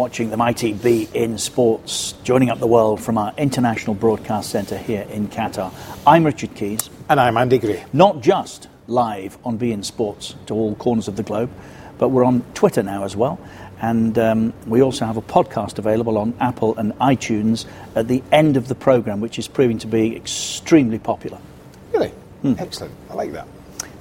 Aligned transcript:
Watching 0.00 0.30
the 0.30 0.38
Mighty 0.38 0.72
beIN 0.72 1.38
Sports, 1.38 2.14
joining 2.24 2.48
up 2.48 2.58
the 2.58 2.66
world 2.66 3.02
from 3.02 3.18
our 3.18 3.34
International 3.36 3.94
Broadcast 3.94 4.48
Centre 4.48 4.78
here 4.78 5.02
in 5.02 5.28
Qatar. 5.28 5.74
I'm 6.06 6.24
Richard 6.24 6.54
Keys. 6.54 6.88
And 7.10 7.20
I'm 7.20 7.36
Andy 7.36 7.58
Gray. 7.58 7.84
Not 7.92 8.22
just 8.22 8.68
live 8.86 9.36
on 9.44 9.58
beIN 9.58 9.84
Sports 9.84 10.36
to 10.46 10.54
all 10.54 10.74
corners 10.76 11.06
of 11.06 11.16
the 11.16 11.22
globe, 11.22 11.50
but 11.98 12.08
we're 12.08 12.24
on 12.24 12.40
Twitter 12.54 12.82
now 12.82 13.04
as 13.04 13.14
well. 13.14 13.38
And 13.82 14.18
um, 14.18 14.54
we 14.66 14.80
also 14.80 15.04
have 15.04 15.18
a 15.18 15.22
podcast 15.22 15.78
available 15.78 16.16
on 16.16 16.32
Apple 16.40 16.78
and 16.78 16.94
iTunes 16.94 17.66
at 17.94 18.08
the 18.08 18.22
end 18.32 18.56
of 18.56 18.68
the 18.68 18.74
programme, 18.74 19.20
which 19.20 19.38
is 19.38 19.48
proving 19.48 19.76
to 19.80 19.86
be 19.86 20.16
extremely 20.16 20.98
popular. 20.98 21.38
Really? 21.92 22.14
Excellent. 22.42 22.94
I 23.10 23.14
like 23.16 23.32
that. 23.32 23.46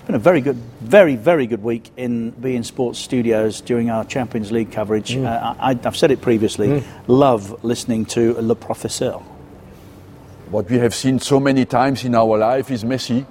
It's 0.09 0.13
been 0.13 0.21
a 0.21 0.23
very 0.23 0.41
good, 0.41 0.55
very, 0.81 1.15
very 1.15 1.45
good 1.45 1.61
week 1.61 1.91
in 1.95 2.31
beIN 2.31 2.65
Sports 2.65 2.97
Studios 2.97 3.61
during 3.61 3.91
our 3.91 4.03
Champions 4.03 4.51
League 4.51 4.71
coverage. 4.71 5.15
Uh, 5.15 5.53
I, 5.59 5.77
I've 5.83 5.95
said 5.95 6.09
it 6.09 6.19
previously, 6.19 6.83
love 7.05 7.63
listening 7.63 8.05
to 8.05 8.33
Le 8.41 8.55
Professeur. 8.55 9.21
what 10.49 10.67
we 10.67 10.79
have 10.79 10.95
seen 10.95 11.19
so 11.19 11.39
many 11.39 11.63
times 11.63 12.05
in 12.05 12.15
our 12.15 12.39
life 12.39 12.71
is 12.71 12.83
Messi. 12.83 13.23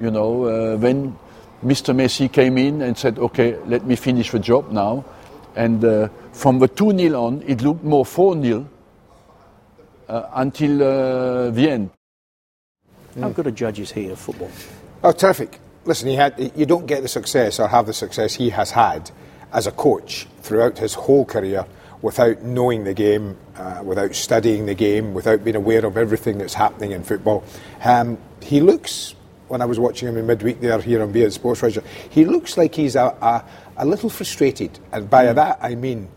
You 0.00 0.10
know, 0.10 0.44
uh, 0.46 0.76
when 0.76 1.16
Mr. 1.64 1.94
Messi 1.94 2.32
came 2.32 2.58
in 2.58 2.82
and 2.82 2.98
said, 2.98 3.20
okay, 3.20 3.56
let 3.66 3.86
me 3.86 3.94
finish 3.94 4.32
the 4.32 4.40
job 4.40 4.72
now. 4.72 5.04
And 5.54 5.84
uh, 5.84 6.08
from 6.32 6.58
the 6.58 6.66
2 6.66 6.98
0 6.98 7.24
on, 7.24 7.42
it 7.46 7.62
looked 7.62 7.84
more 7.84 8.04
4 8.04 8.42
0 8.42 8.68
uh, 10.08 10.22
until 10.34 10.82
uh, 10.82 11.50
the 11.52 11.70
end. 11.70 11.90
How 13.20 13.28
good 13.28 13.46
a 13.46 13.52
judge 13.52 13.78
is 13.78 13.92
he 13.92 14.08
of 14.08 14.18
football? 14.18 14.50
Oh, 15.04 15.12
terrific. 15.12 15.60
Listen, 15.88 16.08
he 16.08 16.16
had, 16.16 16.52
you 16.54 16.66
don't 16.66 16.84
get 16.84 17.00
the 17.00 17.08
success 17.08 17.58
or 17.58 17.66
have 17.66 17.86
the 17.86 17.94
success 17.94 18.34
he 18.34 18.50
has 18.50 18.70
had 18.70 19.10
as 19.54 19.66
a 19.66 19.72
coach 19.72 20.26
throughout 20.42 20.76
his 20.76 20.92
whole 20.92 21.24
career 21.24 21.64
without 22.02 22.42
knowing 22.42 22.84
the 22.84 22.92
game, 22.92 23.38
uh, 23.56 23.80
without 23.82 24.14
studying 24.14 24.66
the 24.66 24.74
game, 24.74 25.14
without 25.14 25.42
being 25.42 25.56
aware 25.56 25.86
of 25.86 25.96
everything 25.96 26.36
that's 26.36 26.52
happening 26.52 26.92
in 26.92 27.02
football. 27.02 27.42
Um, 27.82 28.18
he 28.42 28.60
looks, 28.60 29.14
when 29.48 29.62
I 29.62 29.64
was 29.64 29.78
watching 29.78 30.08
him 30.08 30.18
in 30.18 30.26
midweek 30.26 30.60
there 30.60 30.78
here 30.78 31.02
on 31.02 31.10
beIN 31.10 31.32
Sports 31.32 31.62
Roger, 31.62 31.82
he 32.10 32.26
looks 32.26 32.58
like 32.58 32.74
he's 32.74 32.94
a, 32.94 33.06
a, 33.22 33.42
a 33.78 33.86
little 33.86 34.10
frustrated. 34.10 34.78
And 34.92 35.08
by 35.08 35.32
that 35.32 35.58
I 35.62 35.74
mean 35.74 36.08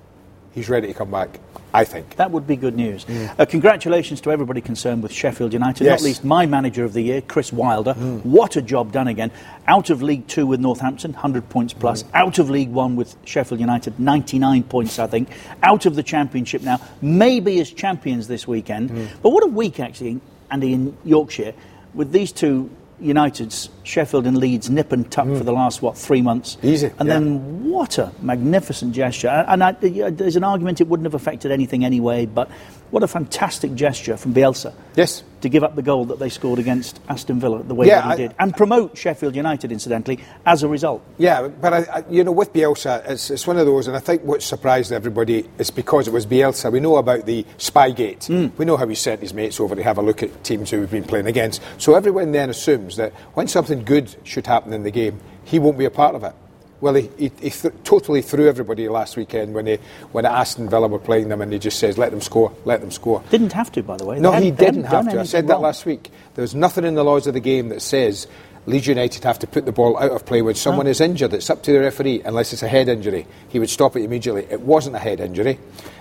he's 0.52 0.68
ready 0.68 0.88
to 0.88 0.94
come 0.94 1.12
back, 1.12 1.40
I 1.74 1.86
think. 1.86 2.18
That 2.18 2.32
would 2.32 2.46
be 2.46 2.56
good 2.56 2.76
news. 2.76 3.06
Uh, 3.40 3.46
congratulations 3.46 4.20
to 4.22 4.32
everybody 4.32 4.60
concerned 4.62 5.04
with 5.04 5.12
Sheffield 5.12 5.54
United, 5.54 5.86
Yes. 5.86 6.02
not 6.02 6.06
least 6.06 6.24
my 6.26 6.46
manager 6.46 6.84
of 6.84 6.94
the 6.94 7.02
year, 7.02 7.22
Chris 7.22 7.54
Wilder. 7.54 7.94
Mm. 7.94 8.26
What 8.26 8.56
a 8.58 8.62
job 8.62 8.92
done 8.92 9.08
again. 9.08 9.32
Out 9.68 9.90
of 9.90 10.02
League 10.02 10.28
Two 10.28 10.46
with 10.46 10.60
Northampton, 10.60 11.14
100 11.14 11.48
points 11.50 11.74
plus. 11.74 12.04
Mm. 12.04 12.10
Out 12.14 12.40
of 12.40 12.50
League 12.50 12.72
One 12.72 12.96
with 12.96 13.16
Sheffield 13.26 13.60
United, 13.62 14.00
99 14.00 14.64
points, 14.64 15.00
I 15.00 15.08
think. 15.08 15.30
Out 15.64 15.86
of 15.86 15.96
the 15.96 16.04
Championship 16.04 16.62
now, 16.62 16.80
maybe 17.02 17.60
as 17.62 17.72
champions 17.72 18.28
this 18.28 18.48
weekend. 18.48 18.90
Mm. 18.90 19.08
But 19.22 19.30
what 19.30 19.44
a 19.44 19.48
week, 19.48 19.80
actually, 19.80 20.20
Andy, 20.50 20.74
in 20.74 20.98
Yorkshire, 21.06 21.54
with 21.94 22.12
these 22.12 22.32
two 22.32 22.70
Uniteds, 23.02 23.70
Sheffield 23.84 24.28
and 24.28 24.38
Leeds, 24.38 24.70
nip 24.70 24.92
and 24.92 25.10
tuck 25.12 25.28
for 25.28 25.44
the 25.44 25.52
last, 25.52 25.82
what, 25.82 25.98
three 25.98 26.22
months. 26.22 26.58
Easy, 26.64 26.92
And 27.00 27.08
yeah. 27.08 27.20
then 27.20 27.70
what 27.70 27.98
a 27.98 28.12
magnificent 28.22 28.94
gesture. 28.94 29.30
And 29.30 29.64
I, 29.64 29.72
there's 29.72 30.36
an 30.36 30.44
argument 30.44 30.82
it 30.82 30.88
wouldn't 30.88 31.06
have 31.06 31.16
affected 31.16 31.52
anything 31.52 31.84
anyway, 31.84 32.26
but 32.26 32.50
what 32.92 33.03
a 33.03 33.08
fantastic 33.08 33.73
gesture 33.73 34.17
from 34.17 34.34
Bielsa 34.34 34.73
Yes. 34.95 35.23
to 35.42 35.50
give 35.50 35.64
up 35.64 35.75
the 35.75 35.81
goal 35.81 36.06
that 36.06 36.20
they 36.20 36.30
scored 36.30 36.59
against 36.59 37.00
Aston 37.09 37.40
Villa 37.40 37.63
the 37.63 37.74
way 37.74 37.88
Yeah, 37.88 38.02
that 38.02 38.06
he 38.07 38.12
I- 38.25 38.28
did. 38.28 38.35
And 38.38 38.56
promote 38.56 38.97
Sheffield 38.97 39.35
United, 39.35 39.72
incidentally, 39.72 40.19
as 40.46 40.62
a 40.63 40.68
result. 40.68 41.01
Yeah, 41.18 41.47
but 41.47 41.74
I, 41.74 41.78
I, 41.80 42.03
you 42.09 42.24
know, 42.24 42.31
with 42.34 42.51
Bielsa, 42.53 43.09
it's, 43.09 43.31
it's 43.31 43.47
one 43.47 43.57
of 43.57 43.66
those, 43.66 43.88
and 43.88 43.96
I 43.96 44.00
think 44.00 44.24
what 44.24 44.44
surprised 44.44 44.91
everybody 44.91 45.50
is 45.57 45.72
because 45.72 46.07
it 46.07 46.13
was 46.13 46.25
Bielsa. 46.25 46.72
We 46.72 46.80
know 46.81 46.97
about 46.97 47.25
the 47.25 47.46
Spygate. 47.57 48.28
Hmm. 48.28 48.56
We 48.57 48.66
know 48.66 48.78
how 48.78 48.88
he 48.88 48.96
sent 48.96 49.22
his 49.22 49.34
mates 49.34 49.59
over 49.59 49.74
to 49.75 49.84
have 49.84 49.97
a 49.97 50.01
look 50.01 50.22
at 50.22 50.44
teams 50.44 50.69
who 50.69 50.81
we've 50.81 50.91
been 50.91 51.03
playing 51.06 51.28
against. 51.28 51.62
So 51.78 51.96
everyone 51.96 52.34
then 52.34 52.50
assumes 52.50 52.97
that 52.97 53.13
when 53.34 53.47
something 53.47 53.84
good 53.85 54.13
should 54.24 54.46
happen 54.47 54.74
in 54.74 54.84
the 54.84 54.91
game, 54.91 55.19
he 55.46 55.57
won't 55.59 55.78
be 55.78 55.85
a 55.85 55.90
part 55.90 56.13
of 56.16 56.24
it. 56.24 56.34
Well, 56.81 56.96
he, 56.96 57.09
he, 57.18 57.31
he 57.40 57.50
th- 57.52 57.74
totally 57.84 58.22
threw 58.22 58.50
everybody 58.50 58.90
last 58.90 59.16
weekend 59.16 59.53
when, 59.53 59.68
he, 59.68 59.78
when 60.12 60.25
Aston 60.25 60.68
Villa 60.68 60.88
were 60.88 61.00
playing 61.00 61.30
them, 61.30 61.42
and 61.42 61.53
he 61.53 61.59
just 61.59 61.80
says, 61.80 61.97
"Let 61.97 62.12
them 62.12 62.22
score, 62.22 62.52
let 62.66 62.81
them 62.81 62.92
score." 62.92 63.24
Didn't 63.30 63.53
have 63.53 63.72
to, 63.74 63.84
by 63.84 63.97
the 63.97 64.06
way. 64.06 64.19
No, 64.19 64.31
he 64.31 64.52
didn't 64.52 64.86
have 64.86 65.09
to. 65.09 65.19
I 65.19 65.24
said 65.24 65.47
that 65.47 65.53
wrong. 65.53 65.64
last 65.64 65.86
week. 65.86 66.12
There's 66.34 66.56
nothing 66.56 66.84
in 66.84 66.96
the 66.96 67.03
laws 67.03 67.28
of 67.28 67.36
the 67.36 67.40
game 67.40 67.69
that 67.69 67.81
says 67.81 68.28
Leeds 68.66 68.88
United 68.88 69.24
have 69.24 69.40
to 69.40 69.47
put 69.47 69.66
the 69.66 69.72
ball 69.72 69.97
out 69.97 70.12
of 70.12 70.25
play 70.25 70.42
when 70.42 70.56
someone 70.56 70.86
is 70.88 71.02
injured. 71.02 71.34
It's 71.34 71.50
up 71.50 71.64
to 71.64 71.72
the 71.72 71.80
referee, 71.80 72.22
unless 72.24 72.53
it's 72.53 72.64
a 72.64 72.68
head 72.68 72.90
injury. 72.90 73.25
He 73.50 73.59
would 73.59 73.69
stop 73.69 73.96
it 73.96 74.03
immediately. 74.03 74.46
It 74.50 74.62
wasn't 74.62 74.96
a 74.96 75.00
head 75.00 75.19
injury. 75.19 75.59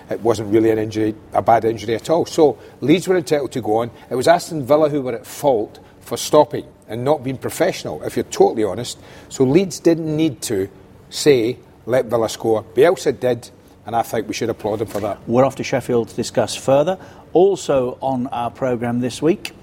It 0.09 0.21
wasn't 0.21 0.51
really 0.51 0.69
an 0.69 0.77
injury, 0.77 1.15
a 1.33 1.41
bad 1.41 1.65
injury 1.65 1.95
at 1.95 2.09
all. 2.09 2.25
So 2.25 2.59
Leeds 2.81 3.07
were 3.07 3.17
entitled 3.17 3.51
to 3.53 3.61
go 3.61 3.77
on. 3.77 3.91
It 4.09 4.15
was 4.15 4.27
Aston 4.27 4.65
Villa 4.65 4.89
who 4.89 5.01
were 5.01 5.13
at 5.13 5.25
fault 5.25 5.79
for 6.01 6.17
stopping 6.17 6.67
and 6.91 7.05
not 7.05 7.23
being 7.23 7.37
professional, 7.37 8.03
if 8.03 8.17
you're 8.17 8.25
totally 8.25 8.65
honest. 8.65 8.99
So 9.29 9.45
Leeds 9.45 9.79
didn't 9.79 10.13
need 10.13 10.41
to 10.43 10.69
say, 11.09 11.57
let 11.85 12.05
Villa 12.07 12.27
score. 12.27 12.63
Bielsa 12.63 13.17
did, 13.17 13.49
and 13.85 13.95
I 13.95 14.01
think 14.01 14.27
we 14.27 14.33
should 14.33 14.49
applaud 14.49 14.81
him 14.81 14.87
for 14.87 14.99
that. 14.99 15.17
We're 15.25 15.45
off 15.45 15.55
to 15.55 15.63
Sheffield 15.63 16.09
to 16.09 16.15
discuss 16.15 16.53
further. 16.53 16.99
Also 17.31 17.97
on 18.01 18.27
our 18.27 18.51
programme 18.51 18.99
this 18.99 19.21
week, 19.21 19.53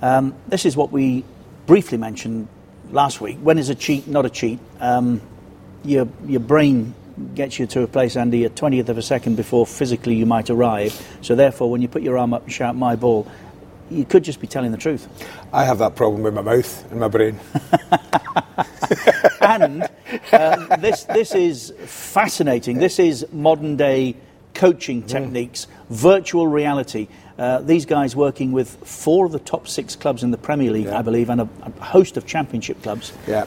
um, 0.00 0.32
this 0.46 0.64
is 0.64 0.76
what 0.76 0.92
we 0.92 1.24
briefly 1.66 1.98
mentioned 1.98 2.46
last 2.92 3.20
week. 3.20 3.38
When 3.38 3.58
is 3.58 3.68
a 3.68 3.74
cheat 3.74 4.06
not 4.06 4.24
a 4.24 4.30
cheat? 4.30 4.60
Um, 4.78 5.20
your, 5.84 6.06
your 6.24 6.40
brain 6.40 6.94
gets 7.34 7.58
you 7.58 7.66
to 7.66 7.82
a 7.82 7.88
place, 7.88 8.16
Andy, 8.16 8.44
a 8.44 8.50
20th 8.50 8.90
of 8.90 8.98
a 8.98 9.02
second 9.02 9.36
before 9.36 9.66
physically 9.66 10.14
you 10.14 10.26
might 10.26 10.50
arrive. 10.50 11.18
So 11.22 11.34
therefore, 11.34 11.68
when 11.68 11.82
you 11.82 11.88
put 11.88 12.02
your 12.02 12.16
arm 12.16 12.32
up 12.32 12.44
and 12.44 12.52
shout, 12.52 12.76
my 12.76 12.94
ball, 12.94 13.26
you 13.90 14.04
could 14.04 14.24
just 14.24 14.40
be 14.40 14.46
telling 14.46 14.72
the 14.72 14.78
truth. 14.78 15.08
I 15.52 15.64
have 15.64 15.78
that 15.78 15.96
problem 15.96 16.22
with 16.22 16.34
my 16.34 16.42
mouth 16.42 16.90
and 16.90 17.00
my 17.00 17.08
brain. 17.08 17.38
and 19.40 19.88
uh, 20.32 20.76
this 20.76 21.04
this 21.04 21.34
is 21.34 21.72
fascinating. 21.86 22.78
This 22.78 22.98
is 22.98 23.26
modern 23.32 23.76
day 23.76 24.16
coaching 24.54 25.02
techniques, 25.02 25.66
virtual 25.90 26.46
reality. 26.46 27.08
Uh, 27.38 27.60
these 27.60 27.84
guys 27.84 28.16
working 28.16 28.52
with 28.52 28.76
four 28.86 29.26
of 29.26 29.32
the 29.32 29.38
top 29.38 29.68
six 29.68 29.94
clubs 29.94 30.22
in 30.22 30.30
the 30.30 30.38
Premier 30.38 30.70
League, 30.72 30.86
Yeah. 30.86 30.98
I 30.98 31.02
believe, 31.02 31.28
and 31.28 31.42
a, 31.42 31.48
a 31.62 31.84
host 31.84 32.16
of 32.16 32.26
championship 32.26 32.82
clubs. 32.82 33.12
Yeah. 33.26 33.46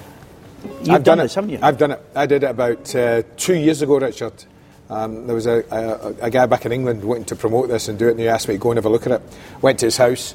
You've 0.64 0.90
I've 0.90 1.04
done, 1.04 1.04
done, 1.04 1.18
this, 1.20 1.32
it, 1.32 1.36
haven't 1.36 1.50
you? 1.52 1.60
I've 1.62 1.78
done 1.78 1.92
it. 1.92 2.06
I 2.16 2.26
did 2.26 2.44
it 2.44 2.50
about 2.50 2.96
uh, 2.96 3.24
two 3.38 3.56
years 3.56 3.82
ago, 3.82 3.98
Richard. 4.00 4.46
Um, 4.90 5.28
there 5.28 5.36
was 5.36 5.46
a, 5.46 5.64
a, 5.70 6.26
a 6.26 6.30
guy 6.32 6.48
back 6.48 6.66
in 6.66 6.72
England 6.72 7.04
wanting 7.04 7.26
to 7.26 7.36
promote 7.36 7.70
this 7.70 7.88
and 7.88 8.00
do 8.00 8.08
it, 8.08 8.12
and 8.12 8.20
he 8.20 8.28
asked 8.28 8.48
me 8.48 8.56
to 8.56 8.60
go 8.60 8.72
and 8.72 8.78
have 8.78 8.86
a 8.86 8.90
look 8.90 9.06
at 9.06 9.12
it. 9.12 9.22
Went 9.62 9.80
to 9.80 9.86
his 9.86 9.98
house, 9.98 10.34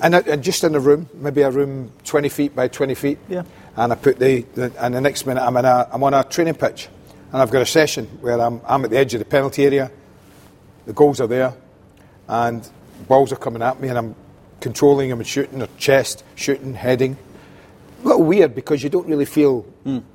and, 0.00 0.16
I, 0.16 0.20
and 0.20 0.42
just 0.42 0.64
in 0.64 0.74
a 0.74 0.80
room, 0.80 1.08
maybe 1.14 1.42
a 1.42 1.50
room 1.50 1.92
20 2.04 2.28
feet 2.28 2.56
by 2.56 2.68
20 2.68 2.94
feet. 2.94 3.18
Yeah. 3.28 3.44
And 3.76 3.92
I 3.92 3.96
put 3.96 4.18
the, 4.18 4.42
the 4.54 4.72
and 4.80 4.94
the 4.94 5.00
next 5.00 5.26
minute 5.26 5.42
I'm 5.42 5.56
in 5.56 5.64
a, 5.64 5.88
I'm 5.92 6.02
on 6.02 6.14
a 6.14 6.24
training 6.24 6.54
pitch, 6.54 6.88
and 7.32 7.40
I've 7.40 7.50
got 7.50 7.62
a 7.62 7.66
session 7.66 8.06
where 8.20 8.40
I'm, 8.40 8.60
I'm 8.66 8.84
at 8.84 8.90
the 8.90 8.98
edge 8.98 9.14
of 9.14 9.20
the 9.20 9.24
penalty 9.24 9.64
area. 9.64 9.90
The 10.86 10.92
goals 10.92 11.20
are 11.20 11.26
there, 11.28 11.54
and 12.28 12.68
balls 13.06 13.32
are 13.32 13.36
coming 13.36 13.62
at 13.62 13.80
me, 13.80 13.88
and 13.88 13.98
I'm 13.98 14.14
controlling 14.60 15.10
them 15.10 15.20
and 15.20 15.28
shooting, 15.28 15.62
or 15.62 15.68
chest, 15.78 16.24
shooting, 16.34 16.74
heading. 16.74 17.16
A 18.02 18.08
little 18.08 18.24
weird 18.24 18.54
because 18.54 18.82
you 18.82 18.88
don't 18.90 19.06
really 19.06 19.24
feel 19.24 19.64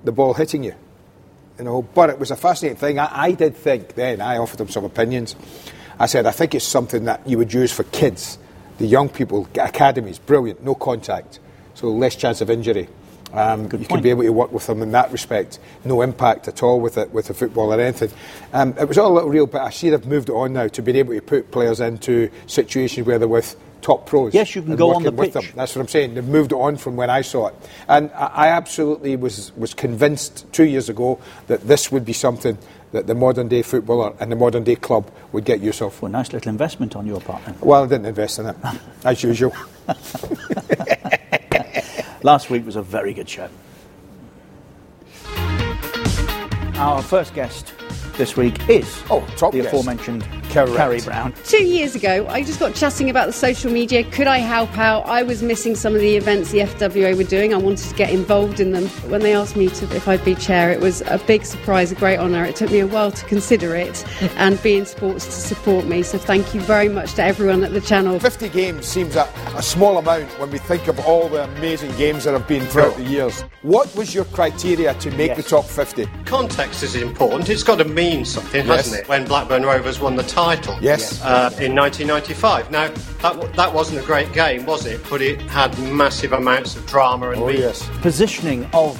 the 0.03 0.11
ball 0.11 0.33
hitting 0.33 0.63
you, 0.63 0.75
you 1.61 1.65
know. 1.65 1.83
But 1.83 2.09
it 2.09 2.17
was 2.17 2.31
a 2.31 2.35
fascinating 2.35 2.79
thing. 2.79 2.97
I, 2.97 3.09
I 3.11 3.31
did 3.33 3.55
think 3.55 3.93
then. 3.93 4.19
I 4.19 4.37
offered 4.37 4.59
him 4.59 4.69
some 4.69 4.83
opinions. 4.83 5.35
I 5.99 6.07
said 6.07 6.25
I 6.25 6.31
think 6.31 6.55
it's 6.55 6.65
something 6.65 7.05
that 7.05 7.27
you 7.27 7.37
would 7.37 7.53
use 7.53 7.71
for 7.71 7.83
kids, 7.83 8.39
the 8.79 8.87
young 8.87 9.09
people, 9.09 9.47
academies, 9.53 10.17
brilliant, 10.17 10.63
no 10.63 10.73
contact, 10.73 11.39
so 11.75 11.89
less 11.89 12.15
chance 12.15 12.41
of 12.41 12.49
injury. 12.49 12.89
Um, 13.31 13.63
you 13.63 13.69
point. 13.69 13.87
can 13.87 14.01
be 14.01 14.09
able 14.09 14.23
to 14.23 14.33
work 14.33 14.51
with 14.51 14.65
them 14.65 14.81
in 14.81 14.91
that 14.91 15.11
respect. 15.11 15.59
No 15.85 16.01
impact 16.01 16.47
at 16.47 16.63
all 16.63 16.81
with 16.81 16.97
it, 16.97 17.11
with 17.11 17.27
the 17.27 17.33
football 17.33 17.71
or 17.71 17.79
anything. 17.79 18.09
Um, 18.51 18.73
it 18.77 18.87
was 18.87 18.97
all 18.97 19.11
a 19.11 19.13
little 19.13 19.29
real, 19.29 19.47
but 19.47 19.61
I 19.61 19.69
see 19.69 19.89
they've 19.91 20.05
moved 20.05 20.29
on 20.29 20.53
now 20.53 20.67
to 20.67 20.81
being 20.81 20.97
able 20.97 21.13
to 21.13 21.21
put 21.21 21.51
players 21.51 21.79
into 21.79 22.29
situations 22.47 23.05
where 23.05 23.19
they're 23.19 23.27
with 23.27 23.55
top 23.81 24.05
pros. 24.05 24.33
Yes, 24.33 24.55
you 24.55 24.61
can 24.61 24.75
go 24.75 24.93
on 24.93 25.03
the 25.03 25.11
with 25.11 25.33
pitch. 25.33 25.47
them. 25.47 25.53
That's 25.55 25.75
what 25.75 25.81
I'm 25.81 25.87
saying. 25.87 26.13
They've 26.15 26.23
moved 26.27 26.53
on 26.53 26.77
from 26.77 26.95
when 26.95 27.09
I 27.09 27.21
saw 27.21 27.47
it, 27.47 27.55
and 27.87 28.11
I, 28.11 28.25
I 28.27 28.47
absolutely 28.49 29.15
was 29.15 29.51
was 29.57 29.73
convinced 29.73 30.45
two 30.53 30.65
years 30.65 30.89
ago 30.89 31.19
that 31.47 31.61
this 31.67 31.91
would 31.91 32.05
be 32.05 32.13
something 32.13 32.57
that 32.91 33.07
the 33.07 33.15
modern 33.15 33.47
day 33.47 33.61
footballer 33.61 34.13
and 34.19 34.31
the 34.31 34.35
modern 34.35 34.63
day 34.63 34.75
club 34.75 35.09
would 35.31 35.45
get 35.45 35.61
use 35.61 35.81
of. 35.81 35.99
Well, 36.01 36.11
nice 36.11 36.31
little 36.33 36.49
investment 36.49 36.95
on 36.95 37.05
your 37.07 37.21
part 37.21 37.43
then. 37.45 37.55
Well, 37.61 37.83
I 37.83 37.87
didn't 37.87 38.05
invest 38.05 38.39
in 38.39 38.47
it, 38.47 38.55
as 39.05 39.23
usual. 39.23 39.53
Last 42.23 42.49
week 42.49 42.65
was 42.65 42.75
a 42.75 42.81
very 42.83 43.13
good 43.13 43.27
show. 43.29 43.49
Our 46.75 47.01
first 47.01 47.33
guest 47.35 47.73
this 48.17 48.35
week 48.35 48.67
is 48.69 49.01
Oh, 49.09 49.25
top 49.37 49.51
the 49.53 49.61
guest. 49.61 49.73
aforementioned 49.73 50.23
Correct. 50.51 50.75
Carrie 50.75 51.01
Brown. 51.01 51.33
Two 51.45 51.63
years 51.63 51.95
ago, 51.95 52.25
I 52.29 52.43
just 52.43 52.59
got 52.59 52.75
chatting 52.75 53.09
about 53.09 53.27
the 53.27 53.33
social 53.33 53.71
media. 53.71 54.03
Could 54.03 54.27
I 54.27 54.39
help 54.39 54.77
out? 54.77 55.05
I 55.07 55.23
was 55.23 55.41
missing 55.41 55.75
some 55.75 55.95
of 55.95 56.01
the 56.01 56.15
events 56.17 56.51
the 56.51 56.59
FWA 56.59 57.15
were 57.15 57.23
doing. 57.23 57.53
I 57.53 57.57
wanted 57.57 57.87
to 57.89 57.95
get 57.95 58.09
involved 58.11 58.59
in 58.59 58.71
them. 58.71 58.83
But 59.01 59.09
when 59.11 59.21
they 59.21 59.33
asked 59.33 59.55
me 59.55 59.69
to, 59.69 59.85
if 59.95 60.07
I'd 60.07 60.23
be 60.25 60.35
chair, 60.35 60.69
it 60.71 60.79
was 60.81 61.01
a 61.03 61.17
big 61.25 61.45
surprise, 61.45 61.91
a 61.91 61.95
great 61.95 62.17
honour. 62.19 62.43
It 62.45 62.55
took 62.55 62.69
me 62.71 62.79
a 62.79 62.87
while 62.87 63.11
to 63.11 63.25
consider 63.25 63.75
it 63.75 64.03
and 64.37 64.55
beIN 64.57 64.85
Sports 64.85 65.25
to 65.25 65.31
support 65.31 65.85
me. 65.85 66.03
So 66.03 66.17
thank 66.17 66.53
you 66.53 66.61
very 66.61 66.89
much 66.89 67.13
to 67.13 67.23
everyone 67.23 67.63
at 67.63 67.71
the 67.71 67.81
channel. 67.81 68.19
50 68.19 68.49
games 68.49 68.85
seems 68.85 69.15
a, 69.15 69.23
a 69.55 69.63
small 69.63 69.97
amount 69.97 70.27
when 70.39 70.51
we 70.51 70.57
think 70.57 70.87
of 70.87 70.99
all 71.01 71.29
the 71.29 71.43
amazing 71.45 71.91
games 71.97 72.25
that 72.25 72.33
have 72.33 72.47
been 72.47 72.65
throughout 72.67 72.95
the 72.97 73.03
years. 73.03 73.41
What 73.61 73.93
was 73.95 74.13
your 74.13 74.25
criteria 74.25 74.93
to 74.95 75.11
make 75.11 75.29
Yes. 75.29 75.37
the 75.37 75.43
top 75.43 75.65
50? 75.65 76.07
Context 76.25 76.83
is 76.83 76.95
important. 76.95 77.49
It's 77.49 77.63
got 77.63 77.77
to 77.77 77.85
mean 77.85 78.25
something, 78.25 78.65
Yes. 78.67 78.85
hasn't 78.87 79.03
it? 79.03 79.07
When 79.07 79.25
Blackburn 79.25 79.63
Rovers 79.63 79.99
won 79.99 80.15
the 80.17 80.23
title. 80.23 80.40
Yes. 80.81 81.21
Uh, 81.21 81.49
in 81.59 81.75
1995. 81.75 82.71
Now, 82.71 82.87
that, 82.87 83.33
w- 83.35 83.53
that 83.55 83.73
wasn't 83.73 83.99
a 84.01 84.05
great 84.05 84.31
game, 84.33 84.65
was 84.65 84.85
it? 84.85 84.99
But 85.09 85.21
it 85.21 85.39
had 85.41 85.77
massive 85.79 86.33
amounts 86.33 86.75
of 86.75 86.85
drama 86.87 87.29
and 87.31 87.41
Oh, 87.41 87.47
meaning. 87.47 87.61
yes. 87.61 87.87
Positioning 88.01 88.67
of 88.73 88.99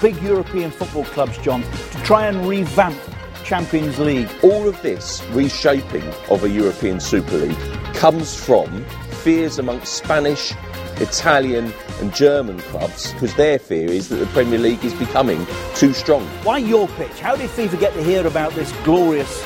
big 0.00 0.20
European 0.22 0.70
football 0.70 1.04
clubs, 1.04 1.36
John, 1.38 1.62
to 1.62 1.98
try 2.04 2.26
and 2.26 2.46
revamp 2.48 2.96
Champions 3.44 3.98
League. 3.98 4.28
All 4.42 4.68
of 4.68 4.80
this 4.82 5.22
reshaping 5.30 6.02
of 6.30 6.44
a 6.44 6.48
European 6.48 7.00
Super 7.00 7.36
League 7.36 7.94
comes 7.94 8.34
from 8.34 8.84
fears 9.22 9.58
amongst 9.58 9.94
Spanish, 9.94 10.52
Italian, 11.00 11.72
and 12.00 12.14
German 12.14 12.58
clubs 12.60 13.12
because 13.12 13.34
their 13.34 13.58
fear 13.58 13.88
is 13.88 14.08
that 14.08 14.16
the 14.16 14.26
Premier 14.26 14.58
League 14.58 14.84
is 14.84 14.94
becoming 14.94 15.46
too 15.74 15.92
strong. 15.92 16.24
Why 16.44 16.58
your 16.58 16.86
pitch? 16.88 17.18
How 17.20 17.36
did 17.36 17.50
FIFA 17.50 17.80
get 17.80 17.94
to 17.94 18.02
hear 18.04 18.26
about 18.26 18.52
this 18.52 18.70
glorious 18.84 19.42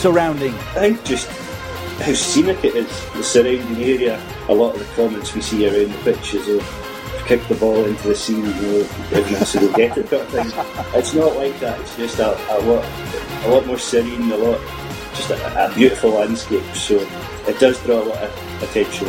surrounding? 0.00 0.54
I 0.54 0.80
think 0.80 1.04
just 1.04 1.28
how 2.00 2.14
scenic 2.14 2.64
it 2.64 2.74
is, 2.74 3.12
the 3.12 3.22
surrounding 3.22 3.82
area. 3.82 4.20
A 4.48 4.54
lot 4.54 4.74
of 4.74 4.80
the 4.80 4.94
comments 4.94 5.34
we 5.34 5.42
see 5.42 5.68
around 5.68 5.92
the 5.92 6.12
pitch 6.12 6.34
is 6.34 6.48
of 6.48 7.24
kick 7.26 7.46
the 7.48 7.54
ball 7.54 7.84
into 7.84 8.08
the 8.08 8.14
sea, 8.14 8.36
you 8.36 8.42
know, 8.42 8.88
everyone 9.12 9.34
has 9.34 9.52
get 9.76 9.98
it 9.98 10.10
kind 10.10 10.22
of 10.22 10.28
thing. 10.30 10.50
It's 10.98 11.14
not 11.14 11.36
like 11.36 11.60
that, 11.60 11.78
it's 11.80 11.96
just 11.96 12.18
a, 12.18 12.32
a 12.56 12.58
lot 12.60 12.84
a 13.44 13.48
lot 13.48 13.66
more 13.66 13.78
serene, 13.78 14.32
a 14.32 14.36
lot 14.36 14.60
just 15.14 15.30
a, 15.30 15.70
a 15.70 15.74
beautiful 15.74 16.10
landscape. 16.10 16.64
So 16.74 16.96
it 17.46 17.58
does 17.60 17.78
draw 17.84 18.02
a 18.02 18.06
lot 18.08 18.18
of 18.18 18.62
attention 18.62 19.08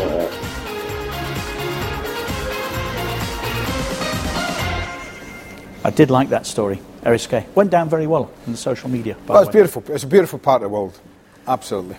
I 5.92 5.94
did 5.94 6.10
like 6.10 6.30
that 6.30 6.46
story. 6.46 6.80
Eriskay 7.04 7.54
went 7.54 7.70
down 7.70 7.90
very 7.90 8.08
well 8.08 8.32
in 8.46 8.54
the 8.54 8.58
social 8.58 8.90
media. 8.90 9.16
by 9.28 9.34
Well, 9.34 9.44
the 9.44 9.50
it's 9.50 9.54
beautiful. 9.54 9.84
It's 9.90 10.06
a 10.06 10.08
beautiful 10.08 10.40
part 10.40 10.62
of 10.64 10.70
the 10.70 10.74
world. 10.74 10.98
Absolutely. 11.46 11.98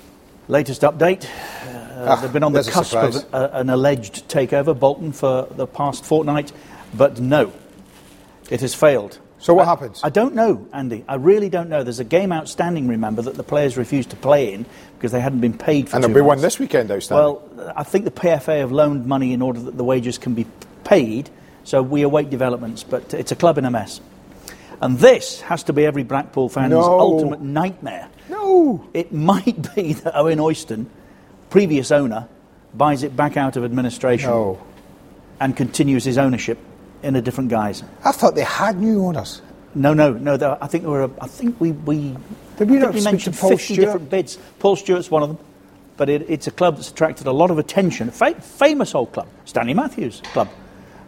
Latest 0.49 0.81
update. 0.81 1.27
Uh, 1.27 1.79
Ah, 2.05 2.17
they've 2.17 2.33
been 2.33 2.43
on 2.43 2.55
the 2.55 2.65
cusp 2.65 2.95
of 2.97 3.15
a, 3.35 3.51
an 3.53 3.69
alleged 3.69 4.27
takeover, 4.31 4.77
Bolton, 4.77 5.13
for 5.13 5.47
the 5.51 5.67
past 5.67 6.07
fortnight, 6.07 6.53
but 6.95 7.21
no, 7.21 7.53
it 8.51 8.63
has 8.63 8.75
failed. 8.75 9.19
So 9.39 9.53
what 9.53 9.67
I- 9.67 9.71
happens? 9.71 10.01
I 10.03 10.09
don't 10.09 10.35
know, 10.35 10.67
Andy. 10.73 11.05
I 11.07 11.17
really 11.17 11.51
don't 11.51 11.69
know. 11.69 11.83
There's 11.83 12.01
a 12.01 12.05
game 12.05 12.33
outstanding, 12.33 12.89
remember, 12.89 13.21
that 13.21 13.35
the 13.35 13.43
players 13.45 13.77
refused 13.77 14.09
to 14.11 14.17
play 14.17 14.55
in 14.55 14.65
because 14.97 15.13
they 15.13 15.21
hadn't 15.21 15.41
been 15.41 15.57
paid 15.59 15.91
for 15.91 15.97
And 15.97 16.03
there'll 16.03 16.15
be 16.15 16.23
one 16.23 16.41
this 16.41 16.59
weekend 16.59 16.91
outstanding. 16.91 17.25
Well, 17.25 17.73
I 17.77 17.83
think 17.83 18.07
the 18.07 18.11
PFA 18.11 18.61
have 18.61 18.73
loaned 18.73 19.05
money 19.05 19.35
in 19.35 19.43
order 19.43 19.61
that 19.61 19.77
the 19.77 19.85
wages 19.85 20.17
can 20.17 20.33
be 20.33 20.47
paid, 20.85 21.29
so 21.65 21.83
we 21.83 22.03
await 22.03 22.31
developments, 22.31 22.83
but 22.83 23.15
it's 23.15 23.33
a 23.33 23.37
club 23.37 23.59
in 23.59 23.65
a 23.65 23.71
mess. 23.71 24.01
And 24.81 24.99
this 24.99 25.41
has 25.43 25.63
to 25.65 25.73
be 25.73 25.87
every 25.87 26.03
Blackpool 26.03 26.49
fan's 26.49 26.71
No. 26.73 26.83
ultimate 26.83 27.41
nightmare. 27.41 28.09
no. 28.29 28.85
It 28.95 29.13
might 29.13 29.75
be 29.77 29.93
that 29.95 30.17
Owen 30.17 30.39
Oyston, 30.39 30.87
previous 31.51 31.91
owner, 31.93 32.29
buys 32.75 33.03
it 33.03 33.15
back 33.17 33.37
out 33.37 33.57
of 33.57 33.65
administration 33.65 34.31
No. 34.31 34.59
and 35.41 35.57
continues 35.57 36.05
his 36.05 36.19
ownership 36.19 36.59
in 37.03 37.17
a 37.17 37.23
different 37.23 37.51
guise. 37.51 37.83
I 38.05 38.13
thought 38.13 38.35
they 38.35 38.43
had 38.45 38.81
new 38.81 39.05
owners. 39.07 39.43
No, 39.75 39.95
no, 39.95 40.13
no. 40.13 40.37
there- 40.37 40.59
I 40.63 40.67
think 40.67 40.83
there 40.85 40.91
were. 40.93 41.11
I 41.21 41.27
think 41.27 41.61
we 41.61 41.73
we. 41.73 42.17
Did 42.59 42.71
we 42.71 42.77
not 42.79 42.93
we 42.95 43.01
mentioned 43.03 43.37
50 43.37 43.57
Stewart? 43.57 43.81
different 43.81 44.11
bids. 44.11 44.39
Paul 44.59 44.77
Stewart's 44.77 45.11
one 45.11 45.23
of 45.23 45.29
them, 45.31 45.39
but 45.97 46.09
it, 46.11 46.27
it's 46.29 46.47
a 46.47 46.51
club 46.51 46.77
that's 46.77 46.91
attracted 46.91 47.27
a 47.27 47.33
lot 47.33 47.51
of 47.51 47.59
attention. 47.59 48.11
Fa- 48.11 48.35
famous 48.41 48.95
old 48.95 49.13
club, 49.13 49.27
Stanley 49.47 49.73
Matthews 49.75 50.21
club, 50.33 50.49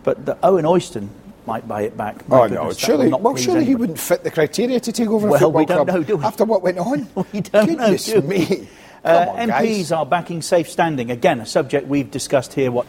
but 0.05 0.25
the 0.25 0.37
Owen 0.43 0.65
Oyston 0.65 1.09
might 1.47 1.67
buy 1.69 1.83
it 1.83 1.97
back. 1.97 2.27
My 2.29 2.39
Oh 2.41 2.47
no! 2.47 2.57
goodness, 2.61 2.79
Surely, 2.79 3.11
not 3.11 3.21
well, 3.21 3.37
surely 3.37 3.65
he 3.65 3.75
wouldn't 3.75 3.99
fit 3.99 4.23
the 4.25 4.31
criteria 4.31 4.81
to 4.81 4.93
take 4.93 5.09
over 5.09 5.27
a 5.27 5.31
Well, 5.33 5.41
football 5.41 5.61
we 5.61 5.67
don't 5.67 5.77
club 5.87 5.89
know, 5.89 6.03
do 6.03 6.17
we? 6.17 6.25
after 6.25 6.45
what 6.45 6.63
went 6.63 6.79
on. 6.79 7.09
We 7.33 7.41
don't 7.41 7.77
know, 7.79 7.97
do 7.97 8.21
me! 8.23 8.69
Uh, 9.05 9.27
on, 9.29 9.49
MPs 9.51 9.51
guys. 9.51 9.93
are 9.93 10.07
backing 10.07 10.41
safe 10.41 10.71
standing. 10.71 11.11
Again, 11.11 11.41
a 11.41 11.47
subject 11.47 11.87
we've 11.89 12.11
discussed 12.11 12.55
here, 12.55 12.71
what, 12.71 12.87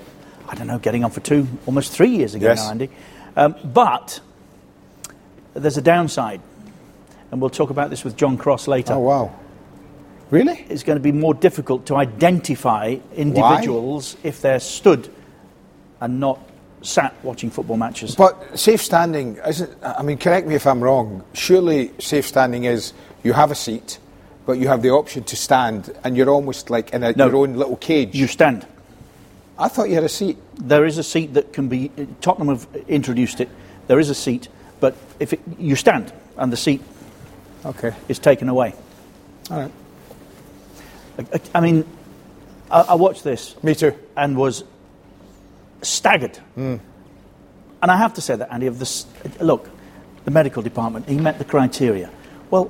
I 0.48 0.56
don't 0.56 0.68
know, 0.68 0.80
getting 0.80 1.04
on 1.04 1.12
for 1.12 1.20
two, 1.20 1.46
almost 1.66 1.92
three 1.92 2.12
years 2.12 2.36
ago 2.36 2.48
Yes. 2.48 2.64
now, 2.64 2.72
Andy. 2.72 2.90
Um, 3.36 3.56
but 3.66 4.22
there's 5.54 5.78
a 5.78 5.82
downside. 5.82 6.40
And 7.32 7.42
we'll 7.42 7.50
talk 7.50 7.70
about 7.70 7.90
this 7.90 8.06
with 8.06 8.16
John 8.16 8.38
Cross 8.38 8.68
later. 8.70 8.94
Oh 8.94 9.00
wow! 9.00 9.36
Really? 10.30 10.66
It's 10.70 10.84
going 10.84 10.96
to 10.98 11.04
be 11.04 11.12
more 11.12 11.34
difficult 11.34 11.88
to 11.88 11.96
identify 11.98 12.96
individuals 13.16 14.16
if 14.24 14.42
they're 14.42 14.60
stood 14.62 15.12
and 16.00 16.20
not 16.22 16.40
sat 16.86 17.14
watching 17.24 17.50
football 17.50 17.78
matches. 17.78 18.16
But 18.16 18.58
safe 18.60 18.82
standing 18.82 19.38
isn't. 19.46 19.72
I 19.84 20.02
mean, 20.04 20.18
correct 20.18 20.48
me 20.48 20.56
if 20.56 20.66
I'm 20.68 20.82
wrong. 20.84 21.24
Surely 21.34 21.92
safe 22.00 22.26
standing 22.28 22.64
is 22.66 22.94
you 23.24 23.34
have 23.34 23.52
a 23.52 23.56
seat, 23.56 24.00
but 24.46 24.54
you 24.54 24.68
have 24.68 24.82
the 24.82 24.92
option 24.92 25.24
to 25.26 25.36
stand, 25.36 25.94
and 26.04 26.16
you're 26.16 26.30
almost 26.30 26.70
like 26.70 26.94
in 26.94 27.04
a, 27.04 27.12
No. 27.14 27.28
your 27.28 27.36
own 27.38 27.56
little 27.56 27.76
cage. 27.78 28.14
you 28.16 28.28
stand. 28.28 28.66
I 29.58 29.68
thought 29.70 29.88
you 29.90 29.96
had 29.96 30.04
a 30.04 30.10
seat. 30.10 30.38
There 30.56 30.86
is 30.86 30.98
a 30.98 31.04
seat 31.04 31.34
that 31.34 31.54
can 31.54 31.68
be. 31.70 31.90
Tottenham 32.22 32.50
have 32.50 32.68
introduced 32.88 33.40
it. 33.42 33.50
There 33.88 34.00
is 34.00 34.10
a 34.10 34.16
seat, 34.16 34.48
but 34.80 34.96
if 35.20 35.34
it, 35.34 35.40
you 35.58 35.76
stand 35.76 36.12
and 36.38 36.52
the 36.52 36.58
seat 36.58 36.82
Okay. 37.66 37.94
is 38.10 38.20
taken 38.20 38.50
away. 38.50 38.74
All 39.50 39.60
right. 39.60 39.72
I, 41.18 41.22
I- 41.34 41.40
I 41.56 41.62
mean, 41.62 41.86
I, 42.70 42.82
I 42.82 42.96
watched 42.96 43.24
this 43.24 43.56
Me 43.64 43.74
too. 43.76 43.94
and 44.18 44.36
was 44.38 44.64
staggered. 45.88 46.38
Hmm. 46.56 46.76
And 47.82 47.92
I 47.92 47.98
have 47.98 48.14
to 48.16 48.22
say 48.22 48.36
that, 48.36 48.52
Andy, 48.52 48.68
of 48.68 48.80
this, 48.80 49.06
look, 49.40 49.70
the 50.24 50.32
medical 50.32 50.64
department, 50.64 51.08
he 51.08 51.18
met 51.18 51.38
the 51.38 51.46
criteria. 51.46 52.10
Well, 52.50 52.70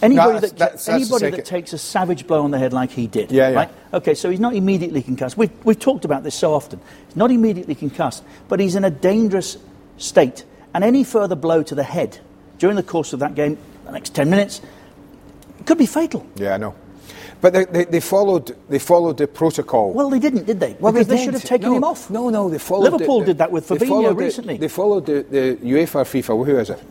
anybody, 0.00 0.32
that's- 0.34 0.50
that, 0.52 0.58
that's- 0.58 0.88
anybody 0.88 1.30
that 1.30 1.44
takes 1.44 1.72
a 1.72 1.78
savage 1.78 2.26
blow 2.26 2.42
on 2.44 2.50
the 2.50 2.58
head 2.58 2.72
like 2.72 2.90
he 2.90 3.06
did, 3.06 3.30
Yeah, 3.30 3.50
yeah. 3.50 3.56
right? 3.56 3.70
Okay, 3.92 4.14
so 4.14 4.30
he's 4.30 4.40
not 4.40 4.54
immediately 4.54 5.02
concussed. 5.02 5.36
We've, 5.36 5.50
we've 5.64 5.78
talked 5.78 6.04
about 6.04 6.22
this 6.22 6.34
so 6.34 6.54
often. 6.54 6.80
He's 7.06 7.16
not 7.16 7.30
immediately 7.30 7.74
concussed, 7.74 8.24
but 8.48 8.60
he's 8.60 8.74
in 8.74 8.84
a 8.84 8.90
dangerous 8.90 9.58
state. 9.98 10.44
And 10.74 10.84
any 10.84 11.04
further 11.04 11.34
blow 11.34 11.62
to 11.62 11.74
the 11.74 11.82
head 11.82 12.18
during 12.58 12.76
the 12.76 12.82
course 12.82 13.12
of 13.12 13.20
that 13.20 13.34
game, 13.34 13.58
the 13.84 13.92
next 13.92 14.14
10 14.14 14.30
minutes, 14.30 14.60
could 15.66 15.78
be 15.78 15.86
fatal. 15.86 16.26
Yeah, 16.36 16.54
I 16.54 16.56
know. 16.58 16.74
But 17.40 17.52
they, 17.52 17.64
they, 17.66 17.84
they 17.84 18.00
followed. 18.00 18.56
They 18.68 18.78
followed 18.80 19.16
the 19.18 19.28
protocol. 19.28 19.92
Well, 19.92 20.10
they 20.10 20.18
didn't, 20.18 20.44
did 20.46 20.58
they? 20.58 20.76
Well, 20.80 20.92
because 20.92 21.06
they, 21.06 21.16
did. 21.18 21.24
should 21.24 21.34
have 21.34 21.44
taken 21.44 21.70
No, 21.70 21.76
him 21.76 21.84
off. 21.84 22.10
No, 22.10 22.30
no, 22.30 22.48
they 22.48 22.58
followed. 22.58 22.92
Liverpool 22.92 23.20
the, 23.20 23.26
did 23.26 23.38
that 23.38 23.52
with 23.52 23.68
they 23.68 23.76
Fabinho 23.76 23.88
followed 23.88 24.16
the- 24.16 24.24
recently. 24.24 24.56
they 24.56 24.68
followed 24.68 25.06
the, 25.06 25.22
the 25.22 25.56
UEFA, 25.62 26.02
FIFA. 26.04 26.44
Who 26.46 26.58
is 26.58 26.70
it? 26.70 26.82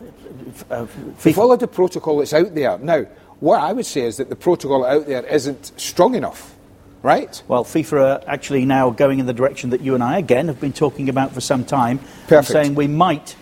Uh, 0.70 0.86
They 1.22 1.32
followed 1.34 1.60
the 1.60 1.68
protocol 1.68 2.18
that's 2.18 2.32
out 2.32 2.54
there. 2.54 2.78
Now, 2.78 3.02
what 3.40 3.60
I 3.60 3.72
would 3.72 3.84
say 3.86 4.02
is 4.02 4.16
that 4.16 4.28
the 4.30 4.36
protocol 4.36 4.84
out 4.86 5.06
there 5.06 5.24
isn't 5.26 5.72
strong 5.76 6.14
enough, 6.14 6.54
right? 7.02 7.40
Well, 7.46 7.64
FIFA 7.64 7.92
are 7.92 8.22
actually 8.26 8.64
now 8.64 8.88
going 8.90 9.18
in 9.18 9.26
the 9.26 9.34
direction 9.34 9.70
that 9.70 9.82
you 9.82 9.94
and 9.94 10.02
I, 10.02 10.18
again, 10.18 10.48
have 10.48 10.60
been 10.60 10.72
talking 10.72 11.08
about 11.10 11.32
for 11.32 11.40
some 11.42 11.64
time. 11.64 11.98
Perfect. 12.26 12.46
Saying 12.48 12.74
we 12.74 12.88
might, 12.88 13.36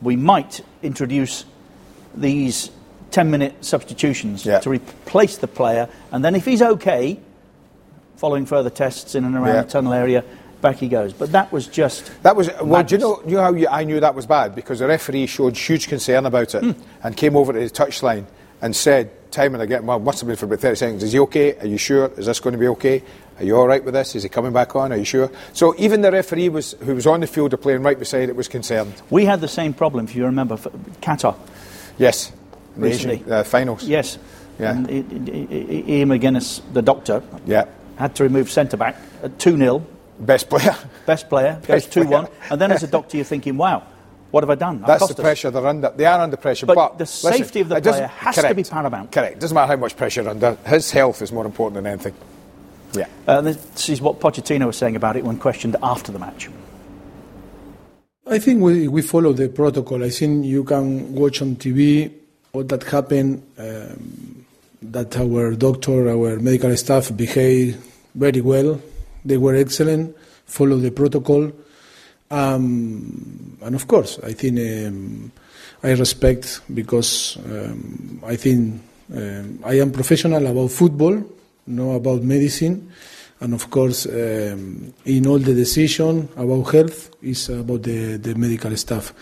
we 0.00 0.14
might 0.16 0.60
introduce 0.82 1.44
these 2.14 2.70
10-minute 3.10 3.64
substitutions 3.64 4.44
Yeah. 4.44 4.58
to 4.60 4.70
replace 4.70 5.38
the 5.38 5.46
player, 5.48 5.88
and 6.12 6.24
then 6.24 6.34
if 6.34 6.44
he's 6.44 6.62
okay, 6.62 7.18
following 8.16 8.46
further 8.46 8.70
tests 8.70 9.14
in 9.14 9.24
and 9.24 9.34
around 9.34 9.54
Yeah. 9.54 9.62
the 9.62 9.68
tunnel 9.70 9.92
area, 9.92 10.24
back 10.62 10.76
he 10.76 10.88
goes. 10.88 11.12
But 11.12 11.32
that 11.32 11.52
was 11.52 11.66
just 11.66 12.10
That 12.22 12.34
was 12.36 12.50
well. 12.62 12.82
Do 12.82 12.94
you 12.94 13.00
know? 13.00 13.20
You 13.26 13.36
know 13.36 13.42
how 13.42 13.52
you, 13.52 13.68
I 13.68 13.84
knew 13.84 14.00
that 14.00 14.14
was 14.14 14.26
bad 14.26 14.54
because 14.54 14.78
the 14.80 14.86
referee 14.86 15.26
showed 15.26 15.56
huge 15.56 15.88
concern 15.88 16.26
about 16.26 16.54
it 16.54 16.62
Hmm. 16.62 16.72
and 17.02 17.16
came 17.16 17.36
over 17.36 17.52
to 17.52 17.58
the 17.60 17.70
touchline 17.70 18.24
and 18.62 18.74
said 18.74 19.10
time 19.30 19.52
and 19.54 19.62
again, 19.62 19.84
well, 19.84 19.98
must 19.98 20.20
have 20.20 20.26
been 20.28 20.36
for 20.36 20.46
about 20.46 20.60
thirty 20.60 20.76
seconds. 20.76 21.02
Is 21.02 21.12
he 21.12 21.18
okay? 21.20 21.56
Are 21.58 21.66
you 21.66 21.76
sure? 21.76 22.10
Is 22.16 22.24
this 22.26 22.40
going 22.40 22.52
to 22.54 22.58
be 22.58 22.68
okay? 22.68 23.02
Are 23.38 23.44
you 23.44 23.54
all 23.54 23.68
right 23.68 23.84
with 23.84 23.92
this? 23.92 24.14
Is 24.14 24.22
he 24.22 24.30
coming 24.30 24.52
back 24.52 24.74
on? 24.74 24.92
Are 24.92 24.96
you 24.96 25.04
sure? 25.04 25.30
So 25.52 25.74
even 25.76 26.00
the 26.00 26.10
referee 26.10 26.48
was 26.48 26.74
who 26.80 26.94
was 26.94 27.06
on 27.06 27.20
the 27.20 27.26
field 27.26 27.52
of 27.52 27.60
playing 27.60 27.82
right 27.82 27.98
beside 27.98 28.30
it 28.30 28.34
was 28.36 28.48
concerned. 28.48 28.94
We 29.10 29.26
had 29.26 29.42
the 29.42 29.48
same 29.48 29.74
problem, 29.74 30.06
if 30.06 30.16
you 30.16 30.24
remember, 30.24 30.56
for 30.56 30.70
Qatar. 31.02 31.34
Yes, 31.98 32.32
Recently. 32.76 33.16
Asian, 33.16 33.32
uh, 33.32 33.44
finals. 33.44 33.84
Yes. 33.84 34.18
Yeah. 34.58 34.70
And 34.72 34.86
I- 34.88 34.90
I- 34.92 35.46
I- 35.50 35.84
Ian 35.98 36.08
McGuinness, 36.08 36.60
the 36.72 36.82
doctor, 36.82 37.22
Yeah, 37.46 37.64
had 37.96 38.14
to 38.16 38.22
remove 38.22 38.50
centre 38.50 38.76
back 38.76 38.96
at 39.22 39.38
2 39.38 39.56
0. 39.56 39.82
best 40.18 40.48
player. 40.48 40.74
Best 41.06 41.28
player 41.28 41.58
goes 41.66 41.86
2 41.86 42.06
1. 42.06 42.26
And 42.50 42.60
then 42.60 42.72
as 42.72 42.82
a 42.82 42.86
doctor, 42.86 43.16
you're 43.18 43.24
thinking, 43.24 43.56
wow, 43.56 43.82
What 44.32 44.42
have 44.42 44.50
I 44.50 44.56
done? 44.56 44.80
I've 44.82 44.86
That's 44.88 44.98
cost 44.98 45.16
the 45.16 45.22
us. 45.22 45.24
pressure 45.24 45.50
they're 45.52 45.66
under. 45.66 45.92
They 45.96 46.04
are 46.04 46.20
under 46.20 46.36
pressure, 46.36 46.66
But 46.66 46.74
but, 46.74 46.98
the 46.98 47.04
listen, 47.04 47.32
safety 47.32 47.60
of 47.60 47.68
the 47.68 47.76
it 47.76 47.84
doesn't- 47.84 48.00
player 48.00 48.08
has 48.18 48.34
to 48.36 48.54
be 48.54 48.64
paramount. 48.64 49.12
Correct. 49.12 49.38
Doesn't 49.38 49.54
matter 49.54 49.68
how 49.68 49.76
much 49.76 49.96
pressure 49.96 50.20
you're 50.22 50.30
under. 50.30 50.56
His 50.66 50.90
health 50.90 51.22
is 51.22 51.30
more 51.32 51.46
important 51.46 51.76
than 51.76 51.86
anything. 51.86 52.12
Yeah. 52.92 53.06
Uh, 53.26 53.40
this 53.40 53.88
is 53.88 54.00
what 54.02 54.18
Pochettino 54.20 54.66
was 54.66 54.76
saying 54.76 54.96
about 54.96 55.16
it 55.16 55.24
when 55.24 55.38
questioned 55.38 55.76
after 55.82 56.10
the 56.12 56.18
match. 56.18 56.50
I 58.26 58.38
think 58.40 58.60
we, 58.60 58.88
we 58.88 59.00
follow 59.02 59.32
the 59.32 59.48
protocol. 59.48 60.02
I 60.02 60.10
think 60.10 60.44
you 60.44 60.64
can 60.64 61.14
watch 61.14 61.40
on 61.40 61.56
TV 61.56 62.10
what 62.56 62.68
that 62.70 62.84
happened, 62.84 63.42
um, 63.58 64.46
that 64.80 65.16
our 65.18 65.54
doctor, 65.54 66.08
our 66.08 66.38
medical 66.40 66.74
staff 66.76 67.14
behaved 67.14 67.76
very 68.14 68.40
well. 68.40 68.80
They 69.24 69.36
were 69.36 69.54
excellent, 69.54 70.16
followed 70.46 70.80
the 70.80 70.90
protocol. 70.90 71.52
Um, 72.30 73.58
and 73.62 73.74
of 73.74 73.86
course, 73.86 74.18
I 74.24 74.32
think 74.32 74.58
um, 74.58 75.30
I 75.82 75.90
respect 75.92 76.62
because 76.72 77.36
um, 77.44 78.22
I 78.24 78.36
think 78.36 78.80
um, 79.14 79.60
I 79.62 79.74
am 79.74 79.92
professional 79.92 80.44
about 80.46 80.70
football, 80.70 81.22
not 81.66 81.96
about 81.96 82.22
medicine. 82.22 82.90
And 83.40 83.52
of 83.52 83.68
course, 83.68 84.06
um, 84.06 84.94
in 85.04 85.26
all 85.26 85.38
the 85.38 85.52
decision 85.54 86.30
about 86.36 86.72
health 86.72 87.10
is 87.22 87.50
about 87.50 87.82
the, 87.82 88.16
the 88.16 88.34
medical 88.34 88.74
staff. 88.76 89.12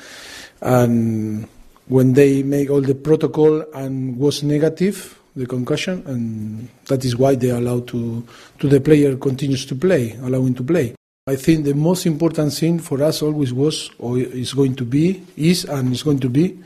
And 0.61 1.49
when 1.89 2.15
they 2.15 2.43
make 2.43 2.71
all 2.71 2.81
the 2.81 2.95
protocol 2.95 3.65
and 3.75 4.17
was 4.19 4.43
negative, 4.43 5.19
the 5.37 5.47
concussion, 5.47 6.03
and 6.07 6.69
that 6.87 7.05
is 7.05 7.17
why 7.17 7.35
they 7.35 7.51
allow 7.51 7.81
to, 7.81 8.25
to 8.59 8.69
the 8.69 8.81
player 8.81 9.17
continues 9.17 9.67
to 9.67 9.75
play, 9.75 10.17
allowing 10.23 10.55
to 10.55 10.63
play. 10.63 10.95
I 11.27 11.37
think 11.37 11.65
the 11.65 11.75
most 11.75 12.07
important 12.07 12.53
thing 12.53 12.79
for 12.79 13.03
us 13.03 13.23
always 13.23 13.53
was, 13.53 13.91
or 13.99 14.19
is 14.19 14.53
going 14.53 14.77
to 14.77 14.85
be, 14.85 15.23
is 15.37 15.65
and 15.65 15.93
is 15.93 16.03
going 16.03 16.21
to 16.21 16.29
be, 16.29 16.59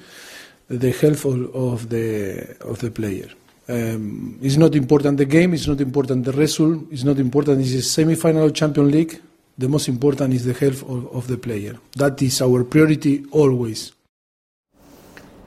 the 0.68 0.90
health 0.90 1.24
of, 1.24 1.54
of 1.54 1.88
the 1.88 2.56
of 2.60 2.80
the 2.80 2.90
player. 2.90 3.28
Um, 3.68 4.38
it's 4.42 4.56
not 4.56 4.74
important 4.74 5.18
the 5.18 5.24
game, 5.24 5.54
it's 5.54 5.66
not 5.66 5.80
important 5.80 6.24
the 6.24 6.32
result, 6.32 6.84
it's 6.90 7.04
not 7.04 7.18
important 7.18 7.60
it's 7.60 7.72
a 7.74 7.82
semi-final 7.82 8.46
of 8.46 8.54
Champions 8.54 8.92
League. 8.92 9.20
The 9.56 9.68
most 9.68 9.88
important 9.88 10.34
is 10.34 10.44
the 10.44 10.54
health 10.54 10.82
of, 10.82 11.14
of 11.14 11.26
the 11.26 11.36
player. 11.36 11.78
That 11.96 12.20
is 12.22 12.40
our 12.40 12.64
priority 12.64 13.24
always. 13.30 13.92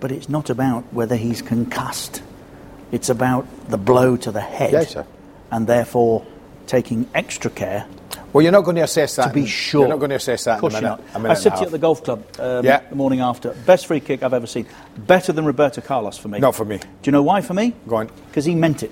But 0.02 0.12
it's 0.12 0.28
not 0.28 0.50
about 0.50 0.84
whether 0.92 1.16
he's 1.16 1.42
concussed. 1.42 2.22
It's 2.92 3.08
about 3.10 3.48
the 3.70 3.78
blow 3.78 4.18
to 4.18 4.32
the 4.32 4.42
head. 4.42 4.74
Yes, 4.74 4.92
sir. 4.92 5.06
And 5.52 5.68
therefore 5.68 6.26
taking 6.68 7.08
extra 7.14 7.50
care 7.52 7.86
Well, 8.34 8.42
you're 8.42 8.52
not 8.52 8.62
going 8.64 8.78
to 8.78 8.84
assess 8.84 9.16
that. 9.18 9.28
to 9.28 9.34
be 9.34 9.42
in- 9.42 9.46
sure. 9.46 9.82
You're 9.82 9.90
not 9.90 10.00
going 10.00 10.10
to 10.12 10.16
assess 10.16 10.46
that 10.46 10.60
in 10.60 10.66
a 10.66 10.70
minute. 10.70 10.82
not. 10.84 11.02
a 11.14 11.20
minute 11.20 11.38
I 11.38 11.40
said 11.40 11.50
to 11.56 11.60
you 11.60 11.66
at 11.66 11.72
the 11.72 11.78
golf 11.78 12.04
club 12.04 12.24
um, 12.40 12.64
Yeah. 12.66 12.80
the 12.90 12.96
morning 12.96 13.20
after, 13.20 13.52
best 13.66 13.88
free 13.88 14.00
kick 14.00 14.24
I've 14.24 14.34
ever 14.34 14.48
seen. 14.48 14.68
Better 14.98 15.34
than 15.34 15.46
Roberto 15.46 15.82
Carlos 15.82 16.18
for 16.18 16.30
me. 16.30 16.40
Not 16.40 16.56
for 16.56 16.64
me. 16.66 16.78
Do 16.78 16.86
you 17.04 17.12
know 17.12 17.24
why 17.24 17.42
for 17.42 17.54
me? 17.54 17.74
Go 17.88 17.98
on. 17.98 18.08
Because 18.28 18.46
he 18.46 18.56
meant 18.56 18.84
it. 18.84 18.92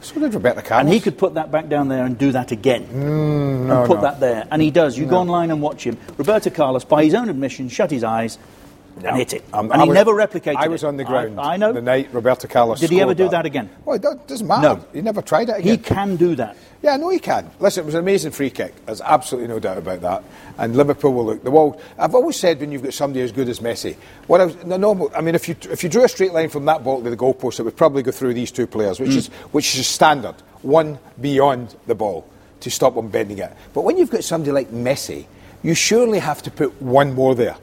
So 0.00 0.18
did 0.20 0.32
Roberto 0.32 0.62
Carlos. 0.62 0.86
And 0.86 0.88
he 0.92 1.00
could 1.00 1.18
put 1.18 1.34
that 1.34 1.50
back 1.50 1.68
down 1.68 1.88
there 1.88 2.04
and 2.04 2.16
do 2.16 2.32
that 2.32 2.50
again. 2.50 2.86
Mm, 2.86 3.78
and 3.78 3.86
put 3.86 4.00
that 4.00 4.20
there. 4.20 4.46
And 4.50 4.62
he 4.62 4.70
does. 4.70 4.96
You 4.96 5.06
go 5.06 5.18
online 5.18 5.50
and 5.50 5.60
watch 5.60 5.84
him. 5.84 5.98
Roberto 6.16 6.50
Carlos, 6.50 6.84
by 6.84 7.04
his 7.04 7.14
own 7.14 7.28
admission, 7.28 7.68
shut 7.68 7.90
his 7.90 8.04
eyes 8.04 8.38
and 9.04 9.16
hit 9.16 9.32
it. 9.34 9.44
Um, 9.52 9.70
and 9.72 9.80
I 9.80 9.84
he 9.84 9.88
was- 9.90 9.94
never 9.94 10.12
replicated 10.12 10.56
I 10.56 10.68
was 10.68 10.82
it. 10.82 10.86
on 10.86 10.96
the 10.96 11.04
ground. 11.04 11.40
I, 11.40 11.54
I 11.54 11.56
know. 11.56 11.72
The 11.72 11.82
night 11.82 12.08
Roberto 12.12 12.48
Carlos. 12.48 12.80
Did 12.80 12.90
he 12.90 13.00
ever 13.00 13.14
do 13.14 13.28
that 13.28 13.46
again? 13.46 13.70
Well, 13.84 13.96
it 13.96 14.26
doesn't 14.26 14.46
matter. 14.46 14.62
No. 14.80 14.84
He 14.92 15.00
never 15.02 15.22
tried 15.22 15.48
it 15.48 15.60
He 15.60 15.76
can 15.78 16.16
do 16.16 16.34
that. 16.36 16.56
Yeah, 16.80 16.92
I 16.92 16.96
know 16.96 17.08
he 17.08 17.18
can. 17.18 17.50
Listen, 17.58 17.82
it 17.82 17.86
was 17.86 17.94
an 17.94 18.00
amazing 18.00 18.30
free 18.30 18.50
kick. 18.50 18.72
There's 18.86 19.00
absolutely 19.00 19.48
no 19.48 19.58
doubt 19.58 19.78
about 19.78 20.00
that. 20.02 20.22
And 20.58 20.76
Liverpool 20.76 21.12
will 21.12 21.24
look 21.26 21.42
the 21.42 21.50
world. 21.50 21.80
I've 21.98 22.14
always 22.14 22.36
said 22.36 22.60
when 22.60 22.70
you've 22.70 22.84
got 22.84 22.94
somebody 22.94 23.20
as 23.22 23.32
good 23.32 23.48
as 23.48 23.58
Messi, 23.58 23.96
what 24.28 24.40
I 24.40 24.44
was, 24.44 24.64
normal. 24.64 25.10
I 25.16 25.20
mean, 25.20 25.34
if 25.34 25.48
you 25.48 25.56
if 25.70 25.82
you 25.82 25.88
drew 25.88 26.04
a 26.04 26.08
straight 26.08 26.32
line 26.32 26.48
from 26.50 26.66
that 26.66 26.84
ball 26.84 27.02
to 27.02 27.10
the 27.10 27.16
goalpost, 27.16 27.58
it 27.58 27.64
would 27.64 27.76
probably 27.76 28.04
go 28.04 28.12
through 28.12 28.34
these 28.34 28.52
two 28.52 28.66
players, 28.68 29.00
which 29.00 29.10
is 29.16 29.26
which 29.50 29.76
is 29.76 29.86
standard. 29.88 30.36
One 30.62 30.98
beyond 31.20 31.74
the 31.86 31.94
ball 31.96 32.28
to 32.60 32.70
stop 32.70 32.94
them 32.94 33.08
bending 33.08 33.38
it. 33.38 33.52
But 33.74 33.82
when 33.82 33.96
you've 33.98 34.10
got 34.10 34.22
somebody 34.22 34.52
like 34.52 34.70
Messi, 34.70 35.26
you 35.62 35.74
surely 35.74 36.18
have 36.20 36.42
to 36.42 36.50
put 36.50 36.80
one 36.80 37.12
more 37.14 37.34
there. 37.34 37.56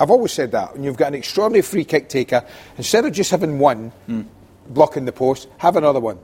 I've 0.00 0.10
always 0.10 0.32
said 0.32 0.52
that. 0.52 0.74
And 0.74 0.84
you've 0.84 0.96
got 0.96 1.08
an 1.08 1.14
extraordinary 1.14 1.62
free 1.62 1.84
kick 1.84 2.08
taker, 2.08 2.44
instead 2.78 3.04
of 3.04 3.12
just 3.12 3.30
having 3.30 3.58
one 3.58 3.92
blocking 4.66 5.04
the 5.04 5.12
post, 5.12 5.46
have 5.58 5.76
another 5.76 6.00
one. 6.00 6.18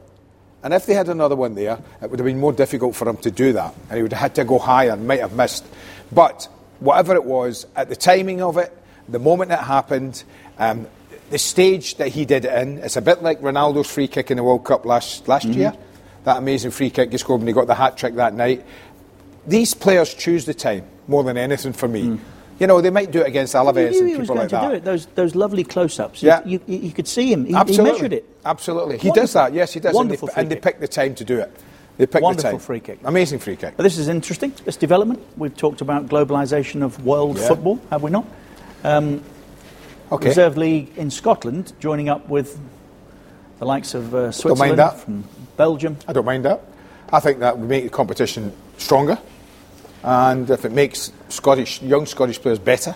And 0.63 0.75
if 0.75 0.87
they 0.87 0.95
had 0.95 1.09
another 1.09 1.37
one 1.37 1.55
there, 1.55 1.79
it 2.03 2.11
would 2.11 2.19
have 2.19 2.27
been 2.27 2.41
more 2.41 2.53
difficult 2.53 2.97
for 2.97 3.09
him 3.09 3.19
to 3.19 3.31
do 3.31 3.53
that. 3.53 3.75
And 3.89 3.99
he 3.99 4.03
would 4.03 4.13
have 4.13 4.21
had 4.21 4.35
to 4.37 4.45
go 4.45 4.59
higher 4.59 4.91
and 4.91 5.07
might 5.07 5.21
have 5.21 5.35
missed. 5.35 5.65
But 6.11 6.49
whatever 6.81 7.15
it 7.15 7.25
was, 7.25 7.67
at 7.77 7.89
the 7.89 7.95
timing 7.97 8.43
of 8.43 8.57
it, 8.57 8.77
the 9.09 9.19
moment 9.19 9.53
it 9.53 9.59
happened, 9.59 10.25
um, 10.59 10.89
the 11.31 11.39
stage 11.39 11.97
that 11.97 12.09
he 12.09 12.25
did 12.25 12.45
it 12.45 12.53
in, 12.55 12.79
it's 12.79 12.97
a 12.97 13.03
bit 13.03 13.23
like 13.23 13.41
Ronaldo's 13.41 13.91
free 13.91 14.09
kick 14.09 14.31
in 14.31 14.39
the 14.39 14.43
World 14.43 14.65
Cup 14.65 14.85
last, 14.87 15.29
last 15.29 15.45
year. 15.47 15.73
That 16.25 16.39
amazing 16.39 16.71
free 16.73 16.91
kick 16.91 17.13
he 17.13 17.19
scored 17.19 17.41
when 17.41 17.47
he 17.47 17.53
got 17.53 17.67
the 17.67 17.75
hat 17.75 17.97
trick 17.97 18.15
that 18.17 18.35
night. 18.35 18.65
These 19.47 19.75
players 19.75 20.13
choose 20.15 20.47
the 20.47 20.55
time 20.55 20.85
more 21.07 21.23
than 21.23 21.37
anything 21.37 21.73
for 21.73 21.87
me. 21.87 22.19
You 22.59 22.67
know, 22.67 22.81
they 22.81 22.91
might 22.91 23.11
do 23.11 23.21
it 23.21 23.27
against 23.27 23.55
Alaves 23.55 23.99
and 23.99 24.09
he 24.09 24.17
was 24.17 24.29
going 24.29 24.41
like 24.41 24.49
to 24.49 24.55
that. 24.57 24.69
do 24.69 24.75
it. 24.77 24.85
Those, 24.85 25.07
those 25.15 25.35
lovely 25.35 25.63
close-ups. 25.63 26.23
Yeah. 26.23 26.43
You, 26.47 26.61
you, 26.67 26.79
you 26.79 26.93
could 26.93 27.07
see 27.07 27.31
him. 27.31 27.45
He, 27.45 27.53
he 27.55 27.83
measured 27.83 28.13
it. 28.15 28.25
Absolutely. 28.45 28.97
He 28.99 29.09
Wonderful. 29.09 29.23
does 29.23 29.33
that, 29.35 29.53
yes, 29.53 29.73
he 29.75 29.81
does. 29.81 29.95
Wonderful 29.95 30.29
and 30.29 30.37
they, 30.37 30.41
and 30.43 30.51
they 30.51 30.57
pick 30.57 30.81
the 30.81 30.89
time 30.89 31.15
to 31.17 31.25
do 31.25 31.39
it. 31.41 31.55
They 31.99 32.07
Wonderful 32.07 32.51
the 32.51 32.57
time. 32.57 32.59
free 32.59 32.81
kick. 32.81 33.01
Amazing 33.05 33.39
free 33.41 33.57
kick. 33.57 33.77
But 33.77 33.83
this 33.83 33.99
is 33.99 34.09
interesting, 34.09 34.53
this 34.65 34.77
development. 34.77 35.21
We've 35.37 35.57
talked 35.57 35.81
about 35.83 36.07
globalisation 36.09 36.83
of 36.83 37.05
world 37.05 37.39
Yeah. 37.39 37.49
football, 37.49 37.81
have 37.91 38.03
we 38.03 38.11
not? 38.11 38.27
Um, 38.85 39.23
Okay. 40.13 40.29
Reserve 40.29 40.57
League 40.57 40.93
in 40.97 41.11
Scotland 41.11 41.73
joining 41.81 42.09
up 42.09 42.29
with 42.29 42.57
the 43.59 43.65
likes 43.65 43.93
of 43.93 44.15
uh, 44.15 44.19
mind 44.19 44.35
Switzerland, 44.37 44.79
that. 44.79 45.01
from 45.01 45.25
Belgium. 45.57 45.97
I 46.07 46.13
don't 46.13 46.25
mind 46.25 46.45
that. 46.45 46.63
I 47.13 47.19
think 47.19 47.41
that 47.41 47.59
would 47.59 47.69
make 47.69 47.83
the 47.83 47.91
competition 47.91 48.53
stronger. 48.79 49.19
And 50.05 50.49
if 50.49 50.65
it 50.65 50.71
makes 50.71 51.11
Scottish 51.29 51.83
young 51.83 52.07
Scottish 52.07 52.41
players 52.41 52.59
better, 52.59 52.95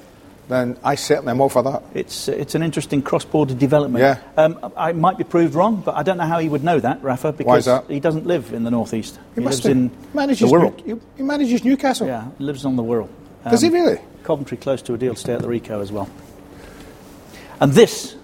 then 0.48 0.76
I 0.82 0.94
certainly 0.96 1.30
am 1.30 1.40
all 1.40 1.48
for 1.48 1.62
that. 1.62 1.82
It's, 1.94 2.28
uh, 2.28 2.32
it's 2.32 2.54
an 2.54 2.62
interesting 2.62 3.02
cross-border 3.02 3.54
development. 3.54 4.02
Yeah. 4.02 4.18
Um, 4.36 4.72
I 4.76 4.92
might 4.92 5.16
be 5.18 5.24
proved 5.24 5.54
wrong, 5.54 5.82
but 5.84 5.94
I 5.96 6.02
don't 6.02 6.16
know 6.18 6.24
how 6.26 6.38
he 6.40 6.48
would 6.48 6.64
know 6.64 6.80
that, 6.80 7.02
Rafa, 7.02 7.32
because 7.32 7.60
is 7.60 7.64
that? 7.66 7.84
he 7.88 8.00
doesn't 8.00 8.26
live 8.26 8.52
in 8.52 8.64
the 8.64 8.70
northeast. 8.70 9.18
He, 9.36 9.40
must 9.40 9.64
lives 9.64 9.66
be- 9.66 9.72
in 9.72 9.90
manages 10.12 10.50
the 10.50 10.56
Wirral. 10.56 10.84
New- 10.86 11.00
he 11.16 11.22
manages 11.22 11.64
Newcastle. 11.64 12.06
Yeah, 12.08 12.26
he 12.38 12.44
lives 12.44 12.64
on 12.64 12.76
the 12.76 12.82
Wirral. 12.82 13.08
Does 13.48 13.60
he 13.62 13.68
Um, 13.68 13.74
really? 13.74 14.00
Coventry 14.24 14.56
close 14.56 14.82
to 14.82 14.94
a 14.94 14.98
deal 14.98 15.14
to 15.14 15.20
stay 15.20 15.32
at 15.34 15.40
the 15.42 15.48
Ricoh 15.48 15.80
as 15.80 15.90
well. 15.92 16.08
And 17.60 17.72
this 17.72 18.16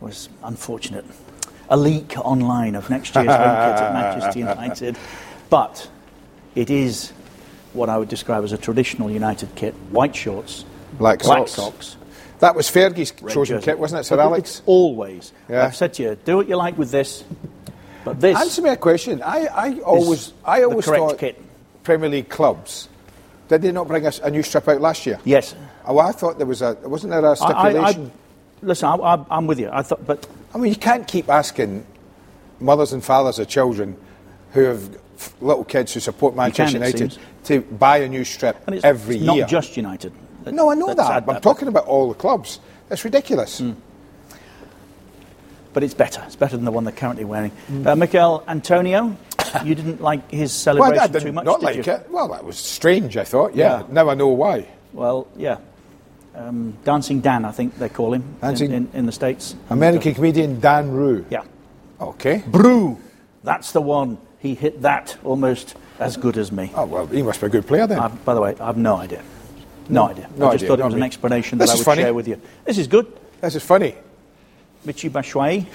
was 0.00 0.28
unfortunate. 0.42 1.04
A 1.68 1.76
leak 1.76 2.16
online 2.18 2.74
of 2.74 2.88
next 2.90 3.14
year's 3.14 3.26
home 3.26 3.36
kit 3.36 3.80
at 3.82 3.92
Manchester 3.92 4.38
United. 4.38 4.96
But 5.50 5.88
it 6.54 6.70
is 6.70 7.12
what 7.76 7.88
I 7.88 7.98
would 7.98 8.08
describe 8.08 8.42
as 8.44 8.52
a 8.52 8.58
traditional 8.58 9.10
United 9.10 9.54
kit. 9.54 9.74
White 9.90 10.16
shorts, 10.16 10.64
Black 10.98 11.20
black 11.20 11.48
socks. 11.48 11.54
socks 11.54 11.96
That 12.40 12.54
was 12.54 12.68
Fergie's 12.70 13.12
red 13.22 13.34
chosen 13.34 13.56
jersey. 13.56 13.64
kit, 13.64 13.78
wasn't 13.78 14.00
it, 14.00 14.04
Sir 14.04 14.16
But 14.16 14.22
Alex? 14.22 14.62
Always. 14.66 15.32
Yeah. 15.48 15.64
I've 15.64 15.76
said 15.76 15.94
to 15.94 16.02
you, 16.02 16.18
do 16.24 16.36
what 16.36 16.48
you 16.48 16.56
like 16.56 16.76
with 16.78 16.90
this. 16.90 17.24
But 18.04 18.20
this 18.20 18.38
Answer 18.38 18.62
me 18.62 18.70
a 18.70 18.76
question. 18.76 19.22
I, 19.22 19.46
I 19.46 19.78
always, 19.80 20.32
I 20.44 20.62
always 20.62 20.84
thought 20.84 21.18
kit. 21.18 21.42
Premier 21.82 22.08
League 22.08 22.28
clubs. 22.28 22.88
Did 23.48 23.62
they 23.62 23.72
not 23.72 23.86
bring 23.88 24.06
us 24.06 24.18
a 24.20 24.30
new 24.30 24.42
strip 24.42 24.68
out 24.68 24.80
last 24.80 25.06
year? 25.06 25.20
Yes. 25.24 25.54
Oh, 25.84 25.98
I 25.98 26.12
thought 26.12 26.38
there 26.38 26.46
was 26.46 26.62
a. 26.62 26.74
Wasn't 26.82 27.10
there 27.12 27.24
a 27.24 27.28
I, 27.28 27.30
I, 27.30 27.34
stipulation? 27.34 28.12
I, 28.62 28.66
listen, 28.66 28.88
I, 28.88 29.24
I'm 29.30 29.46
with 29.46 29.60
you. 29.60 29.70
I 29.72 29.82
thought, 29.82 30.04
but 30.04 30.26
I 30.54 30.58
mean, 30.58 30.72
you 30.72 30.78
can't 30.78 31.06
keep 31.06 31.28
asking 31.28 31.86
mothers 32.60 32.92
and 32.92 33.04
fathers 33.04 33.38
of 33.38 33.48
children 33.48 33.96
who 34.52 34.62
have 34.62 34.98
little 35.40 35.64
kids 35.64 35.94
who 35.94 36.00
support 36.00 36.34
Manchester 36.36 36.78
can, 36.78 36.86
United 36.86 37.18
to 37.44 37.60
buy 37.60 37.98
a 37.98 38.08
new 38.08 38.24
strip 38.24 38.56
and 38.66 38.74
it's 38.76 38.84
every 38.84 39.18
not 39.18 39.34
year. 39.36 39.44
Not 39.44 39.50
just 39.50 39.76
United. 39.76 40.12
no, 40.46 40.70
I 40.70 40.74
know 40.74 40.92
that. 40.94 41.24
I'm 41.28 41.40
talking 41.40 41.68
about 41.68 41.86
all 41.86 42.08
the 42.08 42.14
clubs. 42.14 42.60
It's 42.90 43.04
ridiculous. 43.04 43.58
Hmm. 43.58 43.72
but 45.72 45.82
it's 45.82 45.94
better. 45.94 46.22
It's 46.26 46.36
better 46.36 46.56
than 46.56 46.64
the 46.64 46.70
one 46.70 46.84
they're 46.84 46.92
currently 46.94 47.24
wearing. 47.24 47.52
Uh, 47.84 47.94
Michail 47.96 48.42
Antonio, 48.48 49.16
you 49.64 49.74
didn't 49.74 50.00
like 50.00 50.30
his 50.30 50.50
Well, 50.66 50.76
celebration 50.76 51.12
did 51.12 51.22
too 51.22 51.32
much, 51.32 51.44
not 51.44 51.60
did 51.60 51.66
like 51.66 51.86
you? 51.86 51.92
it. 51.92 52.10
Well, 52.10 52.28
that 52.28 52.44
was 52.44 52.56
strange. 52.56 53.16
I 53.16 53.24
thought. 53.24 53.54
Yeah. 53.54 53.80
Yeah. 53.80 53.86
Now 53.90 54.08
I 54.08 54.14
know 54.14 54.28
why. 54.28 54.66
Well, 54.92 55.28
yeah. 55.36 55.58
Um, 56.34 56.76
Dancing 56.84 57.20
Dan, 57.20 57.44
I 57.44 57.50
think 57.50 57.78
they 57.78 57.88
call 57.88 58.12
him 58.14 58.22
in, 58.42 58.72
in, 58.72 58.90
in 58.92 59.06
the 59.06 59.12
States. 59.12 59.54
American 59.70 60.14
comedian 60.14 60.60
Dan 60.60 60.90
Rue. 60.90 61.24
Yeah. 61.30 61.44
Okay. 62.00 62.42
Brew. 62.46 62.98
That's 63.42 63.72
the 63.72 63.80
one. 63.80 64.18
He 64.38 64.54
hit 64.54 64.82
that 64.82 65.16
almost 65.24 65.74
as 65.98 66.16
good 66.16 66.36
as 66.38 66.52
me. 66.52 66.70
Oh 66.74 66.84
well, 66.86 67.06
he 67.06 67.22
must 67.22 67.40
be 67.40 67.46
a 67.46 67.50
good 67.50 67.66
player 67.66 67.86
then. 67.86 67.98
I've, 67.98 68.24
by 68.24 68.34
the 68.34 68.40
way, 68.40 68.54
I've 68.60 68.76
no 68.76 68.96
idea. 68.96 69.22
No, 69.88 70.08
idea. 70.08 70.28
no 70.36 70.48
I 70.48 70.52
just 70.52 70.64
idea, 70.64 70.68
thought 70.68 70.80
it 70.80 70.84
was 70.84 70.94
an 70.94 71.02
explanation 71.02 71.58
that 71.58 71.70
I 71.70 71.74
would 71.74 71.84
funny. 71.84 72.02
share 72.02 72.14
with 72.14 72.28
you. 72.28 72.40
This 72.64 72.78
is 72.78 72.86
good. 72.86 73.06
this 73.40 73.54
is 73.54 73.62
funny. 73.62 73.94
Michy 74.84 75.10
Batshuayi. 75.10 75.66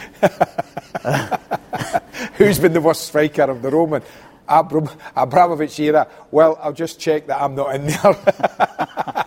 Who's 2.35 2.59
been 2.59 2.73
the 2.73 2.81
worst 2.81 3.07
striker 3.07 3.43
of 3.43 3.61
the 3.61 3.69
Roman? 3.69 4.01
Abram- 4.47 4.89
Abramovich 5.15 5.79
era. 5.79 6.07
Well, 6.29 6.59
I'll 6.61 6.73
just 6.73 6.99
check 6.99 7.27
that 7.27 7.41
I'm 7.41 7.55
not 7.55 7.75
in 7.75 7.87
there. 7.87 8.15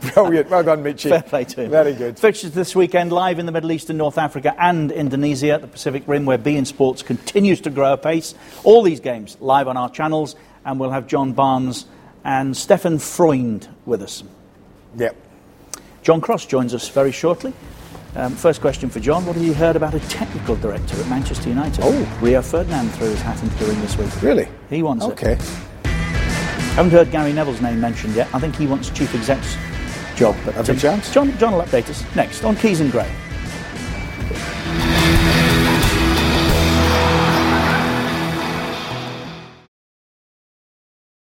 Brilliant. 0.00 0.50
Well 0.50 0.62
done, 0.64 0.82
Michy. 0.82 1.08
Fair 1.08 1.22
play 1.22 1.44
to 1.44 1.62
him. 1.64 1.70
Very 1.70 1.94
good. 1.94 2.18
Fixtures 2.18 2.52
this 2.52 2.74
weekend 2.74 3.12
live 3.12 3.38
in 3.38 3.46
the 3.46 3.52
Middle 3.52 3.70
East 3.70 3.90
and 3.90 3.98
North 3.98 4.18
Africa 4.18 4.54
and 4.58 4.90
Indonesia 4.90 5.50
at 5.50 5.60
the 5.60 5.68
Pacific 5.68 6.02
Rim, 6.06 6.26
where 6.26 6.38
beIN 6.38 6.66
Sports 6.66 7.02
continues 7.02 7.60
to 7.62 7.70
grow 7.70 7.92
apace. 7.92 8.34
All 8.64 8.82
these 8.82 9.00
games 9.00 9.36
live 9.40 9.68
on 9.68 9.76
our 9.76 9.88
channels, 9.88 10.34
and 10.64 10.80
we'll 10.80 10.90
have 10.90 11.06
John 11.06 11.32
Barnes 11.32 11.86
and 12.24 12.54
Steffen 12.54 13.00
Freund 13.00 13.68
with 13.86 14.02
us. 14.02 14.24
Yep. 14.96 15.16
John 16.02 16.20
Cross 16.20 16.46
joins 16.46 16.74
us 16.74 16.88
very 16.88 17.12
shortly. 17.12 17.52
Um, 18.16 18.34
first 18.36 18.60
question 18.60 18.90
for 18.90 19.00
John. 19.00 19.26
What 19.26 19.36
have 19.36 19.44
you 19.44 19.54
heard 19.54 19.74
about 19.74 19.94
a 19.94 20.00
technical 20.00 20.54
director 20.56 21.00
at 21.00 21.08
Manchester 21.08 21.48
United? 21.48 21.80
Oh. 21.82 22.18
Rio 22.20 22.42
Ferdinand 22.42 22.90
threw 22.90 23.08
his 23.08 23.20
hat 23.20 23.42
into 23.42 23.56
the 23.56 23.66
ring 23.66 23.80
this 23.80 23.96
week. 23.96 24.22
Really? 24.22 24.48
He 24.70 24.82
wants 24.82 25.04
it. 25.04 25.12
Okay. 25.12 25.36
Haven't 26.74 26.92
heard 26.92 27.10
Gary 27.10 27.32
Neville's 27.32 27.60
name 27.60 27.80
mentioned 27.80 28.14
yet. 28.14 28.32
I 28.34 28.38
think 28.38 28.56
he 28.56 28.66
wants 28.66 28.90
chief 28.90 29.14
exec's 29.14 29.56
job. 30.16 30.36
But 30.44 30.68
um, 30.68 30.76
chance. 30.76 31.12
John, 31.12 31.36
John 31.38 31.54
will 31.54 31.62
update 31.62 31.88
us 31.88 32.04
next 32.16 32.44
on 32.44 32.56
Keys 32.56 32.80
and 32.80 32.90
Gray. 32.90 33.10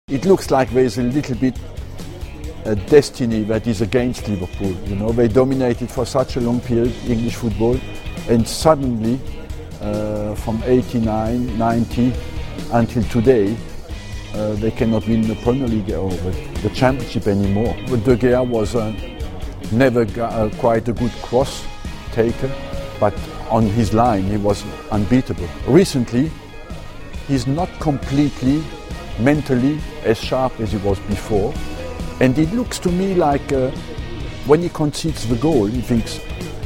It 0.07 0.25
looks 0.25 0.51
like 0.51 0.69
there 0.71 0.85
is 0.85 0.97
a 0.97 1.03
little 1.03 1.35
bit 1.35 1.59
a 2.65 2.75
destiny 2.75 3.43
that 3.43 3.67
is 3.67 3.81
against 3.81 4.27
Liverpool. 4.27 4.71
You 4.87 4.95
know, 4.95 5.11
they 5.11 5.27
dominated 5.27 5.89
for 5.89 6.05
such 6.05 6.35
a 6.35 6.41
long 6.41 6.59
period 6.59 6.93
English 7.07 7.35
football, 7.35 7.79
and 8.27 8.47
suddenly, 8.47 9.19
uh, 9.81 10.33
from 10.35 10.61
89, 10.65 11.57
90 11.57 12.13
until 12.71 13.03
today, 13.03 13.55
uh, 14.35 14.53
they 14.55 14.71
cannot 14.71 15.07
win 15.07 15.21
the 15.21 15.35
Premier 15.35 15.67
League 15.67 15.91
or 15.91 16.09
the, 16.09 16.69
Championship 16.73 17.27
anymore. 17.27 17.75
But 17.89 18.03
De 18.03 18.17
Gea 18.17 18.45
was 18.47 18.75
uh, 18.75 18.93
never 19.71 20.01
uh, 20.21 20.49
quite 20.57 20.87
a 20.89 20.93
good 20.93 21.11
cross 21.21 21.65
taker, 22.11 22.51
but 22.99 23.13
on 23.49 23.63
his 23.63 23.93
line 23.93 24.23
he 24.23 24.37
was 24.37 24.63
unbeatable. 24.91 25.47
Recently, 25.67 26.31
he's 27.27 27.47
not 27.47 27.69
completely 27.79 28.63
mentally 29.19 29.79
as 30.03 30.17
sharp 30.19 30.59
as 30.59 30.71
he 30.71 30.77
was 30.79 30.99
before. 31.01 31.53
And 32.19 32.37
it 32.37 32.51
looks 32.53 32.79
to 32.79 32.91
me 32.91 33.13
like 33.15 33.51
uh, 33.53 33.71
when 34.45 34.61
he 34.61 34.69
concedes 34.69 35.27
the 35.27 35.35
goal, 35.37 35.65
he 35.65 35.81
thinks, 35.81 36.19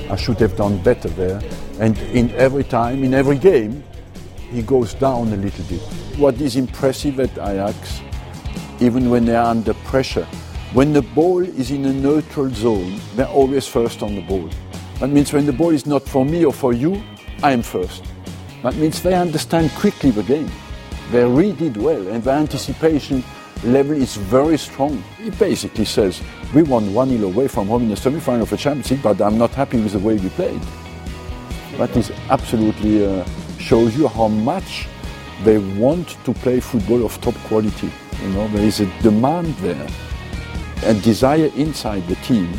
I 0.10 0.16
should 0.16 0.40
have 0.40 0.56
done 0.58 0.82
better 0.82 1.10
there. 1.10 1.42
And 1.80 1.98
in 2.14 2.32
every 2.32 2.64
time, 2.64 3.04
in 3.04 3.14
every 3.14 3.38
game, 3.38 3.84
he 4.52 4.64
goes 4.64 4.94
down 4.96 5.32
a 5.34 5.38
little 5.38 5.66
bit. 5.66 6.09
What 6.20 6.42
is 6.42 6.58
impressive 6.58 7.18
at 7.22 7.32
Ajax, 7.38 8.02
even 8.82 9.10
when 9.10 9.24
they 9.24 9.38
are 9.38 9.46
under 9.46 9.74
pressure, 9.74 10.26
when 10.74 10.92
the 10.92 11.02
ball 11.02 11.40
is 11.42 11.72
in 11.72 11.86
a 11.86 11.94
neutral 11.94 12.50
zone, 12.50 13.00
they're 13.16 13.26
always 13.26 13.66
first 13.70 14.04
on 14.04 14.16
the 14.16 14.22
ball. 14.24 14.50
That 15.00 15.12
means 15.12 15.32
when 15.32 15.46
the 15.46 15.54
ball 15.54 15.70
is 15.70 15.86
not 15.86 16.04
for 16.04 16.26
me 16.26 16.44
or 16.44 16.52
for 16.52 16.74
you, 16.74 17.02
I'm 17.42 17.62
first. 17.62 18.04
That 18.64 18.76
means 18.76 19.02
they 19.02 19.14
understand 19.14 19.72
quickly 19.72 20.12
the 20.12 20.24
game. 20.24 20.52
They 21.10 21.24
really 21.24 21.54
did 21.54 21.78
well, 21.78 22.06
and 22.10 22.22
the 22.22 22.32
anticipation 22.32 23.24
level 23.64 23.94
is 23.94 24.18
very 24.18 24.58
strong. 24.58 25.02
He 25.24 25.30
basically 25.30 25.86
says, 25.86 26.22
We 26.54 26.64
won 26.64 26.94
1 26.94 27.18
0 27.18 27.30
away 27.30 27.48
from 27.48 27.68
home 27.70 27.84
in 27.84 27.90
the 27.92 27.96
semi 27.96 28.20
final 28.20 28.42
of 28.42 28.50
the 28.50 28.58
Champions 28.58 28.92
League, 28.92 29.04
but 29.04 29.22
I'm 29.22 29.38
not 29.38 29.52
happy 29.52 29.80
with 29.80 29.94
the 29.94 30.00
way 30.00 30.18
we 30.18 30.28
played. 30.32 30.62
That 31.78 31.96
is 31.96 32.12
absolutely 32.30 33.06
uh, 33.06 33.24
shows 33.58 33.96
you 33.96 34.10
how 34.10 34.28
much 34.28 34.90
they 35.44 35.58
want 35.58 36.18
to 36.26 36.34
play 36.34 36.60
football 36.60 37.06
of 37.06 37.20
top 37.22 37.36
quality. 37.48 37.92
You 38.22 38.30
know, 38.30 38.48
there 38.50 38.66
is 38.66 38.80
a 38.82 38.86
demand 39.02 39.54
there, 39.56 39.88
a 40.84 40.94
desire 40.96 41.50
inside 41.56 42.08
the 42.08 42.16
team 42.16 42.52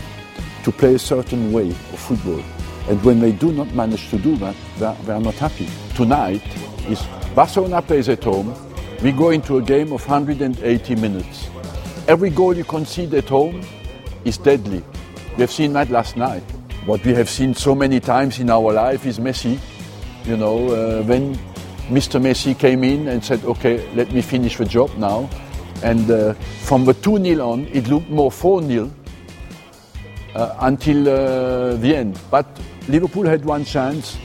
to 0.64 0.72
play 0.72 0.94
a 0.94 0.98
certain 0.98 1.52
way 1.52 1.70
of 1.70 1.98
football. 1.98 2.42
And 2.88 3.02
when 3.04 3.20
they 3.20 3.32
do 3.32 3.52
not 3.52 3.72
manage 3.74 4.08
to 4.10 4.18
do 4.18 4.36
that, 4.36 4.56
they 4.78 4.86
are, 4.86 4.94
they 5.04 5.12
are 5.12 5.20
not 5.20 5.34
happy. 5.34 5.68
Tonight 5.94 6.42
is 6.88 7.02
Barcelona 7.34 7.82
plays 7.82 8.08
at 8.08 8.24
home. 8.24 8.54
We 9.02 9.12
go 9.12 9.30
into 9.30 9.58
a 9.58 9.62
game 9.62 9.92
of 9.92 10.06
180 10.06 10.94
minutes. 10.96 11.48
Every 12.08 12.30
goal 12.30 12.56
you 12.56 12.64
concede 12.64 13.14
at 13.14 13.28
home 13.28 13.62
is 14.24 14.36
deadly. 14.38 14.82
We 15.36 15.42
have 15.42 15.50
seen 15.50 15.72
that 15.74 15.90
last 15.90 16.16
night. 16.16 16.42
What 16.86 17.04
we 17.04 17.14
have 17.14 17.28
seen 17.28 17.54
so 17.54 17.74
many 17.74 18.00
times 18.00 18.40
in 18.40 18.50
our 18.50 18.72
life 18.72 19.06
is 19.06 19.18
Messi. 19.18 19.58
You 20.24 20.36
know, 20.36 20.68
uh, 20.68 21.02
when 21.04 21.38
Mr. 21.90 22.20
Messi 22.20 22.56
came 22.56 22.84
in 22.84 23.08
and 23.08 23.24
said, 23.24 23.44
okay, 23.44 23.84
let 23.96 24.12
me 24.12 24.22
finish 24.22 24.56
the 24.56 24.64
job 24.64 24.96
now. 24.96 25.28
And 25.82 26.08
uh, 26.08 26.34
from 26.62 26.84
the 26.84 26.94
2 26.94 27.18
0 27.18 27.50
on, 27.50 27.66
it 27.72 27.88
looked 27.88 28.08
more 28.08 28.30
4 28.30 28.62
0 28.62 28.90
uh, 30.36 30.54
until 30.60 31.08
uh, 31.08 31.74
the 31.76 31.96
end. 31.96 32.20
But 32.30 32.46
Liverpool 32.86 33.26
had 33.26 33.44
one 33.44 33.64
chance. 33.64 34.18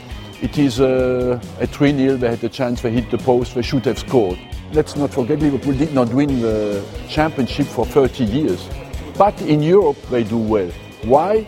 It 0.44 0.60
is 0.60 0.80
uh, 0.80 1.42
a 1.60 1.66
3 1.66 1.98
0. 1.98 2.18
They 2.18 2.30
had 2.30 2.44
a 2.44 2.50
chance, 2.50 2.82
they 2.84 2.92
hit 2.92 3.10
the 3.10 3.18
post, 3.18 3.56
they 3.56 3.64
should 3.64 3.86
have 3.86 3.98
scored. 3.98 4.38
Let's 4.72 4.96
not 4.96 5.12
forget, 5.12 5.40
Liverpool 5.40 5.74
did 5.74 5.92
not 5.94 6.10
win 6.14 6.42
the 6.42 6.86
championship 7.10 7.66
for 7.66 7.86
30 7.86 8.26
years. 8.26 8.70
But 9.18 9.42
in 9.42 9.64
Europe, 9.64 9.98
they 10.12 10.24
do 10.24 10.38
well. 10.38 10.70
Why? 11.04 11.48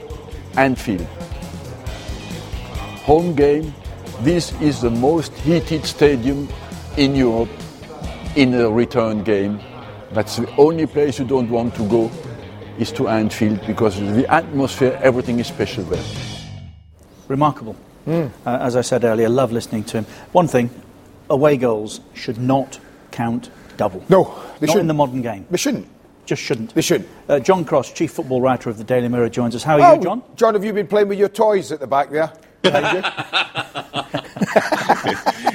Anfield. 0.56 1.06
Home 3.06 3.36
game. 3.36 3.72
This 4.22 4.52
is 4.62 4.82
the 4.82 4.90
most 4.90 5.32
heated 5.34 5.86
stadium 5.86 6.50
in 6.98 7.16
Europe 7.16 7.50
in 8.36 8.54
a 8.56 8.68
return 8.68 9.24
game. 9.24 9.60
That's 10.12 10.38
the 10.38 10.50
only 10.56 10.88
place 10.88 11.20
you 11.20 11.26
don't 11.26 11.50
want 11.50 11.76
to 11.76 11.88
go 11.88 12.12
is 12.80 12.92
to 12.94 13.10
Anfield 13.10 13.66
because 13.68 14.00
the 14.00 14.26
atmosphere, 14.32 15.00
everything 15.04 15.40
is 15.40 15.46
special 15.46 15.84
there. 15.84 16.04
Remarkable. 17.28 17.76
Uh, 18.08 18.30
as 18.46 18.76
I 18.76 18.82
said 18.82 19.04
earlier, 19.04 19.30
love 19.30 19.52
listening 19.52 19.84
to 19.86 19.98
him. 19.98 20.06
One 20.32 20.48
thing, 20.48 20.70
away 21.30 21.58
goals 21.58 22.00
should 22.16 22.40
not 22.40 22.80
count 23.12 23.52
double. 23.76 24.04
No, 24.10 24.24
they 24.60 24.66
not 24.66 24.74
shouldn't. 24.74 24.80
In 24.80 24.88
the 24.88 24.94
modern 24.96 25.22
game. 25.22 25.46
They 25.52 25.58
shouldn't. 25.58 25.88
Just 26.26 26.42
shouldn't. 26.42 26.74
They 26.74 26.82
shouldn't. 26.82 27.10
Uh, 27.30 27.40
John 27.40 27.66
Cross, 27.66 27.94
chief 27.94 28.12
football 28.14 28.42
writer 28.42 28.70
of 28.70 28.78
the 28.78 28.84
Daily 28.84 29.10
Mirror, 29.10 29.30
joins 29.30 29.56
us. 29.56 29.64
How 29.64 29.80
are 29.80 29.96
you, 29.96 30.02
John? 30.02 30.24
Oh, 30.26 30.36
John, 30.36 30.56
have 30.56 30.66
you 30.66 30.74
been 30.74 30.88
playing 30.88 31.08
with 31.08 31.20
your 31.20 31.30
toys 31.30 31.72
at 31.72 31.80
the 31.80 31.88
back 31.88 32.10
there? 32.10 32.34
Behind 32.62 32.98
you? 32.98 33.04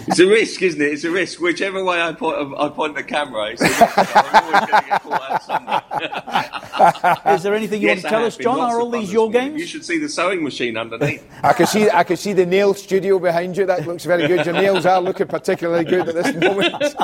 It's 0.09 0.19
a 0.19 0.27
risk, 0.27 0.61
isn't 0.63 0.81
it? 0.81 0.93
It's 0.93 1.05
a 1.05 1.11
risk. 1.11 1.41
Whichever 1.41 1.83
way 1.85 2.01
I 2.03 2.13
point, 2.13 2.37
I 2.59 2.69
point 2.69 2.95
the 2.95 3.03
camera, 3.03 3.51
it's 3.53 3.63
a 3.63 3.65
risk. 3.67 4.17
I'm 4.17 4.45
always 4.45 4.71
going 4.71 4.83
to 4.83 4.89
get 4.89 5.03
caught 5.03 5.31
out 5.31 5.43
somewhere. 5.43 7.35
Is 7.35 7.43
there 7.43 7.55
anything 7.55 7.81
you 7.81 7.89
Yes, 7.89 7.97
want 7.99 8.03
to 8.05 8.09
tell 8.11 8.25
us. 8.27 8.37
John? 8.37 8.61
Are 8.61 8.81
all 8.81 8.91
these 8.91 9.13
your 9.13 9.31
games? 9.31 9.59
You 9.61 9.67
should 9.67 9.85
see 9.85 9.99
the 9.99 10.09
sewing 10.09 10.43
machine 10.43 10.77
underneath. 10.77 11.25
I 11.43 11.53
can 11.53 11.67
see 11.67 11.89
I 11.91 12.05
can 12.05 12.17
see 12.17 12.33
the 12.33 12.45
nail 12.47 12.75
studio 12.75 13.19
behind 13.19 13.57
you. 13.57 13.67
That 13.67 13.87
looks 13.87 14.05
very 14.05 14.27
good. 14.27 14.45
Your 14.45 14.55
nails 14.55 14.85
are 14.87 15.01
looking 15.01 15.27
particularly 15.29 15.85
good 15.85 16.09
at 16.09 16.15
this 16.15 16.35
moment. 16.35 16.95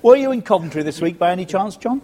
Were 0.02 0.16
you 0.16 0.30
in 0.32 0.42
Coventry 0.42 0.82
this 0.82 1.00
week 1.00 1.18
by 1.18 1.32
any 1.32 1.44
chance, 1.46 1.76
John? 1.76 2.00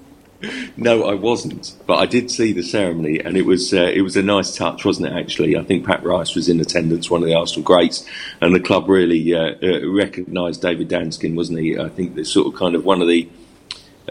No, 0.79 1.05
I 1.05 1.15
wasn't, 1.15 1.75
but 1.87 1.97
I 1.97 2.07
did 2.07 2.31
see 2.31 2.53
the 2.53 2.63
ceremony, 2.63 3.19
and 3.19 3.37
it 3.37 3.47
was 3.47 3.73
uh, 3.73 3.91
it 3.95 4.03
was 4.03 4.17
a 4.17 4.23
nice 4.23 4.55
touch, 4.55 4.85
wasn't 4.85 5.09
it? 5.09 5.19
Actually, 5.19 5.57
I 5.57 5.63
think 5.63 5.87
Pat 5.87 6.05
Rice 6.05 6.35
was 6.35 6.51
in 6.51 6.61
attendance, 6.61 7.11
one 7.11 7.23
of 7.23 7.29
the 7.29 7.35
Arsenal 7.35 7.65
greats, 7.65 8.07
and 8.43 8.55
the 8.55 8.61
club 8.61 8.89
really 8.89 9.35
uh, 9.35 9.55
uh, 9.63 9.89
recognised 9.89 10.61
David 10.61 10.91
Danskin, 10.91 11.35
wasn't 11.35 11.61
he? 11.61 11.79
I 11.79 11.89
think 11.89 12.15
that's 12.15 12.31
sort 12.31 12.47
of 12.47 12.59
kind 12.59 12.75
of 12.75 12.85
one 12.85 13.01
of 13.01 13.09
the 13.09 13.27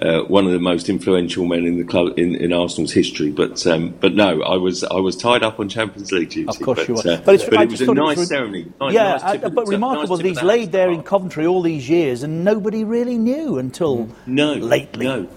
uh, 0.01 0.21
one 0.23 0.45
of 0.45 0.51
the 0.51 0.59
most 0.59 0.89
influential 0.89 1.45
men 1.45 1.65
in 1.65 1.77
the 1.77 1.83
club 1.85 2.17
in, 2.19 2.35
in 2.35 2.51
Arsenal's 2.51 2.91
history. 2.91 3.31
But 3.31 3.65
um, 3.65 3.93
but 3.99 4.13
no, 4.13 4.41
I 4.41 4.57
was 4.57 4.83
I 4.83 4.95
was 4.99 5.15
tied 5.15 5.41
up 5.41 5.59
on 5.59 5.69
Champions 5.69 6.11
League 6.11 6.29
duty. 6.31 6.47
Of 6.49 6.59
course 6.59 6.79
but, 6.79 6.87
you 6.89 6.93
were. 6.95 6.99
uh, 6.99 7.21
But 7.23 7.35
it's- 7.35 7.49
I 7.57 7.63
it 7.63 7.71
was 7.71 7.81
a 7.81 7.93
nice 7.93 8.17
re- 8.17 8.25
ceremony. 8.25 8.65
Nice- 8.81 8.93
yeah, 8.93 9.11
nice 9.21 9.43
uh, 9.43 9.49
but 9.49 9.67
remarkable 9.67 10.17
nice 10.17 10.23
that 10.23 10.27
he's 10.27 10.43
laid 10.43 10.71
there 10.73 10.91
in 10.91 11.01
Coventry 11.03 11.45
all 11.45 11.61
these 11.61 11.89
years 11.89 12.23
and 12.23 12.43
nobody 12.43 12.83
really 12.83 13.17
knew 13.17 13.57
until 13.57 14.09
No, 14.25 14.53
lately. 14.53 15.05
No, 15.05 15.27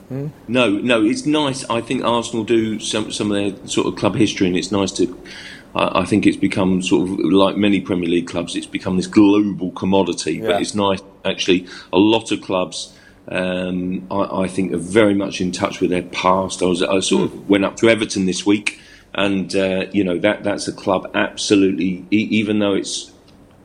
no, 0.49 0.71
no. 0.71 1.05
It's 1.05 1.25
nice. 1.27 1.65
I 1.71 1.81
think 1.81 2.05
Arsenal 2.05 2.45
do 2.45 2.81
some 2.81 3.13
some 3.13 3.31
of 3.31 3.37
their 3.37 3.69
sort 3.69 3.87
of 3.87 3.97
club 3.97 4.17
history, 4.17 4.47
and 4.49 4.57
it's 4.57 4.73
nice 4.73 4.91
to. 4.93 5.17
I 5.77 6.01
I 6.01 6.05
think 6.05 6.27
it's 6.27 6.37
become 6.37 6.83
sort 6.83 7.09
of 7.09 7.19
like 7.21 7.57
many 7.57 7.81
Premier 7.81 8.09
League 8.09 8.27
clubs. 8.27 8.57
It's 8.57 8.67
become 8.67 8.97
this 8.97 9.07
global 9.07 9.71
commodity, 9.71 10.35
Yeah. 10.39 10.47
but 10.49 10.63
it's 10.63 10.75
nice 10.75 11.01
actually. 11.25 11.67
A 11.93 11.99
lot 11.99 12.33
of 12.33 12.41
clubs. 12.41 12.93
Um, 13.31 14.07
I, 14.11 14.43
I 14.43 14.49
think 14.49 14.73
are 14.73 14.79
very 14.79 15.15
much 15.15 15.41
in 15.41 15.53
touch 15.53 15.81
with 15.81 15.91
their 15.91 16.03
past. 16.03 16.63
I 16.63 16.67
was, 16.67 16.83
I 16.83 17.01
sort 17.01 17.25
of 17.25 17.49
went 17.49 17.65
up 17.65 17.77
to 17.77 17.89
Everton 17.89 18.27
this 18.27 18.47
week, 18.47 18.81
and 19.15 19.55
uh, 19.55 19.87
you 19.93 20.03
know 20.03 20.19
that 20.19 20.45
that's 20.45 20.67
a 20.67 20.73
club 20.73 21.11
absolutely. 21.15 22.07
E- 22.11 22.29
even 22.31 22.59
though 22.59 22.75
it's 22.75 23.13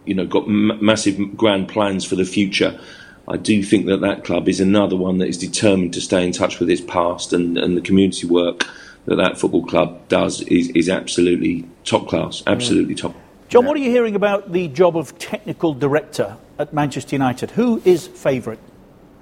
you 0.05 0.15
know 0.15 0.25
got 0.25 0.43
m- 0.43 0.83
massive 0.83 1.37
grand 1.37 1.69
plans 1.69 2.05
for 2.05 2.15
the 2.15 2.25
future. 2.25 2.79
I 3.25 3.37
do 3.37 3.63
think 3.63 3.85
that 3.85 4.01
that 4.01 4.25
club 4.25 4.49
is 4.49 4.59
another 4.59 4.97
one 4.97 5.19
that 5.19 5.29
is 5.29 5.37
determined 5.37 5.93
to 5.93 6.01
stay 6.01 6.25
in 6.25 6.33
touch 6.33 6.59
with 6.59 6.69
its 6.69 6.81
past 6.81 7.31
and, 7.31 7.57
and 7.57 7.77
the 7.77 7.81
community 7.81 8.27
work 8.27 8.65
that 9.05 9.15
that 9.15 9.37
football 9.37 9.65
club 9.65 10.07
does 10.09 10.41
is, 10.41 10.67
is 10.69 10.89
absolutely 10.89 11.65
top 11.85 12.07
class, 12.09 12.43
absolutely 12.47 12.95
top. 12.95 13.15
John, 13.49 13.65
what 13.65 13.77
are 13.77 13.79
you 13.79 13.91
hearing 13.91 14.15
about 14.15 14.51
the 14.51 14.67
job 14.67 14.97
of 14.97 15.17
technical 15.19 15.73
director 15.73 16.37
at 16.57 16.73
Manchester 16.73 17.15
United? 17.15 17.51
Who 17.51 17.81
is 17.85 18.07
favourite? 18.07 18.59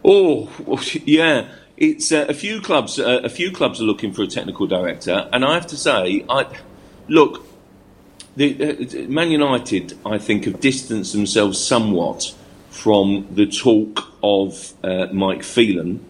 Oh, 0.04 0.50
yeah. 1.06 1.48
it's 1.78 2.12
uh, 2.12 2.26
a 2.30 2.34
few 2.34 2.62
clubs. 2.62 3.00
Uh, 3.00 3.22
a 3.24 3.30
few 3.30 3.52
clubs 3.52 3.82
are 3.82 3.86
looking 3.86 4.14
for 4.14 4.22
a 4.22 4.28
technical 4.28 4.68
director, 4.68 5.28
and 5.34 5.44
I 5.44 5.56
have 5.56 5.68
to 5.68 5.78
say, 5.78 6.24
I 6.30 6.46
look. 7.08 7.48
The, 8.36 9.06
uh, 9.06 9.10
Man 9.10 9.30
United, 9.32 9.98
I 10.06 10.18
think, 10.18 10.46
have 10.46 10.62
distanced 10.62 11.12
themselves 11.12 11.60
somewhat 11.60 12.34
from 12.70 13.28
the 13.32 13.46
talk 13.46 14.14
of 14.24 14.74
uh, 14.84 15.08
Mike 15.12 15.44
Phelan. 15.44 16.06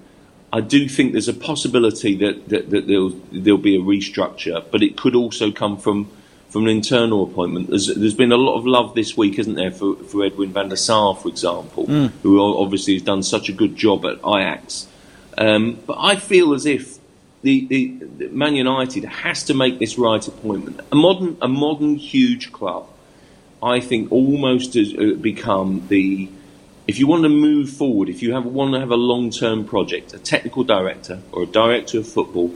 I 0.54 0.62
do 0.62 0.88
think 0.88 1.14
there's 1.14 1.30
a 1.30 1.34
possibility 1.34 2.16
that, 2.18 2.50
that, 2.50 2.70
that 2.70 2.88
there'll, 2.88 3.16
there'll 3.32 3.58
be 3.58 3.76
a 3.76 3.80
restructure, 3.80 4.64
but 4.70 4.84
it 4.84 4.98
could 4.98 5.16
also 5.16 5.52
come 5.52 5.78
from 5.78 6.12
from 6.52 6.64
an 6.68 6.70
internal 6.70 7.24
appointment. 7.24 7.70
There's, 7.70 7.88
there's 7.96 8.14
been 8.14 8.34
a 8.34 8.38
lot 8.38 8.58
of 8.58 8.66
love 8.66 8.94
this 8.94 9.16
week, 9.16 9.40
isn't 9.40 9.56
there, 9.56 9.72
for, 9.72 9.96
for 9.96 10.26
Edwin 10.26 10.52
van 10.52 10.68
der 10.70 10.76
Sar, 10.76 11.16
for 11.16 11.30
example, 11.30 11.88
Mm. 11.88 12.12
who 12.24 12.40
obviously 12.64 12.94
has 12.94 13.02
done 13.04 13.24
such 13.24 13.48
a 13.50 13.54
good 13.54 13.76
job 13.76 14.06
at 14.06 14.18
Ajax. 14.20 14.88
Um, 15.38 15.80
but 15.88 15.98
I 15.98 16.18
feel 16.18 16.54
as 16.54 16.66
if 16.66 17.00
the, 17.42 17.66
the, 17.68 17.98
the 18.18 18.28
Man 18.28 18.56
United 18.56 19.06
has 19.06 19.46
to 19.46 19.54
make 19.54 19.80
this 19.80 19.98
right 19.98 20.28
appointment. 20.28 20.82
A 20.92 20.96
modern, 20.96 21.38
a 21.42 21.48
modern 21.48 21.96
huge 21.96 22.52
club, 22.52 22.86
I 23.64 23.80
think, 23.80 24.12
almost 24.12 24.74
has 24.74 24.94
uh, 24.94 25.16
become 25.20 25.88
the. 25.88 26.30
If 26.88 27.00
you 27.00 27.08
want 27.08 27.24
to 27.24 27.30
move 27.30 27.70
forward, 27.70 28.10
if 28.10 28.22
you 28.22 28.34
have, 28.34 28.46
want 28.46 28.74
to 28.74 28.80
have 28.80 28.92
a 28.92 28.98
long-term 28.98 29.66
project, 29.66 30.14
a 30.14 30.20
technical 30.20 30.64
director 30.66 31.22
or 31.32 31.44
a 31.44 31.46
director 31.46 32.00
of 32.00 32.08
football, 32.08 32.52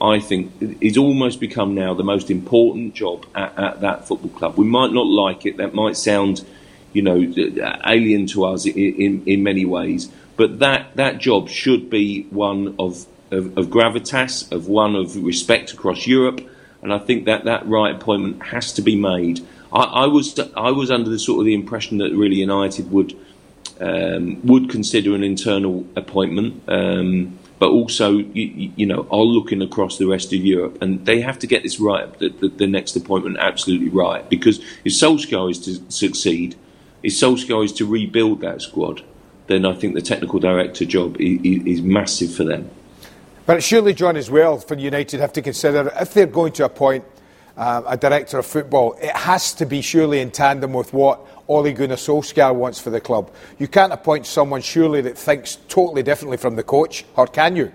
I 0.00 0.20
think 0.20 0.52
it's 0.60 0.98
almost 0.98 1.40
become 1.40 1.74
now 1.74 1.94
the 1.94 2.04
most 2.04 2.30
important 2.30 2.94
job 2.94 3.26
at, 3.34 3.58
at 3.58 3.80
that 3.80 4.06
football 4.06 4.30
club. 4.30 4.56
We 4.56 4.66
might 4.66 4.92
not 4.92 5.06
like 5.06 5.46
it; 5.46 5.56
that 5.56 5.74
might 5.74 5.96
sound, 5.96 6.44
you 6.92 7.02
know, 7.02 7.16
alien 7.86 8.26
to 8.28 8.44
us 8.44 8.66
in, 8.66 8.74
in, 8.74 9.22
in 9.26 9.42
many 9.42 9.64
ways. 9.64 10.10
But 10.36 10.58
that, 10.58 10.96
that 10.96 11.18
job 11.18 11.48
should 11.48 11.88
be 11.88 12.24
one 12.24 12.74
of, 12.78 13.06
of, 13.30 13.56
of 13.56 13.68
gravitas, 13.68 14.52
of 14.52 14.68
one 14.68 14.94
of 14.94 15.16
respect 15.16 15.72
across 15.72 16.06
Europe, 16.06 16.46
and 16.82 16.92
I 16.92 16.98
think 16.98 17.24
that 17.24 17.44
that 17.44 17.66
right 17.66 17.94
appointment 17.94 18.42
has 18.42 18.72
to 18.74 18.82
be 18.82 18.96
made. 18.96 19.40
I, 19.72 19.82
I 19.82 20.06
was 20.06 20.38
I 20.56 20.70
was 20.70 20.90
under 20.90 21.10
the 21.10 21.18
sort 21.18 21.40
of 21.40 21.46
the 21.46 21.54
impression 21.54 21.98
that 21.98 22.12
really 22.12 22.36
United 22.36 22.90
would 22.90 23.16
um, 23.80 24.46
would 24.46 24.70
consider 24.70 25.14
an 25.14 25.24
internal 25.24 25.86
appointment, 25.96 26.62
um, 26.68 27.38
but 27.58 27.70
also 27.70 28.12
you, 28.12 28.72
you 28.76 28.86
know 28.86 29.06
are 29.10 29.22
looking 29.22 29.62
across 29.62 29.98
the 29.98 30.06
rest 30.06 30.32
of 30.32 30.44
Europe, 30.44 30.78
and 30.80 31.06
they 31.06 31.20
have 31.20 31.38
to 31.38 31.46
get 31.46 31.62
this 31.62 31.80
right, 31.80 32.18
the, 32.18 32.28
the, 32.28 32.48
the 32.48 32.66
next 32.66 32.96
appointment 32.96 33.36
absolutely 33.38 33.88
right, 33.88 34.28
because 34.28 34.58
if 34.84 34.92
Solskjaer 34.92 35.50
is 35.50 35.58
to 35.60 35.90
succeed, 35.90 36.56
if 37.02 37.12
Solskjaer 37.12 37.64
is 37.64 37.72
to 37.74 37.86
rebuild 37.86 38.40
that 38.40 38.62
squad, 38.62 39.02
then 39.46 39.64
I 39.64 39.74
think 39.74 39.94
the 39.94 40.02
technical 40.02 40.40
director 40.40 40.84
job 40.84 41.16
is, 41.20 41.40
is 41.64 41.82
massive 41.82 42.34
for 42.34 42.44
them. 42.44 42.70
But 43.46 43.62
surely, 43.62 43.94
John, 43.94 44.16
as 44.16 44.28
well, 44.28 44.58
for 44.58 44.74
United 44.74 45.20
have 45.20 45.32
to 45.34 45.42
consider 45.42 45.92
if 46.00 46.12
they're 46.12 46.26
going 46.26 46.52
to 46.54 46.64
appoint 46.64 47.04
uh, 47.56 47.82
a 47.86 47.96
director 47.96 48.38
of 48.38 48.46
football, 48.46 48.96
it 49.00 49.14
has 49.14 49.54
to 49.54 49.66
be 49.66 49.80
surely 49.80 50.20
in 50.20 50.30
tandem 50.30 50.72
with 50.72 50.92
what 50.92 51.20
Ole 51.48 51.72
Gunnar 51.72 51.96
Solskjaer 51.96 52.54
wants 52.54 52.80
for 52.80 52.90
the 52.90 53.00
club. 53.00 53.30
You 53.58 53.68
can't 53.68 53.92
appoint 53.92 54.26
someone 54.26 54.60
surely 54.62 55.00
that 55.02 55.16
thinks 55.16 55.56
totally 55.68 56.02
differently 56.02 56.36
from 56.36 56.56
the 56.56 56.62
coach, 56.62 57.04
or 57.16 57.26
can 57.26 57.56
you? 57.56 57.72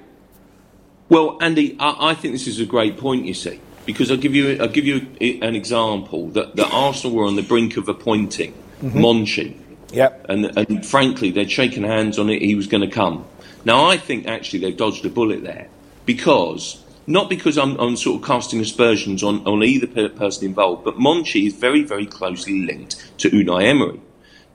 Well, 1.10 1.38
Andy, 1.42 1.76
I, 1.80 2.12
I 2.12 2.14
think 2.14 2.34
this 2.34 2.48
is 2.48 2.60
a 2.60 2.66
great 2.66 2.98
point. 2.98 3.26
You 3.26 3.34
see, 3.34 3.60
because 3.86 4.12
I'll 4.12 4.18
give 4.18 4.36
you 4.36 4.58
I'll 4.62 4.68
give 4.68 4.86
you 4.86 5.08
an 5.42 5.56
example 5.56 6.28
that, 6.30 6.56
that 6.56 6.70
Arsenal 6.72 7.16
were 7.18 7.26
on 7.26 7.36
the 7.36 7.44
brink 7.44 7.78
of 7.78 7.90
appointing 7.90 8.54
Mhm. 8.82 8.94
Monchi. 8.94 9.56
Yep. 9.94 10.26
And, 10.30 10.58
and 10.58 10.86
frankly, 10.86 11.32
they'd 11.32 11.52
shaken 11.52 11.84
hands 11.84 12.18
on 12.18 12.30
it. 12.30 12.42
He 12.42 12.56
was 12.56 12.66
going 12.68 12.82
to 12.82 12.90
come. 12.90 13.26
Now, 13.64 13.86
I 13.86 13.98
think 13.98 14.26
actually 14.26 14.60
they've 14.60 14.78
dodged 14.78 15.06
a 15.06 15.10
bullet 15.10 15.44
there 15.44 15.68
because 16.06 16.82
not 17.12 17.30
because 17.30 17.58
I'm, 17.58 17.80
I'm 17.80 17.96
sort 17.96 18.22
of 18.22 18.28
casting 18.28 18.60
aspersions 18.60 19.24
on, 19.24 19.46
on 19.46 19.64
either 19.64 19.88
per- 19.88 20.10
person 20.10 20.46
involved, 20.46 20.84
but 20.84 20.98
Monchi 20.98 21.48
is 21.48 21.54
very, 21.54 21.84
very 21.84 22.06
closely 22.06 22.62
linked 22.62 23.20
to 23.20 23.30
Unai 23.30 23.66
Emery. 23.66 24.00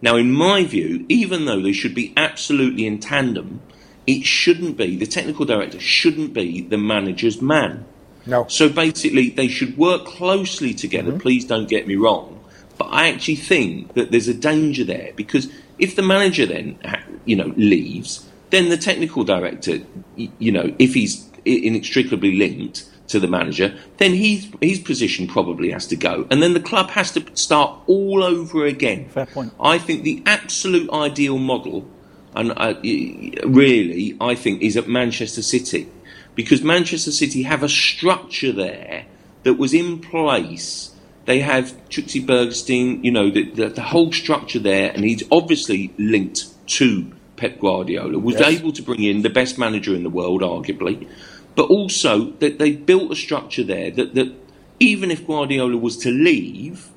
Now, 0.02 0.16
in 0.16 0.32
my 0.32 0.64
view, 0.64 1.06
even 1.08 1.46
though 1.46 1.60
they 1.60 1.72
should 1.72 1.94
be 1.94 2.12
absolutely 2.16 2.86
in 2.86 2.98
tandem, 2.98 3.60
it 4.06 4.24
shouldn't 4.24 4.76
be 4.76 4.96
the 4.96 5.06
technical 5.06 5.44
director 5.44 5.80
shouldn't 5.80 6.32
be 6.32 6.60
the 6.60 6.78
manager's 6.78 7.40
man. 7.40 7.84
No. 8.26 8.46
So 8.48 8.68
basically, 8.68 9.30
they 9.30 9.48
should 9.48 9.76
work 9.76 10.04
closely 10.04 10.74
together. 10.74 11.10
Mm-hmm. 11.10 11.20
Please 11.20 11.44
don't 11.44 11.68
get 11.68 11.86
me 11.86 11.96
wrong. 11.96 12.44
But 12.78 12.86
I 12.86 13.08
actually 13.08 13.36
think 13.36 13.94
that 13.94 14.10
there's 14.10 14.28
a 14.28 14.34
danger 14.34 14.84
there 14.84 15.12
because 15.16 15.48
if 15.78 15.96
the 15.96 16.02
manager 16.02 16.44
then, 16.44 16.78
you 17.24 17.36
know, 17.36 17.52
leaves, 17.56 18.28
then 18.50 18.68
the 18.68 18.76
technical 18.76 19.24
director, 19.24 19.78
you 20.16 20.52
know, 20.52 20.74
if 20.78 20.94
he's 20.94 21.26
inextricably 21.46 22.36
linked 22.36 22.88
to 23.08 23.20
the 23.20 23.28
manager, 23.28 23.78
then 23.98 24.12
he's, 24.14 24.50
his 24.60 24.80
position 24.80 25.28
probably 25.28 25.70
has 25.70 25.86
to 25.86 25.96
go. 25.96 26.26
And 26.30 26.42
then 26.42 26.54
the 26.54 26.60
club 26.60 26.90
has 26.90 27.12
to 27.12 27.24
start 27.34 27.78
all 27.86 28.24
over 28.24 28.66
again. 28.66 29.08
Fair 29.08 29.26
point. 29.26 29.52
I 29.60 29.78
think 29.78 30.02
the 30.02 30.22
absolute 30.26 30.90
ideal 30.90 31.38
model, 31.38 31.88
and 32.34 32.52
uh, 32.56 32.74
really, 32.82 34.16
I 34.20 34.34
think, 34.34 34.62
is 34.62 34.76
at 34.76 34.88
Manchester 34.88 35.42
City. 35.42 35.88
Because 36.34 36.62
Manchester 36.62 37.12
City 37.12 37.44
have 37.44 37.62
a 37.62 37.68
structure 37.68 38.52
there 38.52 39.06
that 39.44 39.54
was 39.54 39.72
in 39.72 40.00
place. 40.00 40.90
They 41.24 41.40
have 41.40 41.72
Txiki 41.88 42.26
Begiristain, 42.26 43.02
you 43.02 43.10
know, 43.10 43.30
the, 43.30 43.50
the, 43.50 43.68
the 43.68 43.82
whole 43.82 44.12
structure 44.12 44.58
there, 44.58 44.90
and 44.92 45.04
he's 45.04 45.22
obviously 45.32 45.94
linked 45.96 46.44
to 46.70 47.10
Pep 47.36 47.58
Guardiola, 47.58 48.18
was 48.18 48.38
Yes. 48.38 48.58
able 48.58 48.72
to 48.72 48.82
bring 48.82 49.02
in 49.02 49.22
the 49.22 49.30
best 49.30 49.58
manager 49.58 49.94
in 49.94 50.02
the 50.02 50.10
world, 50.10 50.42
arguably, 50.42 51.08
but 51.56 51.68
also 51.68 52.30
that 52.32 52.58
they 52.58 52.72
built 52.72 53.10
a 53.10 53.16
structure 53.16 53.64
there 53.64 53.90
that, 53.90 54.14
that 54.14 54.32
even 54.78 55.10
if 55.10 55.26
Guardiola 55.26 55.76
was 55.76 55.96
to 55.98 56.10
leave, 56.10 56.90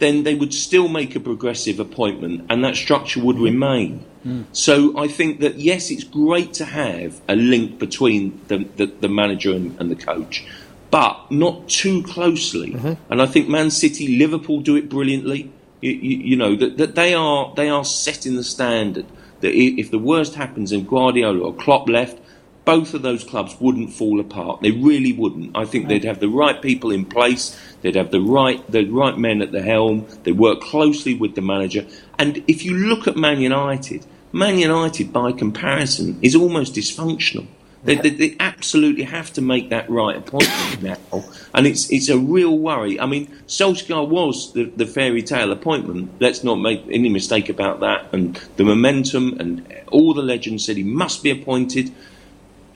then 0.00 0.24
they 0.24 0.34
would 0.34 0.52
still 0.52 0.88
make 0.88 1.16
a 1.16 1.20
progressive 1.20 1.80
appointment 1.80 2.44
and 2.50 2.64
that 2.64 2.76
structure 2.76 3.20
would 3.22 3.38
remain. 3.38 4.04
So 4.52 4.98
I 4.98 5.08
think 5.08 5.40
that 5.40 5.56
yes, 5.56 5.90
it's 5.90 6.04
great 6.04 6.52
to 6.54 6.64
have 6.66 7.20
a 7.28 7.36
link 7.36 7.78
between 7.78 8.40
the, 8.48 8.58
the, 8.76 8.86
the 8.86 9.08
manager 9.08 9.54
and, 9.54 9.78
and 9.80 9.90
the 9.90 9.96
coach, 9.96 10.44
but 10.90 11.30
not 11.30 11.68
too 11.68 12.02
closely. 12.02 12.72
Mm-hmm. 12.72 13.12
And 13.12 13.22
I 13.22 13.26
think 13.26 13.48
Man 13.48 13.70
City, 13.70 14.18
Liverpool 14.18 14.60
do 14.60 14.76
it 14.76 14.88
brilliantly. 14.90 15.50
You, 15.80 15.92
you, 15.92 16.18
you 16.18 16.36
know 16.36 16.54
that, 16.56 16.76
that 16.76 16.94
they 16.94 17.14
are 17.14 17.54
they 17.54 17.70
are 17.70 17.84
setting 17.84 18.36
the 18.36 18.44
standard. 18.44 19.06
That 19.40 19.54
if 19.54 19.90
the 19.90 19.98
worst 19.98 20.34
happens 20.34 20.70
and 20.72 20.86
Guardiola 20.86 21.40
or 21.40 21.54
Klopp 21.54 21.88
left, 21.88 22.18
both 22.64 22.94
of 22.94 23.02
those 23.02 23.24
clubs 23.24 23.56
wouldn't 23.60 23.92
fall 23.92 24.20
apart. 24.20 24.60
They 24.60 24.70
really 24.70 25.12
wouldn't. 25.12 25.56
I 25.56 25.64
think 25.64 25.88
they'd 25.88 26.04
have 26.04 26.20
the 26.20 26.28
right 26.28 26.60
people 26.60 26.90
in 26.90 27.04
place. 27.04 27.58
They'd 27.82 27.96
have 27.96 28.10
the 28.10 28.20
right 28.20 28.68
the 28.70 28.84
right 28.84 29.16
men 29.16 29.42
at 29.42 29.52
the 29.52 29.62
helm. 29.62 30.06
They 30.24 30.32
work 30.32 30.60
closely 30.60 31.14
with 31.14 31.34
the 31.34 31.42
manager. 31.42 31.86
And 32.18 32.44
if 32.46 32.64
you 32.64 32.74
look 32.74 33.08
at 33.08 33.16
Man 33.16 33.40
United, 33.40 34.04
Man 34.32 34.58
United 34.58 35.12
by 35.12 35.32
comparison 35.32 36.18
is 36.22 36.34
almost 36.34 36.74
dysfunctional. 36.74 37.46
They, 37.82 37.94
they, 37.94 38.10
they 38.10 38.36
absolutely 38.38 39.04
have 39.04 39.32
to 39.34 39.40
make 39.40 39.70
that 39.70 39.88
right 39.88 40.14
appointment 40.14 40.82
now, 40.82 41.24
and 41.54 41.66
it's 41.66 41.90
it's 41.90 42.10
a 42.10 42.18
real 42.18 42.58
worry. 42.58 43.00
I 43.00 43.06
mean, 43.06 43.28
Solskjaer 43.46 44.06
was 44.06 44.52
the, 44.52 44.64
the 44.64 44.84
fairy 44.86 45.22
tale 45.22 45.50
appointment. 45.50 46.12
Let's 46.20 46.44
not 46.44 46.56
make 46.56 46.84
any 46.90 47.08
mistake 47.08 47.48
about 47.48 47.80
that. 47.80 48.12
And 48.12 48.36
the 48.56 48.64
momentum 48.64 49.40
and 49.40 49.66
all 49.90 50.12
the 50.12 50.22
legends 50.22 50.66
said 50.66 50.76
he 50.76 50.82
must 50.82 51.22
be 51.22 51.30
appointed. 51.30 51.90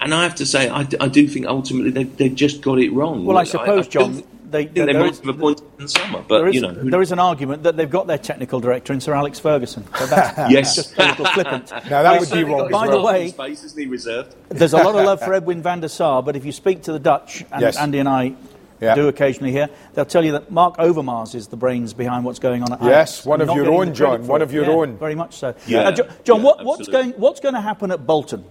And 0.01 0.13
I 0.13 0.23
have 0.25 0.35
to 0.37 0.47
say, 0.47 0.69
I 0.69 0.83
do 0.85 1.27
think 1.29 1.47
ultimately 1.47 1.91
they've, 1.91 2.17
they've 2.17 2.35
just 2.35 2.61
got 2.61 2.79
it 2.79 2.93
wrong. 2.93 3.25
Well, 3.25 3.39
I 3.39 3.45
suppose, 3.45 3.87
don't 3.89 3.91
John, 3.91 4.13
think 4.15 4.27
they, 4.51 4.67
they, 4.67 4.93
might 4.93 5.13
is- 5.13 5.21
have 5.21 5.29
appointed 5.35 5.67
in 5.79 5.89
summer, 5.89 6.23
but 6.29 6.39
there 6.39 6.49
is, 6.49 6.55
you 6.57 6.61
know, 6.61 6.69
who 6.69 6.91
there 6.91 7.01
is 7.01 7.11
an 7.11 7.19
argument 7.19 7.63
that 7.63 7.77
they've 7.77 7.91
got 7.91 8.07
their 8.07 8.19
technical 8.19 8.61
director 8.61 8.93
in 8.93 9.01
Sir 9.01 9.15
Alex 9.15 9.39
Ferguson. 9.41 9.85
So 9.97 10.07
that's 10.07 10.37
Yes. 10.53 10.75
just 10.77 10.99
a 10.99 11.07
little 11.07 11.25
flippant. 11.27 11.73
Now, 11.91 12.03
that 12.03 12.21
would 12.21 12.31
be 12.31 12.45
wrong 12.45 12.67
as 12.67 12.71
By 12.73 12.89
the 12.89 13.01
way, 13.01 13.29
space 13.29 13.65
isn't 13.65 13.79
he 13.81 13.87
reserved? 13.87 14.35
there's 14.51 14.75
a 14.75 14.77
lot 14.79 14.95
of 14.95 15.05
love 15.07 15.21
for 15.21 15.33
Edwin 15.35 15.63
van 15.63 15.81
der 15.81 15.89
Sar, 15.89 16.23
but 16.23 16.37
if 16.37 16.45
you 16.45 16.53
speak 16.53 16.83
to 16.83 16.93
the 16.93 16.99
Dutch, 17.01 17.45
and 17.51 17.63
Yes. 17.63 17.77
Andy 17.79 17.99
and 17.99 18.09
I 18.09 18.35
do 18.81 19.09
occasionally 19.09 19.51
here, 19.53 19.71
they'll 19.95 20.05
tell 20.05 20.25
you 20.25 20.33
that 20.33 20.51
Marc 20.51 20.77
Overmars 20.77 21.35
is 21.35 21.47
the 21.49 21.57
brains 21.57 21.95
behind 21.95 22.25
what's 22.27 22.39
going 22.39 22.63
on 22.63 22.71
at 22.75 22.83
Yes, 22.83 23.15
Ajax. 23.21 23.27
one 23.27 23.41
of 23.41 23.47
Not 23.49 23.57
your 23.57 23.73
own, 23.73 23.95
John, 23.95 24.27
one 24.27 24.43
of 24.43 24.53
your 24.53 24.65
Yeah, 24.67 24.71
own. 24.73 24.99
Very 24.99 25.15
much 25.15 25.37
so. 25.39 25.55
Yeah. 25.67 25.89
Uh, 25.89 25.93
John, 25.93 26.09
Yeah, 26.27 26.45
what, 26.45 26.65
what's, 26.65 26.89
going, 26.89 27.13
what's 27.13 27.41
going 27.41 27.55
to 27.55 27.63
happen 27.63 27.91
at 27.91 28.07
Bolton? 28.07 28.45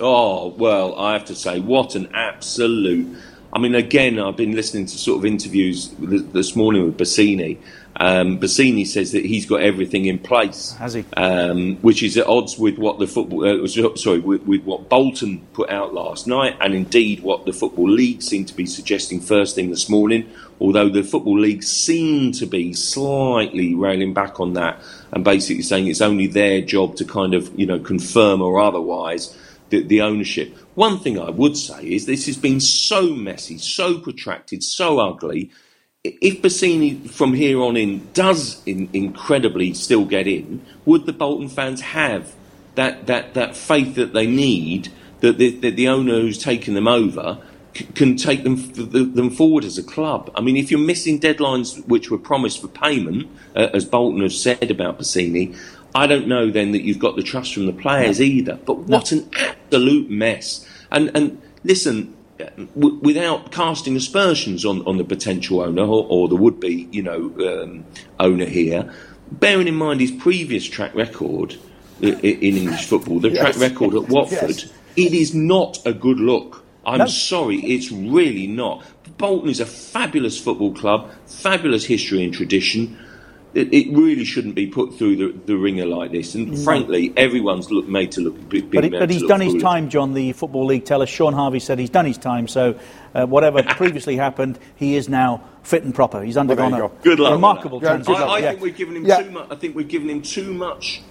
Oh, 0.00 0.48
well, 0.48 0.98
I 0.98 1.12
have 1.12 1.26
to 1.26 1.34
say, 1.34 1.60
what 1.60 1.94
an 1.94 2.10
absolute. 2.14 3.16
I 3.52 3.60
mean, 3.60 3.74
again, 3.76 4.18
I've 4.18 4.36
been 4.36 4.52
listening 4.56 4.86
to 4.86 4.98
sort 4.98 5.18
of 5.18 5.24
interviews 5.24 5.88
th- 5.88 6.22
this 6.32 6.56
morning 6.56 6.84
with 6.84 6.98
Bassini. 6.98 7.58
Um, 7.96 8.40
Bassini 8.40 8.84
says 8.84 9.12
that 9.12 9.24
he's 9.24 9.46
got 9.46 9.60
everything 9.60 10.06
in 10.06 10.18
place, 10.18 10.72
Has 10.72 10.94
he? 10.94 11.04
um, 11.16 11.76
which 11.76 12.02
is 12.02 12.16
at 12.16 12.26
odds 12.26 12.58
with 12.58 12.76
what 12.76 12.98
the 12.98 13.06
football, 13.06 13.44
uh, 13.64 13.94
sorry, 13.94 14.18
with, 14.18 14.42
with 14.42 14.64
what 14.64 14.88
Bolton 14.88 15.46
put 15.52 15.70
out 15.70 15.94
last 15.94 16.26
night, 16.26 16.56
and 16.60 16.74
indeed 16.74 17.20
what 17.20 17.46
the 17.46 17.52
football 17.52 17.88
league 17.88 18.20
seemed 18.20 18.48
to 18.48 18.54
be 18.56 18.66
suggesting 18.66 19.20
first 19.20 19.54
thing 19.54 19.70
this 19.70 19.88
morning. 19.88 20.28
Although 20.60 20.88
the 20.88 21.04
football 21.04 21.38
league 21.38 21.62
seemed 21.62 22.34
to 22.36 22.46
be 22.46 22.72
slightly 22.72 23.76
railing 23.76 24.12
back 24.12 24.40
on 24.40 24.54
that 24.54 24.80
and 25.12 25.22
basically 25.22 25.62
saying 25.62 25.86
it's 25.86 26.00
only 26.00 26.26
their 26.26 26.60
job 26.62 26.96
to 26.96 27.04
kind 27.04 27.34
of 27.34 27.56
you 27.58 27.66
know 27.66 27.78
confirm 27.78 28.40
or 28.42 28.60
otherwise 28.60 29.36
the, 29.74 29.86
the 29.86 30.00
ownership. 30.00 30.56
One 30.74 30.98
thing 30.98 31.18
I 31.18 31.30
would 31.30 31.56
say 31.56 31.82
is 31.82 32.06
this 32.06 32.26
has 32.26 32.36
been 32.36 32.60
so 32.60 33.14
messy, 33.14 33.58
so 33.58 33.98
protracted, 33.98 34.62
so 34.62 35.00
ugly. 35.00 35.50
If 36.02 36.42
Bassini 36.42 37.10
from 37.10 37.34
here 37.34 37.60
on 37.60 37.76
in 37.76 38.08
does 38.12 38.62
in, 38.66 38.88
incredibly 38.92 39.74
still 39.74 40.04
get 40.04 40.26
in, 40.26 40.64
would 40.84 41.06
the 41.06 41.12
Bolton 41.12 41.48
fans 41.48 41.80
have 41.80 42.34
that, 42.74 43.06
that, 43.06 43.34
that 43.34 43.56
faith 43.56 43.94
that 43.94 44.12
they 44.12 44.26
need 44.26 44.92
that 45.20 45.38
the, 45.38 45.50
that 45.60 45.76
the 45.76 45.88
owner 45.88 46.20
who's 46.20 46.38
taken 46.38 46.74
them 46.74 46.88
over 46.88 47.38
can 47.94 48.16
take 48.16 48.44
them, 48.44 48.56
them 49.14 49.30
forward 49.30 49.64
as 49.64 49.78
a 49.78 49.82
club? 49.82 50.30
I 50.34 50.40
mean, 50.42 50.56
if 50.56 50.70
you're 50.70 50.78
missing 50.78 51.18
deadlines 51.18 51.84
which 51.88 52.10
were 52.10 52.18
promised 52.18 52.60
for 52.60 52.68
payment, 52.68 53.28
uh, 53.56 53.70
as 53.72 53.84
Bolton 53.84 54.20
has 54.20 54.40
said 54.40 54.70
about 54.70 54.98
Bassini, 54.98 55.56
I 55.94 56.06
don't 56.06 56.26
know 56.26 56.50
then 56.50 56.72
that 56.72 56.82
you've 56.82 56.98
got 56.98 57.16
the 57.16 57.22
trust 57.22 57.54
from 57.54 57.66
the 57.66 57.72
players 57.72 58.20
either. 58.20 58.58
But 58.64 58.78
what 58.78 59.12
an 59.12 59.28
absolute 59.36 60.10
mess! 60.10 60.66
And 60.90 61.10
and 61.14 61.40
listen, 61.62 62.14
w- 62.38 62.98
without 63.02 63.52
casting 63.52 63.96
aspersions 63.96 64.64
on, 64.64 64.82
on 64.86 64.96
the 64.98 65.04
potential 65.04 65.60
owner 65.60 65.82
or, 65.82 66.06
or 66.08 66.28
the 66.28 66.36
would 66.36 66.58
be, 66.60 66.88
you 66.90 67.02
know, 67.02 67.32
um, 67.62 67.84
owner 68.18 68.44
here, 68.46 68.92
bearing 69.30 69.68
in 69.68 69.74
mind 69.76 70.00
his 70.00 70.10
previous 70.10 70.64
track 70.64 70.94
record 70.94 71.56
i- 72.02 72.06
i- 72.06 72.38
in 72.40 72.56
English 72.56 72.86
football, 72.86 73.20
the 73.20 73.30
track 73.40 73.56
record 73.58 73.94
at 73.94 74.08
Watford, 74.08 74.50
Yes. 74.50 74.72
it 74.96 75.12
is 75.14 75.32
not 75.34 75.78
a 75.86 75.92
good 75.92 76.18
look. 76.18 76.64
I'm 76.84 76.98
No. 76.98 77.06
sorry, 77.06 77.58
it's 77.60 77.90
really 77.92 78.46
not. 78.46 78.84
Bolton 79.16 79.48
is 79.48 79.60
a 79.60 79.64
fabulous 79.66 80.38
football 80.38 80.72
club, 80.74 81.08
fabulous 81.26 81.84
history 81.84 82.24
and 82.24 82.34
tradition. 82.34 82.98
It, 83.54 83.72
it 83.72 83.96
really 83.96 84.24
shouldn't 84.24 84.54
be 84.56 84.66
put 84.66 84.94
through 84.94 85.16
the, 85.16 85.38
the 85.46 85.56
ringer 85.56 85.86
like 85.86 86.10
this. 86.10 86.34
And 86.34 86.58
frankly, 86.58 87.12
everyone's 87.16 87.70
look, 87.70 87.86
made 87.86 88.10
to 88.12 88.20
look. 88.20 88.48
Be, 88.48 88.60
But, 88.62 88.84
he, 88.84 88.90
made 88.90 88.98
but 88.98 89.10
he's 89.10 89.22
done 89.22 89.40
his 89.40 89.50
foolish. 89.52 89.62
time, 89.62 89.88
John, 89.90 90.12
the 90.12 90.32
Football 90.32 90.66
League 90.66 90.84
tell 90.84 91.02
us. 91.02 91.08
Shaun 91.08 91.32
Harvey 91.34 91.60
said 91.60 91.78
he's 91.78 91.90
done 91.90 92.04
his 92.04 92.18
time, 92.18 92.48
so 92.48 92.78
uh, 93.14 93.26
whatever 93.26 93.62
previously 93.76 94.16
happened, 94.16 94.58
he 94.76 94.96
is 94.96 95.08
now 95.08 95.44
fit 95.62 95.84
and 95.84 95.94
proper. 95.94 96.22
He's 96.22 96.36
undergone 96.36 96.72
there 96.72 96.80
you 96.80 96.86
a 96.86 96.88
go. 96.88 96.94
Good 97.02 97.20
luck. 97.20 97.32
remarkable 97.32 97.80
that. 97.80 97.86
transition. 98.04 98.22
I, 98.22 98.26
I 98.26 98.38
yeah. 98.38 98.48
think 98.50 98.60
we've 98.62 98.76
given 98.76 98.96
him 98.96 99.06
Yeah. 99.06 99.22
too 99.22 99.30
much. 99.30 99.46
I 99.50 99.54
think 99.54 99.76
we've 99.76 99.88
given 99.88 100.10
him 100.10 100.20
too 100.22 100.52
much 100.52 101.02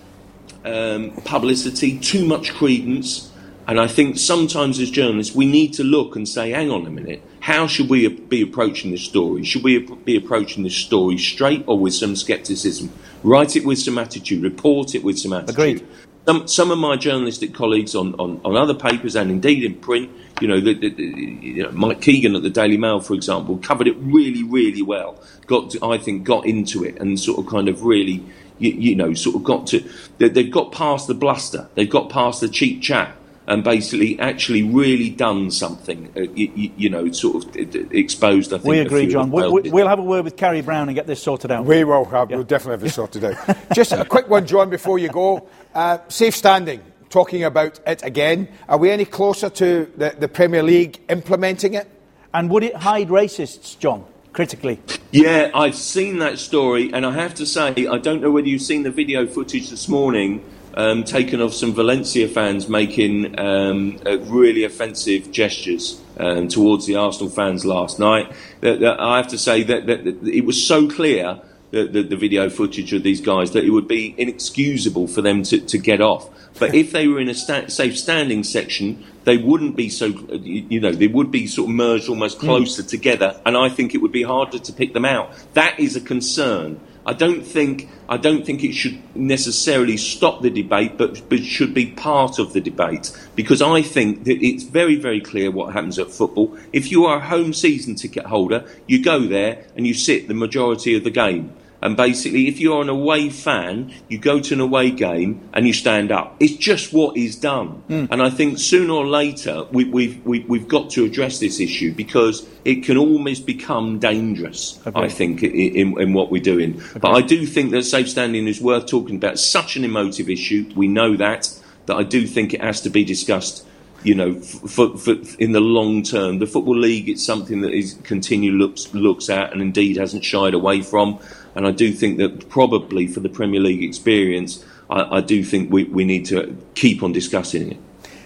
um, 0.65 1.11
publicity, 1.25 1.97
too 1.99 2.25
much 2.25 2.53
credence, 2.53 3.31
and 3.67 3.79
I 3.79 3.87
think 3.87 4.17
sometimes 4.17 4.79
as 4.79 4.91
journalists 4.91 5.35
we 5.35 5.45
need 5.45 5.73
to 5.73 5.83
look 5.83 6.15
and 6.15 6.27
say, 6.27 6.51
"Hang 6.51 6.69
on 6.69 6.85
a 6.85 6.89
minute, 6.89 7.21
how 7.39 7.67
should 7.67 7.89
we 7.89 8.07
be 8.07 8.41
approaching 8.41 8.91
this 8.91 9.03
story? 9.03 9.43
Should 9.43 9.63
we 9.63 9.79
be 9.79 10.15
approaching 10.15 10.63
this 10.63 10.75
story 10.75 11.17
straight 11.17 11.63
or 11.67 11.79
with 11.79 11.93
some 11.93 12.15
scepticism? 12.15 12.91
Write 13.23 13.55
it 13.55 13.65
with 13.65 13.79
some 13.79 13.97
attitude, 13.97 14.43
report 14.43 14.95
it 14.95 15.03
with 15.03 15.17
some 15.19 15.33
attitude." 15.33 15.49
Agreed. 15.49 15.87
Some, 16.25 16.47
some 16.47 16.71
of 16.71 16.77
my 16.77 16.95
journalistic 16.95 17.53
colleagues 17.53 17.95
on, 17.95 18.15
on, 18.15 18.39
on 18.45 18.55
other 18.55 18.73
papers 18.73 19.13
and 19.17 19.29
indeed 19.29 19.61
in 19.61 19.75
print, 19.75 20.09
you 20.39 20.47
know, 20.47 20.61
the, 20.61 20.73
the, 20.73 20.89
the, 20.89 21.03
you 21.03 21.63
know, 21.63 21.71
Mike 21.71 21.99
Keegan 21.99 22.33
at 22.33 22.43
the 22.43 22.49
Daily 22.49 22.77
Mail, 22.77 23.01
for 23.01 23.13
example, 23.13 23.57
covered 23.57 23.87
it 23.87 23.97
really, 23.97 24.41
really 24.41 24.81
well. 24.81 25.21
Got, 25.47 25.71
to, 25.71 25.85
I 25.85 25.97
think, 25.97 26.23
got 26.23 26.45
into 26.45 26.85
it 26.85 26.97
and 27.01 27.19
sort 27.19 27.39
of 27.39 27.47
kind 27.47 27.67
of 27.67 27.83
really, 27.83 28.23
you, 28.57 28.71
you 28.71 28.95
know, 28.95 29.13
sort 29.13 29.35
of 29.35 29.43
got 29.43 29.67
to. 29.67 29.83
They, 30.17 30.29
they've 30.29 30.49
got 30.49 30.71
past 30.71 31.07
the 31.07 31.13
bluster. 31.13 31.67
They've 31.75 31.89
got 31.89 32.09
past 32.09 32.39
the 32.39 32.47
cheap 32.47 32.81
chat 32.81 33.13
and 33.47 33.63
basically 33.63 34.19
actually 34.19 34.63
really 34.63 35.09
done 35.09 35.51
something. 35.51 36.11
Uh, 36.15 36.21
you, 36.33 36.71
you 36.77 36.89
know, 36.89 37.11
sort 37.11 37.43
of 37.43 37.55
exposed. 37.91 38.53
I 38.53 38.57
think 38.57 38.67
we 38.67 38.79
agree, 38.79 39.07
John. 39.07 39.31
We, 39.31 39.49
we, 39.49 39.69
we'll 39.69 39.87
have 39.87 39.99
a 39.99 40.03
word 40.03 40.23
with 40.23 40.37
Carrie 40.37 40.61
Brown 40.61 40.87
and 40.87 40.95
get 40.95 41.07
this 41.07 41.21
sorted 41.21 41.51
out. 41.51 41.65
We 41.65 41.83
will 41.83 42.05
have, 42.05 42.29
we'll 42.29 42.43
definitely 42.43 42.79
have 42.79 42.83
it 42.83 42.93
sorted 42.93 43.23
out. 43.25 43.57
Just 43.73 43.91
a 43.91 44.05
quick 44.05 44.29
one, 44.29 44.45
John, 44.45 44.69
before 44.69 44.99
you 44.99 45.09
go. 45.09 45.47
Uh, 45.73 45.97
safe 46.07 46.35
standing, 46.35 46.81
talking 47.09 47.43
about 47.43 47.79
it 47.85 48.03
again. 48.03 48.47
Are 48.69 48.77
we 48.77 48.91
any 48.91 49.05
closer 49.05 49.49
to 49.49 49.91
the, 49.97 50.15
the 50.17 50.27
Premier 50.27 50.63
League 50.63 50.99
implementing 51.09 51.73
it? 51.73 51.89
And 52.33 52.49
would 52.49 52.63
it 52.63 52.75
hide 52.75 53.09
racists, 53.09 53.77
John, 53.77 54.05
critically? 54.31 54.79
Yeah, 55.11 55.51
I've 55.53 55.75
seen 55.75 56.19
that 56.19 56.39
story, 56.39 56.91
and 56.93 57.05
I 57.05 57.11
have 57.11 57.35
to 57.35 57.45
say, 57.45 57.87
I 57.87 57.97
don't 57.97 58.21
know 58.21 58.31
whether 58.31 58.47
you've 58.47 58.61
seen 58.61 58.83
the 58.83 58.91
video 58.91 59.27
footage 59.27 59.69
this 59.69 59.87
morning 59.87 60.43
um, 60.75 61.03
taken 61.03 61.41
of 61.41 61.53
some 61.53 61.73
Valencia 61.73 62.27
fans 62.27 62.67
making 62.67 63.39
um, 63.39 63.99
uh, 64.05 64.17
really 64.19 64.63
offensive 64.63 65.31
gestures 65.31 66.01
um, 66.17 66.47
towards 66.47 66.85
the 66.85 66.95
Arsenal 66.95 67.29
fans 67.29 67.65
last 67.65 67.99
night. 67.99 68.31
That, 68.61 68.79
that 68.79 68.99
I 68.99 69.17
have 69.17 69.27
to 69.29 69.37
say 69.37 69.63
that, 69.63 69.85
that, 69.87 70.03
that 70.03 70.27
it 70.27 70.45
was 70.45 70.65
so 70.65 70.89
clear. 70.89 71.39
The, 71.71 71.87
the, 71.87 72.03
the 72.03 72.17
video 72.17 72.51
footage 72.51 72.93
of 72.93 73.01
these 73.01 73.19
guys 73.19 73.53
that 73.53 73.63
it 73.63 73.71
would 73.71 73.87
be 73.87 74.13
inexcusable 74.15 75.07
for 75.07 75.23
them 75.23 75.41
to, 75.41 75.59
to 75.59 75.79
get 75.79 76.01
off. 76.01 76.29
But 76.59 76.75
if 76.75 76.91
they 76.91 77.07
were 77.07 77.19
in 77.19 77.29
a 77.29 77.33
sta- 77.33 77.67
safe 77.67 77.97
standing 77.97 78.43
section, 78.43 79.03
they 79.23 79.37
wouldn't 79.37 79.75
be 79.75 79.89
so, 79.89 80.05
you 80.05 80.67
you 80.69 80.79
know, 80.79 80.91
they 80.91 81.07
would 81.07 81.31
be 81.31 81.47
sort 81.47 81.69
of 81.69 81.75
merged 81.75 82.09
almost 82.09 82.37
closer 82.37 82.83
together, 82.83 83.41
and 83.43 83.57
I 83.57 83.69
think 83.69 83.95
it 83.95 84.03
would 84.03 84.11
be 84.11 84.21
harder 84.21 84.59
to 84.59 84.71
pick 84.71 84.93
them 84.93 85.03
out. 85.03 85.33
That 85.55 85.79
is 85.79 85.95
a 85.95 86.01
concern. 86.01 86.79
I 87.05 87.13
don't 87.13 87.45
think 87.45 87.89
I 88.07 88.17
don't 88.17 88.45
think 88.45 88.63
it 88.63 88.73
should 88.73 89.01
necessarily 89.15 89.97
stop 89.97 90.41
the 90.41 90.49
debate, 90.49 90.97
but 90.97 91.27
but 91.29 91.43
should 91.43 91.73
be 91.73 91.87
part 91.87 92.39
of 92.39 92.53
the 92.53 92.61
debate 92.61 93.11
because 93.35 93.61
I 93.61 93.81
think 93.81 94.23
that 94.23 94.41
it's 94.41 94.63
very 94.63 94.95
very 94.95 95.19
clear 95.19 95.51
what 95.51 95.73
happens 95.73 95.99
at 95.99 96.11
football. 96.11 96.57
If 96.71 96.91
you 96.91 97.05
are 97.05 97.17
a 97.17 97.27
home 97.27 97.53
season 97.53 97.95
ticket 97.95 98.25
holder, 98.25 98.65
you 98.87 99.03
go 99.03 99.19
there 99.19 99.65
and 99.75 99.85
you 99.85 99.93
sit 99.93 100.27
the 100.27 100.33
majority 100.33 100.95
of 100.95 101.03
the 101.03 101.11
game. 101.11 101.53
And 101.83 101.97
basically, 101.97 102.47
if 102.47 102.61
you're 102.61 102.81
an 102.81 102.87
away 102.87 103.29
fan, 103.29 103.93
you 104.07 104.17
go 104.17 104.39
to 104.39 104.53
an 104.53 104.61
away 104.61 104.89
game 104.89 105.49
and 105.53 105.67
you 105.67 105.73
stand 105.73 106.13
up. 106.13 106.37
It's 106.39 106.55
just 106.55 106.93
what 106.93 107.17
is 107.17 107.35
done. 107.35 107.67
Hmm. 107.87 108.05
And 108.09 108.23
I 108.23 108.29
think 108.29 108.57
sooner 108.57 108.93
or 108.93 109.05
later, 109.05 109.65
we, 109.69 109.83
we've, 109.83 110.25
we, 110.25 110.39
we've 110.39 110.67
got 110.67 110.91
to 110.91 111.03
address 111.03 111.39
this 111.39 111.59
issue 111.59 111.93
because 111.93 112.47
it 112.63 112.85
can 112.85 112.97
almost 112.97 113.45
become 113.45 113.99
dangerous, 113.99 114.79
I 114.95 115.09
think, 115.09 115.43
in, 115.43 115.99
in 115.99 116.13
what 116.13 116.31
we're 116.31 116.41
doing. 116.41 116.81
But 117.01 117.11
I 117.11 117.21
do 117.21 117.45
think 117.45 117.71
that 117.71 117.83
safe 117.83 118.09
standing 118.09 118.47
is 118.47 118.61
worth 118.61 118.87
talking 118.87 119.17
about. 119.17 119.37
Such 119.37 119.75
an 119.75 119.83
emotive 119.83 120.29
issue. 120.29 120.71
We 120.77 120.87
know 120.87 121.17
that. 121.17 121.49
That 121.87 121.97
I 121.97 122.03
do 122.03 122.25
think 122.25 122.53
it 122.53 122.61
has 122.61 122.79
to 122.81 122.89
be 122.89 123.03
discussed 123.03 123.65
you 124.03 124.15
know, 124.15 124.39
for, 124.39 124.97
for, 124.97 125.15
in 125.39 125.53
the 125.53 125.61
long 125.61 126.03
term. 126.03 126.39
The 126.39 126.47
Football 126.47 126.77
League, 126.77 127.09
it's 127.09 127.25
something 127.25 127.61
that 127.61 127.73
is 127.73 127.97
continue 128.03 128.51
looks 128.51 128.93
looks 128.93 129.29
at 129.29 129.53
and 129.53 129.61
indeed 129.61 129.97
hasn't 129.97 130.23
shied 130.23 130.53
away 130.53 130.81
from. 130.81 131.19
And 131.55 131.67
I 131.67 131.71
do 131.71 131.91
think 131.91 132.17
that 132.17 132.49
probably 132.49 133.07
for 133.07 133.19
the 133.19 133.29
Premier 133.29 133.59
League 133.59 133.83
experience, 133.83 134.63
I, 134.89 135.17
I 135.17 135.21
do 135.21 135.43
think 135.43 135.71
we, 135.71 135.83
we 135.85 136.03
need 136.03 136.25
to 136.27 136.55
keep 136.75 137.03
on 137.03 137.11
discussing 137.11 137.71
it. 137.71 137.77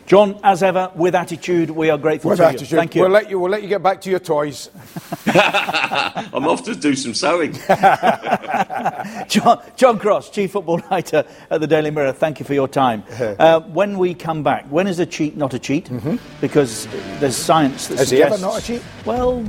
John, 0.08 0.40
as 0.42 0.64
ever, 0.64 0.90
with 0.96 1.16
attitude, 1.16 1.70
we 1.70 1.90
are 1.90 1.98
grateful 1.98 2.30
With 2.30 2.40
to 2.40 2.46
attitude. 2.46 2.72
you. 2.72 2.78
Thank 2.78 2.96
you. 2.96 3.02
We'll 3.02 3.12
let 3.12 3.30
you. 3.30 3.40
We'll 3.40 3.52
let 3.52 3.62
you 3.62 3.68
get 3.68 3.84
back 3.84 4.00
to 4.02 4.10
your 4.10 4.20
toys. 4.20 4.70
I'm 5.28 6.48
off 6.48 6.64
to 6.64 6.76
do 6.76 6.96
some 6.96 7.14
sewing. 7.14 7.52
John, 9.28 9.62
John 9.76 10.00
Cross, 10.00 10.30
Chief 10.30 10.50
Football 10.52 10.80
Writer 10.90 11.26
at 11.50 11.60
the 11.60 11.68
Daily 11.68 11.92
Mirror, 11.92 12.14
thank 12.14 12.40
you 12.40 12.46
for 12.46 12.54
your 12.54 12.68
time. 12.68 13.04
Uh, 13.38 13.60
when 13.60 13.98
we 14.00 14.14
come 14.14 14.42
back, 14.42 14.66
when 14.68 14.88
is 14.88 15.00
a 15.00 15.06
cheat 15.06 15.36
not 15.38 15.54
a 15.54 15.60
cheat? 15.60 15.90
Because 16.42 16.88
there's 17.20 17.36
science 17.36 17.88
that 17.88 17.96
Mm-hmm. 17.96 18.04
Is 18.04 18.10
he 18.10 18.24
ever 18.24 18.38
not 18.38 18.62
a 18.62 18.66
cheat? 18.66 18.82
Well, 19.06 19.44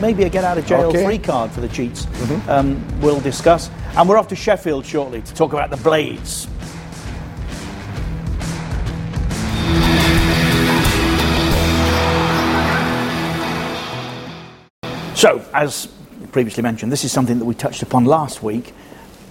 maybe 0.00 0.24
a 0.24 0.28
get 0.30 0.44
out 0.44 0.56
of 0.58 0.66
jail 0.66 0.86
Okay. 0.88 0.98
Mm-hmm. 0.98 1.06
free 1.06 1.18
card 1.18 1.50
for 1.52 1.60
the 1.60 1.68
cheats. 1.68 2.06
Um, 2.48 2.82
we'll 3.00 3.20
discuss. 3.20 3.70
And 3.96 4.08
we're 4.08 4.18
off 4.18 4.28
to 4.28 4.36
Sheffield 4.36 4.86
shortly 4.86 5.20
to 5.22 5.34
talk 5.34 5.52
about 5.52 5.70
the 5.70 5.76
Blades. 5.76 6.48
So, 15.22 15.40
as 15.54 15.86
previously 16.32 16.64
mentioned, 16.64 16.90
this 16.90 17.04
is 17.04 17.12
something 17.12 17.38
that 17.38 17.44
we 17.44 17.54
touched 17.54 17.80
upon 17.80 18.06
last 18.06 18.42
week, 18.42 18.74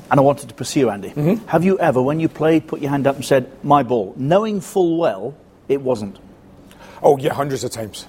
and 0.09 0.21
I 0.21 0.23
wanted 0.23 0.47
to 0.47 0.55
pursue, 0.55 0.89
Andy. 0.89 1.09
Mm-hmm. 1.09 1.45
Have 1.47 1.65
you 1.65 1.77
ever, 1.79 2.01
when 2.01 2.21
you 2.21 2.29
played, 2.29 2.65
put 2.65 2.79
your 2.79 2.91
hand 2.91 3.07
up 3.07 3.17
and 3.17 3.25
said, 3.25 3.51
my 3.61 3.83
ball, 3.83 4.13
knowing 4.15 4.61
full 4.61 4.95
well 4.97 5.35
it 5.67 5.81
wasn't? 5.81 6.17
Oh 7.03 7.17
yeah, 7.17 7.33
hundreds 7.33 7.65
of 7.65 7.71
times. 7.71 8.07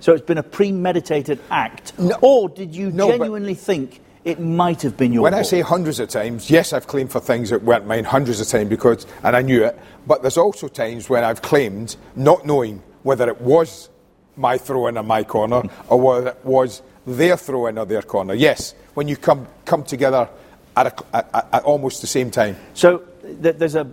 So 0.00 0.14
it's 0.14 0.24
been 0.24 0.38
a 0.38 0.42
premeditated 0.42 1.38
act? 1.50 1.98
No. 1.98 2.16
Or 2.22 2.48
did 2.48 2.74
you 2.74 2.90
No, 2.90 3.10
genuinely 3.10 3.52
think 3.52 4.00
it 4.24 4.40
might 4.40 4.80
have 4.80 4.96
been 4.96 5.12
your 5.12 5.24
When 5.24 5.32
ball? 5.32 5.40
I 5.40 5.42
say 5.42 5.60
hundreds 5.60 6.00
of 6.00 6.08
times, 6.08 6.50
yes, 6.50 6.72
I've 6.72 6.86
claimed 6.86 7.12
for 7.12 7.20
things 7.20 7.50
that 7.50 7.62
weren't 7.62 7.86
mine 7.86 8.04
hundreds 8.04 8.40
of 8.40 8.48
times 8.48 8.70
because, 8.70 9.06
and 9.22 9.36
I 9.36 9.42
knew 9.42 9.64
it. 9.64 9.78
But 10.06 10.22
there's 10.22 10.38
also 10.38 10.68
times 10.68 11.10
when 11.10 11.24
I've 11.24 11.42
claimed 11.42 11.96
not 12.16 12.46
knowing 12.46 12.82
whether 13.02 13.28
it 13.28 13.42
was 13.42 13.90
my 14.36 14.58
throw 14.58 14.86
in 14.88 14.98
or 14.98 15.02
my 15.02 15.24
corner 15.24 15.62
or 15.88 16.00
whether 16.00 16.28
it 16.30 16.44
was 16.44 16.82
their 17.06 17.36
throw 17.36 17.66
in 17.66 17.78
or 17.78 17.86
their 17.86 18.02
corner. 18.02 18.34
Yes, 18.34 18.74
when 18.94 19.08
you 19.08 19.16
come 19.16 19.46
come 19.64 19.84
together 19.84 20.28
at, 20.76 20.86
a, 20.86 21.16
at, 21.16 21.48
at- 21.52 21.64
almost 21.64 22.00
the 22.00 22.06
same 22.06 22.30
time. 22.30 22.56
So 22.74 22.98
th- 23.42 23.56
there's 23.56 23.74
a 23.74 23.84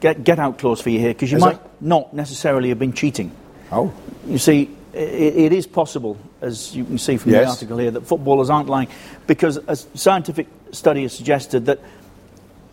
get, 0.00 0.24
get 0.24 0.38
out 0.38 0.58
clause 0.58 0.80
for 0.80 0.90
you 0.90 0.98
here 0.98 1.10
because 1.14 1.30
you 1.30 1.36
Is 1.38 1.42
might 1.44 1.62
there? 1.62 1.70
not 1.80 2.14
necessarily 2.14 2.70
have 2.70 2.78
been 2.78 2.92
cheating. 2.92 3.30
Oh, 3.70 3.92
You 4.26 4.38
see, 4.38 4.70
i 4.94 4.96
it 4.98 5.52
is 5.52 5.66
possible, 5.66 6.16
as 6.40 6.74
you 6.76 6.84
can 6.84 6.98
see 6.98 7.16
from 7.16 7.32
the 7.32 7.46
article 7.46 7.78
here, 7.78 7.90
that 7.90 8.06
footballers 8.06 8.48
aren't 8.50 8.68
lying 8.68 8.88
because 9.26 9.56
a 9.56 9.76
scientific 9.76 10.46
study 10.72 11.02
has 11.02 11.12
suggested 11.12 11.66
that 11.66 11.80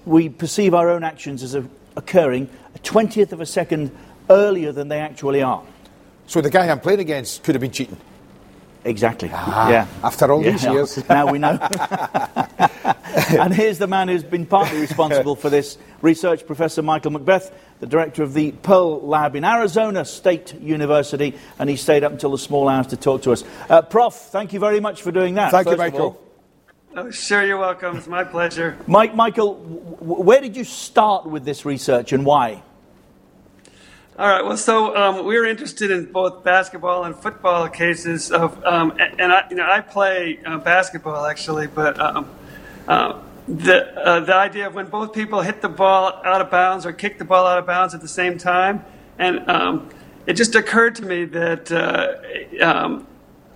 we 0.05 0.29
perceive 0.29 0.73
our 0.73 0.89
own 0.89 1.03
actions 1.03 1.43
as 1.43 1.55
a, 1.55 1.63
occurring 1.95 2.49
a 2.75 2.79
twentieth 2.79 3.33
of 3.33 3.41
a 3.41 3.45
second 3.45 3.91
earlier 4.29 4.71
than 4.71 4.87
they 4.87 4.99
actually 4.99 5.41
are. 5.41 5.63
So 6.27 6.41
the 6.41 6.49
guy 6.49 6.69
I'm 6.69 6.79
playing 6.79 6.99
against 6.99 7.43
could 7.43 7.55
have 7.55 7.61
been 7.61 7.71
cheating. 7.71 7.97
Exactly. 8.83 9.29
Ah, 9.31 9.69
yeah. 9.69 9.87
After 10.03 10.31
all 10.31 10.43
Yeah. 10.43 10.51
these 10.51 10.63
years. 10.63 11.09
now 11.09 11.31
we 11.31 11.37
know. 11.37 11.51
and 13.29 13.53
here's 13.53 13.77
the 13.77 13.85
man 13.87 14.07
who's 14.07 14.23
been 14.23 14.45
partly 14.45 14.79
responsible 14.81 15.35
for 15.35 15.49
this 15.51 15.77
research, 16.01 16.47
Professor 16.47 16.81
Michael 16.81 17.11
McBeath, 17.11 17.51
the 17.79 17.85
director 17.85 18.23
of 18.23 18.33
the 18.33 18.51
Pearl 18.53 19.01
Lab 19.05 19.35
in 19.35 19.43
Arizona 19.43 20.03
State 20.05 20.55
University, 20.59 21.37
and 21.59 21.69
he 21.69 21.75
stayed 21.75 22.03
up 22.03 22.11
until 22.11 22.31
the 22.31 22.37
small 22.39 22.67
hours 22.69 22.87
to 22.87 22.97
talk 22.97 23.21
to 23.23 23.31
us. 23.33 23.43
Uh, 23.69 23.81
Prof, 23.83 24.15
thank 24.15 24.51
you 24.53 24.59
very 24.59 24.79
much 24.79 25.03
for 25.03 25.11
doing 25.11 25.35
that. 25.35 25.51
Thank 25.51 25.67
you, 25.69 25.77
Michael. 25.77 26.01
all. 26.01 26.21
Oh, 26.95 27.11
sure, 27.11 27.45
you're 27.45 27.57
welcome. 27.59 27.97
It's 27.97 28.07
my 28.07 28.23
pleasure. 28.23 28.77
Mike, 28.87 29.15
Michael, 29.15 29.53
w- 29.55 29.95
w- 29.97 30.23
where 30.23 30.41
did 30.41 30.57
you 30.57 30.63
start 30.65 31.25
with 31.25 31.45
this 31.45 31.65
research 31.65 32.11
and 32.13 32.25
why? 32.25 32.63
All 34.19 34.27
right. 34.27 34.43
Well, 34.43 34.57
so 34.57 34.93
um, 34.95 35.25
we 35.25 35.39
were 35.39 35.45
interested 35.45 35.89
in 35.89 36.11
both 36.11 36.43
basketball 36.43 37.05
and 37.05 37.15
football 37.15 37.69
cases 37.69 38.29
of, 38.29 38.61
um, 38.65 38.91
and, 38.99 39.21
and 39.21 39.31
I, 39.31 39.47
you 39.49 39.55
know, 39.55 39.65
I 39.65 39.79
play 39.79 40.37
uh, 40.45 40.57
basketball 40.57 41.25
actually, 41.25 41.67
but 41.67 41.97
um, 41.97 42.29
uh, 42.89 43.21
the 43.47 43.97
uh, 43.97 44.19
the 44.19 44.35
idea 44.35 44.67
of 44.67 44.75
when 44.75 44.87
both 44.87 45.13
people 45.13 45.39
hit 45.41 45.61
the 45.61 45.69
ball 45.69 46.21
out 46.25 46.41
of 46.41 46.51
bounds 46.51 46.85
or 46.85 46.91
kick 46.91 47.19
the 47.19 47.25
ball 47.25 47.47
out 47.47 47.57
of 47.57 47.65
bounds 47.65 47.93
at 47.93 48.01
the 48.01 48.07
same 48.09 48.37
time, 48.37 48.83
and 49.17 49.49
um, 49.49 49.89
it 50.25 50.33
just 50.33 50.55
occurred 50.55 50.95
to 50.95 51.05
me 51.05 51.23
that 51.23 51.71
uh, 51.71 52.65
um, 52.65 53.07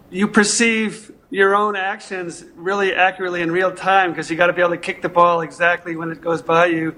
you 0.10 0.26
perceive 0.26 1.12
your 1.30 1.54
own 1.54 1.76
actions 1.76 2.46
really 2.56 2.96
accurately 2.96 3.42
in 3.42 3.52
real 3.52 3.74
time 3.74 4.12
because 4.12 4.32
you 4.32 4.38
got 4.38 4.48
to 4.48 4.54
be 4.54 4.62
able 4.62 4.72
to 4.72 4.78
kick 4.78 5.02
the 5.02 5.10
ball 5.10 5.42
exactly 5.42 5.98
when 5.98 6.12
it 6.12 6.22
goes 6.22 6.42
by 6.42 6.68
you 6.68 6.96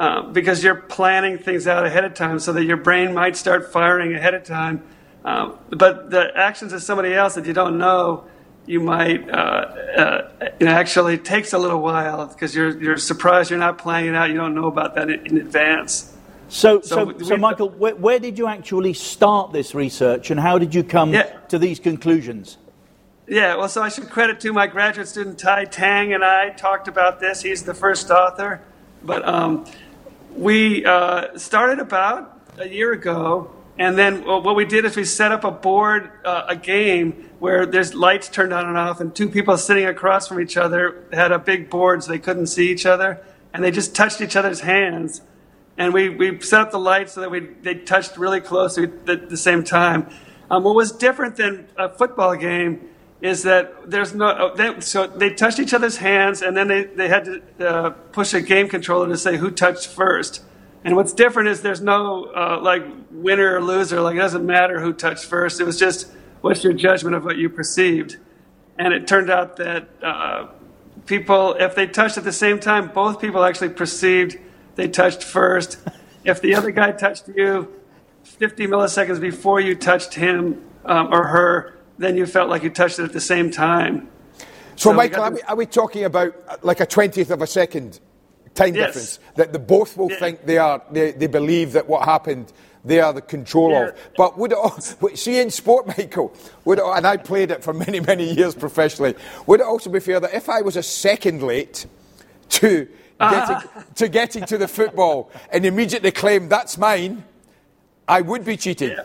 uh, 0.00 0.22
because 0.22 0.64
you're 0.64 0.74
planning 0.74 1.36
things 1.38 1.66
out 1.68 1.84
ahead 1.86 2.04
of 2.04 2.14
time 2.14 2.38
so 2.40 2.52
that 2.54 2.64
your 2.64 2.78
brain 2.78 3.12
might 3.14 3.36
start 3.36 3.70
firing 3.70 4.14
ahead 4.14 4.32
of 4.34 4.42
time. 4.42 4.82
Um, 5.26 5.58
but 5.68 6.10
the 6.10 6.32
actions 6.34 6.72
of 6.72 6.82
somebody 6.82 7.12
else 7.14 7.34
that 7.34 7.44
you 7.44 7.52
don't 7.52 7.76
know, 7.76 8.24
you 8.64 8.80
might 8.80 9.28
uh, 9.28 9.34
uh, 9.34 10.48
it 10.58 10.66
actually 10.68 11.18
takes 11.18 11.52
a 11.52 11.58
little 11.58 11.82
while 11.82 12.26
because 12.26 12.54
you're 12.56 12.80
you're 12.80 12.96
surprised 12.96 13.50
you're 13.50 13.58
not 13.58 13.76
planning 13.76 14.10
it 14.14 14.16
out. 14.16 14.30
You 14.30 14.36
don't 14.36 14.54
know 14.54 14.68
about 14.68 14.94
that 14.94 15.10
in, 15.10 15.26
in 15.26 15.36
advance. 15.36 16.16
So, 16.48 16.80
So 16.80 16.96
so, 16.96 17.04
we- 17.04 17.24
so, 17.24 17.36
Michael, 17.36 17.68
where, 17.68 17.94
where 17.94 18.18
did 18.18 18.38
you 18.38 18.46
actually 18.48 18.94
start 18.94 19.52
this 19.52 19.74
research 19.74 20.30
and 20.30 20.40
how 20.40 20.58
did 20.58 20.74
you 20.74 20.82
come 20.82 21.12
Yeah. 21.12 21.24
to 21.48 21.58
these 21.58 21.78
conclusions? 21.78 22.56
Yeah, 23.28 23.54
well, 23.56 23.68
so 23.68 23.82
I 23.82 23.88
should 23.90 24.08
credit 24.10 24.40
to 24.40 24.52
my 24.52 24.66
graduate 24.66 25.06
student 25.06 25.38
Tai 25.38 25.66
Tang 25.66 26.12
and 26.12 26.24
I 26.24 26.50
talked 26.50 26.88
about 26.88 27.20
this. 27.20 27.42
He's 27.42 27.62
the 27.62 27.74
first 27.74 28.10
author, 28.10 28.60
but 29.04 29.22
um, 29.28 29.64
we 30.34 30.84
uh, 30.84 31.36
started 31.38 31.78
about 31.78 32.40
a 32.58 32.68
year 32.68 32.92
ago, 32.92 33.50
and 33.78 33.96
then 33.96 34.24
what 34.24 34.54
we 34.56 34.64
did 34.64 34.84
is 34.84 34.96
we 34.96 35.04
set 35.04 35.32
up 35.32 35.44
a 35.44 35.50
board, 35.50 36.10
uh, 36.24 36.44
a 36.48 36.56
game 36.56 37.30
where 37.38 37.64
there's 37.66 37.94
lights 37.94 38.28
turned 38.28 38.52
on 38.52 38.66
and 38.66 38.76
off, 38.76 39.00
and 39.00 39.14
two 39.14 39.28
people 39.28 39.56
sitting 39.56 39.86
across 39.86 40.28
from 40.28 40.40
each 40.40 40.56
other 40.56 41.04
had 41.12 41.32
a 41.32 41.38
big 41.38 41.70
board 41.70 42.02
so 42.02 42.12
they 42.12 42.18
couldn't 42.18 42.48
see 42.48 42.70
each 42.70 42.84
other, 42.86 43.24
and 43.54 43.64
they 43.64 43.70
just 43.70 43.94
touched 43.94 44.20
each 44.20 44.36
other's 44.36 44.60
hands 44.60 45.22
and 45.80 45.94
we, 45.94 46.10
we 46.10 46.38
set 46.42 46.60
up 46.60 46.70
the 46.72 46.78
lights 46.78 47.14
so 47.14 47.22
that 47.22 47.30
we 47.30 47.40
they 47.40 47.74
touched 47.74 48.18
really 48.18 48.42
close 48.42 48.76
at 48.76 49.06
the, 49.06 49.16
the 49.16 49.36
same 49.36 49.64
time. 49.64 50.10
Um, 50.50 50.62
what 50.62 50.74
was 50.74 50.92
different 50.92 51.36
than 51.36 51.68
a 51.78 51.88
football 51.88 52.36
game 52.36 52.90
is 53.22 53.42
that 53.42 53.90
there's 53.90 54.14
no 54.14 54.34
oh, 54.38 54.54
they, 54.56 54.80
so 54.80 55.06
they 55.06 55.30
touched 55.30 55.58
each 55.58 55.74
other's 55.74 55.98
hands 55.98 56.42
and 56.42 56.56
then 56.56 56.68
they, 56.68 56.84
they 56.84 57.08
had 57.08 57.24
to 57.24 57.68
uh, 57.68 57.90
push 57.90 58.32
a 58.32 58.40
game 58.40 58.68
controller 58.68 59.08
to 59.08 59.16
say 59.16 59.36
who 59.36 59.50
touched 59.50 59.88
first. 59.88 60.42
And 60.82 60.96
what's 60.96 61.12
different 61.12 61.50
is 61.50 61.60
there's 61.60 61.82
no 61.82 62.24
uh, 62.34 62.58
like 62.62 62.82
winner 63.10 63.56
or 63.56 63.62
loser. 63.62 64.00
Like 64.00 64.16
it 64.16 64.20
doesn't 64.20 64.46
matter 64.46 64.80
who 64.80 64.94
touched 64.94 65.26
first. 65.26 65.60
It 65.60 65.64
was 65.64 65.78
just 65.78 66.10
what's 66.40 66.64
your 66.64 66.72
judgment 66.72 67.14
of 67.14 67.24
what 67.24 67.36
you 67.36 67.50
perceived. 67.50 68.16
And 68.78 68.94
it 68.94 69.06
turned 69.06 69.28
out 69.28 69.56
that 69.56 69.88
uh, 70.02 70.46
people, 71.04 71.54
if 71.58 71.74
they 71.74 71.86
touched 71.86 72.16
at 72.16 72.24
the 72.24 72.32
same 72.32 72.58
time, 72.58 72.88
both 72.88 73.20
people 73.20 73.44
actually 73.44 73.70
perceived 73.70 74.38
they 74.76 74.88
touched 74.88 75.22
first. 75.22 75.78
If 76.22 76.42
the 76.42 76.54
other 76.54 76.70
guy 76.70 76.92
touched 76.92 77.28
you 77.28 77.74
50 78.24 78.66
milliseconds 78.66 79.22
before 79.22 79.58
you 79.58 79.74
touched 79.74 80.12
him 80.12 80.62
um, 80.84 81.08
or 81.10 81.28
her, 81.28 81.79
then 82.00 82.16
you 82.16 82.26
felt 82.26 82.48
like 82.48 82.62
you 82.62 82.70
touched 82.70 82.98
it 82.98 83.04
at 83.04 83.12
the 83.12 83.20
same 83.20 83.50
time. 83.50 84.08
So, 84.76 84.90
So 84.90 84.92
Michael, 84.94 85.22
are 85.24 85.30
we, 85.30 85.42
are 85.42 85.56
we 85.56 85.66
talking 85.66 86.04
about 86.04 86.34
uh, 86.48 86.56
like 86.62 86.80
a 86.80 86.86
20th 86.86 87.30
of 87.30 87.42
a 87.42 87.46
second 87.46 88.00
time 88.54 88.74
Yes. 88.74 88.86
difference? 88.86 89.18
That 89.36 89.52
the 89.52 89.58
both 89.58 89.96
will 89.98 90.10
Yeah. 90.10 90.18
think 90.18 90.46
they 90.46 90.56
are, 90.58 90.82
they, 90.90 91.12
they 91.12 91.26
believe 91.26 91.72
that 91.72 91.86
what 91.88 92.04
happened, 92.06 92.52
they 92.84 93.00
are 93.00 93.12
the 93.12 93.20
control 93.20 93.72
Yeah. 93.72 93.88
of. 93.88 93.94
But 94.16 94.38
would 94.38 94.52
it, 94.56 95.18
see 95.18 95.38
in 95.38 95.50
sport, 95.50 95.86
Michael, 95.86 96.32
would 96.64 96.78
it, 96.78 96.84
and 96.84 97.06
I 97.06 97.18
played 97.18 97.50
it 97.50 97.62
for 97.62 97.74
many, 97.84 98.00
many 98.00 98.32
years 98.32 98.54
professionally, 98.54 99.14
would 99.46 99.60
it 99.60 99.66
also 99.66 99.90
be 99.90 100.00
fair 100.00 100.18
that 100.20 100.32
if 100.32 100.48
I 100.48 100.62
was 100.62 100.76
a 100.76 100.82
second 100.82 101.42
late 101.42 101.84
to 102.48 102.88
getting, 103.18 103.56
to, 103.96 104.08
getting 104.08 104.44
to 104.46 104.56
the 104.56 104.68
football 104.68 105.30
and 105.52 105.66
immediately 105.66 106.10
claim 106.12 106.48
that's 106.48 106.78
mine, 106.78 107.24
I 108.08 108.22
would 108.22 108.46
be 108.46 108.56
cheating? 108.56 108.90
Yeah, 108.90 109.04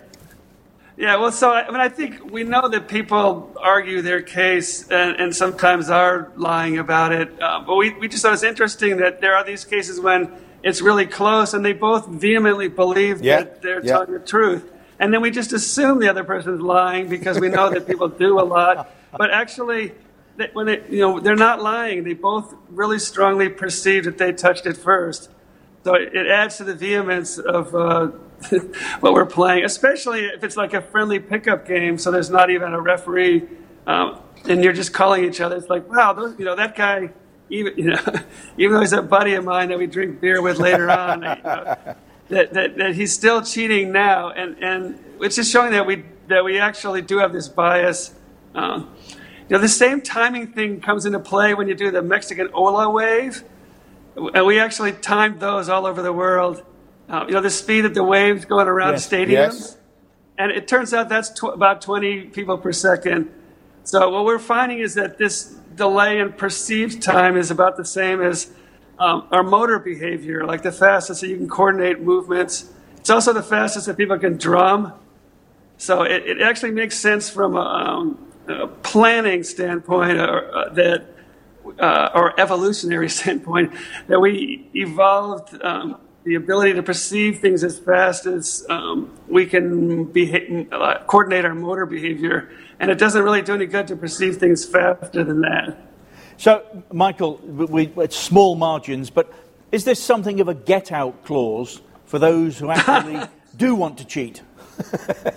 well, 0.98 1.32
so 1.32 1.52
I, 1.52 1.68
I 1.68 1.72
mean, 1.72 1.82
I 1.82 1.90
think 1.90 2.32
we 2.32 2.44
know 2.44 2.68
that 2.70 2.88
people 2.88 3.54
argue 3.60 4.02
their 4.02 4.22
case 4.22 4.88
and, 4.90 5.20
and 5.20 5.36
sometimes 5.36 5.90
are 5.90 6.32
lying 6.36 6.78
about 6.78 7.12
it. 7.12 7.32
Uh, 7.42 7.62
but 7.66 7.76
we, 7.76 7.92
we 8.00 8.08
just 8.08 8.24
thought 8.24 8.34
it's 8.34 8.44
interesting 8.44 8.98
that 8.98 9.20
there 9.22 9.36
are 9.36 9.44
these 9.44 9.66
cases 9.66 10.00
when 10.00 10.32
it's 10.64 10.82
really 10.82 11.06
close 11.06 11.54
and 11.54 11.64
they 11.66 11.74
both 11.74 12.08
vehemently 12.08 12.70
believe 12.70 13.22
Yeah, 13.22 13.40
that 13.42 13.62
they're 13.62 13.84
yeah. 13.84 13.94
telling 13.94 14.14
the 14.14 14.20
truth. 14.20 14.72
And 14.98 15.14
then 15.14 15.22
we 15.22 15.32
just 15.32 15.52
assume 15.52 16.00
the 16.00 16.08
other 16.10 16.24
person's 16.24 16.62
lying 16.62 17.10
because 17.10 17.40
we 17.40 17.50
know 17.50 17.70
that 17.70 17.86
people 17.92 18.08
do 18.08 18.40
a 18.40 18.44
lot. 18.44 18.90
But 19.12 19.32
actually, 19.32 19.92
they, 20.38 20.50
when 20.54 20.66
they, 20.68 20.82
you 20.90 21.00
know, 21.00 21.20
they're 21.20 21.36
not 21.36 21.62
lying. 21.62 22.04
They 22.06 22.14
both 22.14 22.56
really 22.70 23.00
strongly 23.00 23.50
perceive 23.50 24.06
that 24.06 24.18
they 24.18 24.32
touched 24.32 24.66
it 24.66 24.78
first. 24.78 25.30
So 25.84 25.94
it, 25.96 26.16
it 26.16 26.28
adds 26.28 26.58
to 26.58 26.64
the 26.64 26.74
vehemence 26.74 27.38
of 27.38 27.76
uh, 27.76 28.12
what 29.00 29.14
we're 29.14 29.26
playing, 29.26 29.66
especially 29.66 30.26
if 30.26 30.44
it's 30.44 30.58
like 30.58 30.74
a 30.74 30.82
friendly 30.82 31.20
pickup 31.20 31.68
game. 31.68 31.98
So 31.98 32.12
there's 32.12 32.30
not 32.30 32.50
even 32.50 32.74
a 32.74 32.82
referee, 32.82 33.44
um, 33.88 34.20
and 34.48 34.64
you're 34.64 34.74
just 34.74 34.94
calling 34.94 35.24
each 35.26 35.42
other. 35.42 35.56
It's 35.56 35.70
like, 35.70 35.90
wow, 35.90 36.14
those, 36.14 36.38
you 36.40 36.46
know, 36.46 36.56
that 36.56 36.76
guy, 36.76 37.12
even 37.50 37.78
you 37.78 37.92
know, 37.92 38.02
even 38.58 38.76
though 38.76 38.82
he's 38.82 38.94
a 38.94 39.02
buddy 39.02 39.34
of 39.34 39.44
mine 39.44 39.70
that 39.70 39.78
we 39.78 39.88
drink 39.88 40.20
beer 40.20 40.42
with 40.42 40.60
later 40.60 40.90
on, 40.90 41.22
you 41.22 41.28
know, 41.28 41.78
that, 42.30 42.54
that 42.54 42.78
that 42.78 42.96
he's 42.96 43.14
still 43.14 43.42
cheating 43.42 43.92
now, 43.92 44.30
and 44.30 44.58
and 44.64 45.00
it's 45.22 45.36
just 45.36 45.52
showing 45.52 45.72
that 45.72 45.86
we 45.86 46.04
that 46.28 46.44
we 46.44 46.60
actually 46.60 47.02
do 47.02 47.20
have 47.20 47.34
this 47.34 47.48
bias. 47.48 48.14
Um, 48.54 48.96
you 49.48 49.56
know, 49.56 49.60
the 49.60 49.70
same 49.70 50.02
timing 50.02 50.54
thing 50.54 50.82
comes 50.82 51.06
into 51.06 51.20
play 51.20 51.54
when 51.54 51.68
you 51.68 51.76
do 51.76 51.92
the 51.92 52.02
Mexican 52.02 52.50
Ola 52.54 52.90
wave. 52.90 53.44
And 54.16 54.46
we 54.46 54.60
actually 54.60 54.94
timed 54.94 55.40
those 55.40 55.70
all 55.70 55.86
over 55.86 56.02
the 56.02 56.14
world. 56.14 56.64
Uh, 57.10 57.26
you 57.28 57.34
know, 57.34 57.42
the 57.42 57.50
speed 57.50 57.82
that 57.82 57.94
the 57.94 58.04
waves 58.04 58.46
going 58.46 58.68
around 58.68 58.94
Yes. 58.94 59.08
stadiums. 59.08 59.30
Yes. 59.30 59.78
And 60.38 60.52
it 60.52 60.68
turns 60.68 60.94
out 60.94 61.08
that's 61.08 61.30
tw- 61.30 61.54
about 61.54 61.82
20 61.82 62.22
people 62.26 62.58
per 62.58 62.72
second. 62.72 63.32
So 63.84 64.10
what 64.10 64.26
we're 64.26 64.40
finding 64.40 64.80
is 64.80 64.96
that 64.96 65.18
this 65.18 65.56
delay 65.76 66.20
in 66.20 66.34
perceived 66.34 67.02
time 67.04 67.38
is 67.38 67.52
about 67.52 67.78
the 67.78 67.86
same 67.86 68.22
as 68.22 68.52
um, 68.98 69.28
our 69.32 69.44
motor 69.44 69.78
behavior, 69.78 70.46
like 70.46 70.64
the 70.64 70.72
fastest 70.72 71.22
that 71.22 71.28
you 71.28 71.38
can 71.38 71.48
coordinate 71.48 72.02
movements. 72.02 72.72
It's 72.98 73.10
also 73.10 73.34
the 73.34 73.44
fastest 73.44 73.86
that 73.86 73.98
people 73.98 74.18
can 74.18 74.38
drum. 74.38 74.94
So 75.78 76.04
it, 76.04 76.26
it 76.26 76.42
actually 76.42 76.72
makes 76.72 76.98
sense 76.98 77.30
from 77.30 77.56
a, 77.56 77.60
um, 77.60 78.32
a 78.48 78.68
planning 78.68 79.44
standpoint 79.44 80.18
or, 80.18 80.56
uh, 80.56 80.70
that, 80.74 81.06
uh, 81.80 82.10
or 82.16 82.40
evolutionary 82.40 83.10
standpoint, 83.20 83.74
that 84.08 84.20
we 84.20 84.68
evolved 84.74 85.62
um, 85.62 85.98
the 86.26 86.36
ability 86.36 86.74
to 86.74 86.84
perceive 86.84 87.40
things 87.40 87.64
as 87.64 87.78
fast 87.78 88.26
as 88.26 88.66
um, 88.68 89.16
we 89.28 89.46
can 89.46 90.06
beha- 90.06 90.66
uh, 90.72 91.04
coordinate 91.06 91.46
our 91.46 91.54
motor 91.54 91.86
behavior. 91.86 92.50
And 92.80 92.90
it 92.90 92.98
doesn't 92.98 93.24
really 93.24 93.44
do 93.44 93.54
any 93.54 93.68
good 93.68 93.88
to 93.88 93.96
perceive 93.96 94.38
things 94.38 94.66
faster 94.66 95.24
than 95.24 95.42
that. 95.42 95.78
So, 96.38 96.66
Michael, 96.92 97.38
we, 97.38 97.86
we, 97.86 98.04
it's 98.04 98.18
small 98.18 98.56
margins, 98.56 99.10
but 99.10 99.32
is 99.72 99.86
this 99.86 100.04
something 100.04 100.42
of 100.42 100.48
a 100.48 100.56
get 100.56 100.92
out 100.92 101.24
clause 101.24 101.80
for 102.06 102.20
those 102.20 102.58
who 102.58 102.72
actually 102.72 103.22
do 103.56 103.76
want 103.76 104.00
to 104.00 104.06
cheat? 104.06 104.42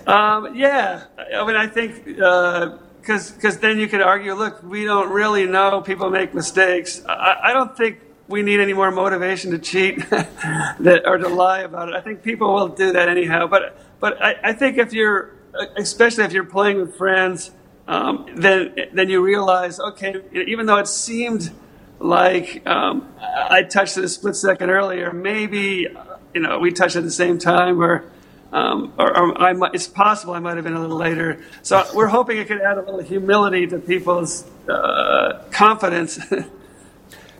Um, 0.05 0.55
yeah, 0.55 1.03
I 1.17 1.45
mean, 1.45 1.55
I 1.55 1.67
think 1.67 2.03
because 2.03 3.31
because 3.31 3.59
then 3.59 3.77
you 3.77 3.87
could 3.87 4.01
argue, 4.01 4.33
look, 4.33 4.63
we 4.63 4.83
don't 4.83 5.11
really 5.11 5.45
know 5.45 5.81
people 5.81 6.09
make 6.09 6.33
mistakes. 6.33 7.03
I, 7.07 7.35
I 7.43 7.53
don't 7.53 7.77
think 7.77 7.99
we 8.29 8.43
need 8.43 8.61
any 8.61 8.73
more 8.73 8.91
motivation 8.91 9.51
to 9.51 9.59
cheat 9.59 10.09
that, 10.11 11.03
or 11.05 11.17
to 11.19 11.29
lie 11.29 11.61
about 11.61 11.89
it. 11.89 11.95
I 11.95 12.01
think 12.01 12.23
people 12.23 12.53
will 12.53 12.69
do 12.69 12.93
that 12.93 13.09
anyhow. 13.09 13.47
But 13.47 13.77
but 13.99 14.21
I, 14.23 14.35
I 14.43 14.53
think 14.53 14.79
if 14.79 14.93
you're 14.93 15.31
especially 15.77 16.25
if 16.25 16.33
you're 16.33 16.45
playing 16.45 16.77
with 16.79 16.97
friends, 16.97 17.51
um, 17.87 18.27
then 18.35 18.75
then 18.93 19.09
you 19.09 19.21
realize, 19.23 19.79
okay, 19.79 20.15
even 20.33 20.67
though 20.67 20.77
it 20.77 20.87
seemed 20.87 21.51
like 21.99 22.67
um, 22.67 23.13
I 23.21 23.63
touched 23.63 23.97
it 23.97 24.05
a 24.05 24.09
split 24.09 24.37
second 24.37 24.71
earlier, 24.71 25.13
maybe 25.13 25.87
you 26.35 26.41
know 26.41 26.59
we 26.59 26.71
touched 26.71 26.97
at 26.97 27.03
the 27.03 27.11
same 27.11 27.39
time, 27.39 27.81
or 27.81 28.05
Um, 28.51 28.93
or, 28.97 29.15
or 29.17 29.53
might, 29.55 29.75
it's 29.75 29.87
possible 29.87 30.33
I 30.33 30.39
might 30.39 30.57
have 30.57 30.63
been 30.65 30.75
a 30.75 30.81
little 30.81 30.97
later. 30.97 31.39
So 31.61 31.85
we're 31.93 32.07
hoping 32.07 32.37
it 32.39 32.47
could 32.47 32.61
add 32.61 32.79
a 32.79 32.81
little 32.81 33.01
humility 33.01 33.67
to 33.67 33.79
people's 33.79 34.45
uh, 34.67 35.43
confidence. 35.51 36.19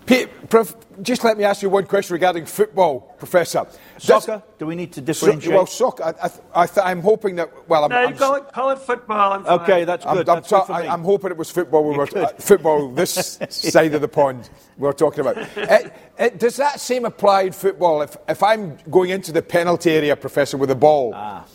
Pete, 0.10 0.50
prof, 0.50 0.76
just 1.04 1.24
let 1.24 1.38
me 1.38 1.44
ask 1.44 1.62
you 1.62 1.70
one 1.70 1.86
question 1.86 2.14
regarding 2.14 2.44
football, 2.44 3.14
Professor. 3.20 3.68
Soccer? 4.00 4.42
Do 4.58 4.66
we 4.66 4.76
need 4.76 4.92
to 4.94 5.02
differentiate? 5.02 5.44
So, 5.44 5.56
well, 5.56 5.68
soccer. 5.68 6.04
I, 6.04 6.64
I, 6.64 6.68
I, 6.82 6.92
am 6.92 7.02
hoping 7.02 7.36
that. 7.36 7.70
Well, 7.70 7.84
I'm. 7.84 7.92
No, 7.92 8.02
you 8.02 8.08
I'm, 8.08 8.18
call 8.18 8.36
it, 8.36 8.52
call 8.52 8.70
it 8.72 8.80
football. 8.80 9.34
I'm 9.34 9.46
okay, 9.46 9.84
that's 9.84 10.04
good. 10.04 10.28
I'm, 10.28 10.42
that's 10.42 10.52
I'm, 10.52 10.60
good 10.62 10.66
for 10.66 10.82
me. 10.82 10.88
I'm 10.88 11.04
hoping 11.04 11.30
it 11.30 11.38
was 11.38 11.52
football. 11.52 11.88
We 11.88 11.96
were, 11.96 12.10
uh, 12.18 12.30
football 12.40 12.92
this 12.92 13.38
side 13.50 13.94
of 13.94 14.02
the 14.02 14.08
pond 14.08 14.50
we 14.80 14.88
are 14.88 14.94
talking 14.94 15.20
about. 15.20 15.38
it, 15.56 15.94
it, 16.18 16.40
does 16.40 16.58
that 16.58 16.80
same 16.80 17.06
apply 17.06 17.44
in 17.44 17.52
football? 17.52 18.02
If, 18.02 18.18
if 18.28 18.42
I'm 18.42 18.78
going 18.90 19.12
into 19.12 19.32
the 19.32 19.44
penalty 19.44 19.92
area, 19.92 20.16
Professor, 20.16 20.58
with 20.58 20.72
a 20.72 20.76
ball, 20.76 21.12
ah. 21.14 21.46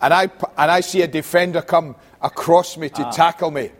and 0.00 0.14
I 0.14 0.30
and 0.56 0.70
I 0.70 0.82
see 0.82 1.02
a 1.02 1.08
defender 1.08 1.62
come 1.62 1.96
across 2.22 2.76
me 2.76 2.90
to 2.90 3.06
ah. 3.06 3.10
tackle 3.10 3.50
me. 3.50 3.72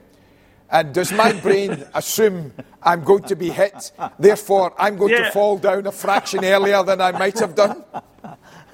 And 0.74 0.92
does 0.92 1.12
my 1.12 1.32
brain 1.32 1.84
assume 1.94 2.52
I'm 2.82 3.04
going 3.04 3.22
to 3.24 3.36
be 3.36 3.48
hit? 3.50 3.92
Therefore, 4.18 4.74
I'm 4.76 4.96
going 4.96 5.12
Yeah. 5.12 5.26
to 5.26 5.30
fall 5.30 5.56
down 5.56 5.86
a 5.86 5.92
fraction 5.92 6.44
earlier 6.44 6.82
than 6.82 7.00
I 7.00 7.12
might 7.12 7.38
have 7.38 7.54
done? 7.54 7.84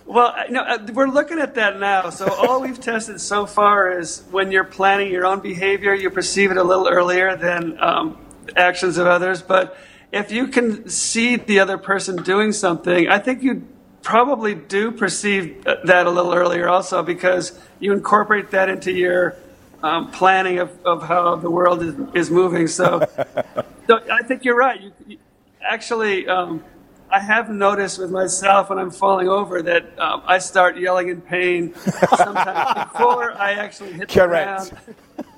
Well, 0.07 0.35
no, 0.49 0.63
uh, 0.63 0.79
we're 0.95 1.07
looking 1.07 1.39
at 1.39 1.55
that 1.57 1.79
now. 1.79 2.09
So 2.09 2.27
all 2.33 2.63
we've 2.63 2.81
tested 2.81 3.21
so 3.21 3.45
far 3.45 4.01
is 4.01 4.25
when 4.31 4.51
you're 4.51 4.65
planning 4.65 5.13
your 5.13 5.27
own 5.27 5.41
behavior, 5.41 5.95
you 5.95 6.09
perceive 6.11 6.51
it 6.51 6.57
a 6.57 6.65
little 6.65 6.89
earlier 6.89 7.37
than 7.37 7.79
um, 7.81 8.19
actions 8.57 8.97
of 8.97 9.07
others. 9.07 9.43
But 9.43 9.77
if 10.11 10.33
you 10.33 10.49
can 10.49 10.89
see 10.89 11.37
the 11.37 11.61
other 11.61 11.79
person 11.79 12.23
doing 12.25 12.51
something, 12.53 13.09
I 13.09 13.19
think 13.19 13.43
you 13.43 13.69
probably 14.03 14.55
do 14.55 14.91
perceive 14.91 15.65
uh, 15.67 15.77
that 15.85 16.07
a 16.07 16.11
little 16.11 16.33
earlier 16.33 16.67
also 16.67 17.03
because 17.03 17.57
you 17.79 17.93
incorporate 17.93 18.51
that 18.53 18.71
into 18.71 18.91
your 18.91 19.37
um, 19.83 20.11
planning 20.11 20.59
of, 20.59 20.71
of 20.85 21.03
how 21.03 21.37
the 21.37 21.51
world 21.51 21.83
is, 21.83 21.95
is 22.15 22.31
moving. 22.31 22.67
So, 22.67 23.07
so 23.87 24.01
I 24.11 24.23
think 24.23 24.45
you're 24.45 24.57
right. 24.57 24.81
You, 24.81 24.93
you, 25.07 25.19
actually, 25.61 26.29
um, 26.29 26.65
I 27.11 27.19
have 27.19 27.51
noticed 27.51 27.99
with 27.99 28.11
myself 28.11 28.71
when 28.71 28.79
I'm 28.79 28.91
falling 28.91 29.29
over 29.29 29.63
that 29.63 29.99
um, 29.99 30.23
I 30.27 30.39
start 30.39 30.79
yelling 30.79 31.09
in 31.09 31.21
pain 31.21 31.75
sometimes 32.17 32.75
before 32.93 33.33
I 33.33 33.53
actually 33.53 33.93
hit 33.93 34.09
Correct. 34.09 34.71
the 34.71 34.77
ground. 34.77 35.30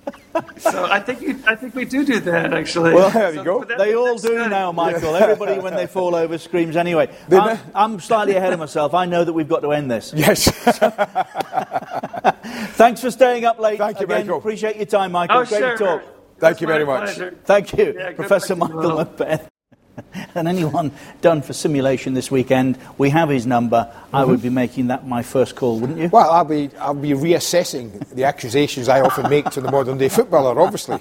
So 0.57 0.85
I 0.85 1.01
think 1.01 1.21
you, 1.21 1.39
I 1.47 1.55
think 1.57 1.75
we 1.75 1.85
do 1.85 2.05
do 2.05 2.21
that 2.21 2.53
actually. 2.55 2.95
Well, 2.95 3.11
there 3.11 3.31
you 3.31 3.37
So- 3.39 3.45
go. 3.45 3.65
They 3.65 3.95
all 3.95 4.17
do 4.17 4.29
good. 4.29 4.51
now, 4.51 4.73
Michael. 4.73 5.15
Everybody, 5.17 5.59
when 5.61 5.75
they 5.75 5.87
fall 5.87 6.15
over, 6.15 6.39
screams 6.39 6.77
anyway. 6.77 7.09
I'm, 7.31 7.59
I'm 7.75 8.01
slightly 8.01 8.37
ahead 8.37 8.53
of 8.53 8.59
myself. 8.59 8.95
I 8.95 9.07
know 9.07 9.25
that 9.25 9.33
we've 9.33 9.49
got 9.49 9.61
to 9.61 9.73
end 9.73 9.91
this. 9.91 10.13
Yes. 10.15 10.49
Thanks 12.77 13.01
for 13.01 13.11
staying 13.11 13.45
up 13.45 13.59
late. 13.59 13.79
Thank 13.79 14.01
you, 14.01 14.07
Again, 14.07 14.21
Michael. 14.27 14.39
Appreciate 14.39 14.77
your 14.77 14.87
time, 14.87 15.13
Michael. 15.13 15.39
Oh, 15.39 15.45
Great 15.45 15.59
sure. 15.59 15.77
to 15.77 15.85
talk. 15.85 16.03
Thank 16.39 16.61
you 16.61 16.67
very 16.67 16.85
much. 16.85 17.05
pleasure. 17.05 17.37
Thank 17.45 17.77
you, 17.77 17.95
Yeah, 17.97 18.13
Professor 18.13 18.55
luck 18.55 18.71
to 18.71 18.77
you 18.77 18.83
Michael 18.95 19.29
all. 19.29 19.49
And 20.35 20.49
anyone 20.49 20.93
done 21.21 21.43
for 21.43 21.53
simulation 21.53 22.15
this 22.15 22.31
weekend, 22.31 22.79
we 22.97 23.11
have 23.11 23.29
his 23.29 23.47
number. 23.47 23.93
I 24.13 24.25
would 24.25 24.41
be 24.41 24.49
making 24.49 24.87
that 24.87 25.07
my 25.07 25.23
first 25.23 25.57
call, 25.57 25.79
wouldn't 25.79 25.99
you? 25.99 26.09
Well, 26.09 26.31
I'll 26.31 26.45
be, 26.47 26.71
I'll 26.81 26.95
be 26.95 27.11
reassessing 27.11 28.09
the 28.15 28.25
accusations 28.25 28.89
I 28.89 29.01
often 29.03 29.29
make 29.29 29.45
to 29.51 29.61
the 29.61 29.71
modern 29.71 29.99
day 29.99 30.09
footballer, 30.09 30.59
obviously. 30.59 30.99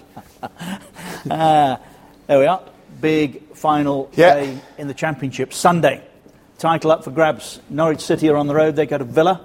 Uh, 1.29 1.77
there 2.27 2.39
we 2.39 2.45
are. 2.45 2.61
Big 2.99 3.41
final 3.55 4.09
Yeah. 4.15 4.35
day 4.35 4.57
in 4.77 4.87
the 4.89 4.93
Championship. 4.93 5.53
Sunday. 5.53 6.01
Title 6.57 6.91
up 6.91 7.03
for 7.05 7.11
grabs. 7.11 7.61
Norwich 7.69 8.01
City 8.01 8.27
are 8.29 8.35
on 8.35 8.47
the 8.47 8.55
road. 8.55 8.75
They 8.75 8.85
go 8.85 8.97
to 8.97 9.03
Villa. 9.05 9.41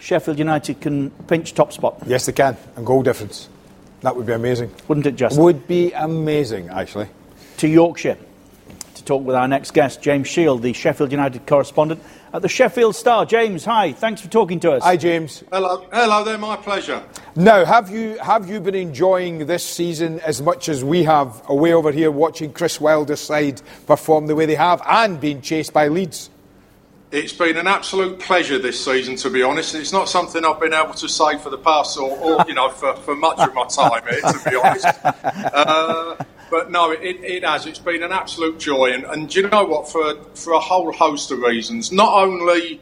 Sheffield 0.00 0.38
United 0.38 0.80
can 0.80 1.10
pinch 1.28 1.54
top 1.54 1.72
spot. 1.72 2.02
Yes, 2.06 2.26
they 2.26 2.32
can. 2.32 2.56
And 2.76 2.84
goal 2.84 3.02
difference. 3.02 3.48
That 4.00 4.16
would 4.16 4.26
be 4.26 4.32
amazing. 4.32 4.72
Wouldn't 4.88 5.06
it 5.06 5.14
just? 5.16 5.38
Would 5.38 5.68
be 5.68 5.92
amazing, 5.92 6.68
actually. 6.70 7.08
to 7.58 7.68
Yorkshire 7.68 8.16
to 9.00 9.04
talk 9.04 9.24
with 9.24 9.34
our 9.34 9.48
next 9.48 9.72
guest, 9.72 10.02
James 10.02 10.28
Shield, 10.28 10.62
the 10.62 10.72
Sheffield 10.72 11.10
United 11.10 11.46
correspondent 11.46 12.02
at 12.32 12.42
the 12.42 12.48
Sheffield 12.48 12.94
Star. 12.94 13.26
James, 13.26 13.64
hi. 13.64 13.92
Thanks 13.92 14.20
for 14.20 14.28
talking 14.28 14.60
to 14.60 14.72
us. 14.72 14.82
Hi, 14.82 14.96
James. 14.96 15.42
Hello, 15.50 15.86
hello 15.92 16.24
there, 16.24 16.38
my 16.38 16.56
pleasure. 16.56 17.02
Now, 17.34 17.64
have 17.64 17.90
you, 17.90 18.18
have 18.18 18.48
you 18.48 18.60
been 18.60 18.74
enjoying 18.74 19.46
this 19.46 19.64
season 19.64 20.20
as 20.20 20.40
much 20.40 20.68
as 20.68 20.84
we 20.84 21.02
have 21.04 21.42
away 21.48 21.72
over 21.72 21.90
here 21.90 22.10
watching 22.10 22.52
Chris 22.52 22.80
Wilder's 22.80 23.20
side 23.20 23.60
perform 23.86 24.26
the 24.26 24.36
way 24.36 24.46
they 24.46 24.54
have 24.54 24.82
and 24.86 25.20
being 25.20 25.40
chased 25.40 25.72
by 25.72 25.88
Leeds? 25.88 26.30
It's 27.10 27.32
been 27.32 27.56
an 27.56 27.66
absolute 27.66 28.20
pleasure 28.20 28.58
this 28.58 28.84
season, 28.84 29.16
to 29.16 29.30
be 29.30 29.42
honest. 29.42 29.74
It's 29.74 29.92
not 29.92 30.08
something 30.08 30.44
I've 30.44 30.60
been 30.60 30.74
able 30.74 30.94
to 30.94 31.08
say 31.08 31.38
for 31.38 31.50
the 31.50 31.58
past, 31.58 31.98
or, 31.98 32.16
or 32.18 32.44
you 32.46 32.54
know, 32.54 32.68
for, 32.68 32.94
for 32.94 33.16
much 33.16 33.40
of 33.40 33.52
my 33.52 33.66
time 33.66 34.02
here, 34.08 34.20
to 34.20 34.50
be 34.50 34.56
honest. 34.56 34.86
Uh, 35.52 36.16
but 36.50 36.70
no, 36.70 36.90
it, 36.90 37.00
it 37.02 37.44
has. 37.44 37.66
It's 37.66 37.78
been 37.78 38.02
an 38.02 38.12
absolute 38.12 38.58
joy, 38.58 38.92
and, 38.92 39.04
and 39.04 39.28
do 39.28 39.40
you 39.40 39.48
know 39.48 39.64
what? 39.64 39.88
For 39.88 40.14
for 40.34 40.52
a 40.52 40.60
whole 40.60 40.92
host 40.92 41.30
of 41.30 41.38
reasons, 41.40 41.92
not 41.92 42.12
only 42.12 42.80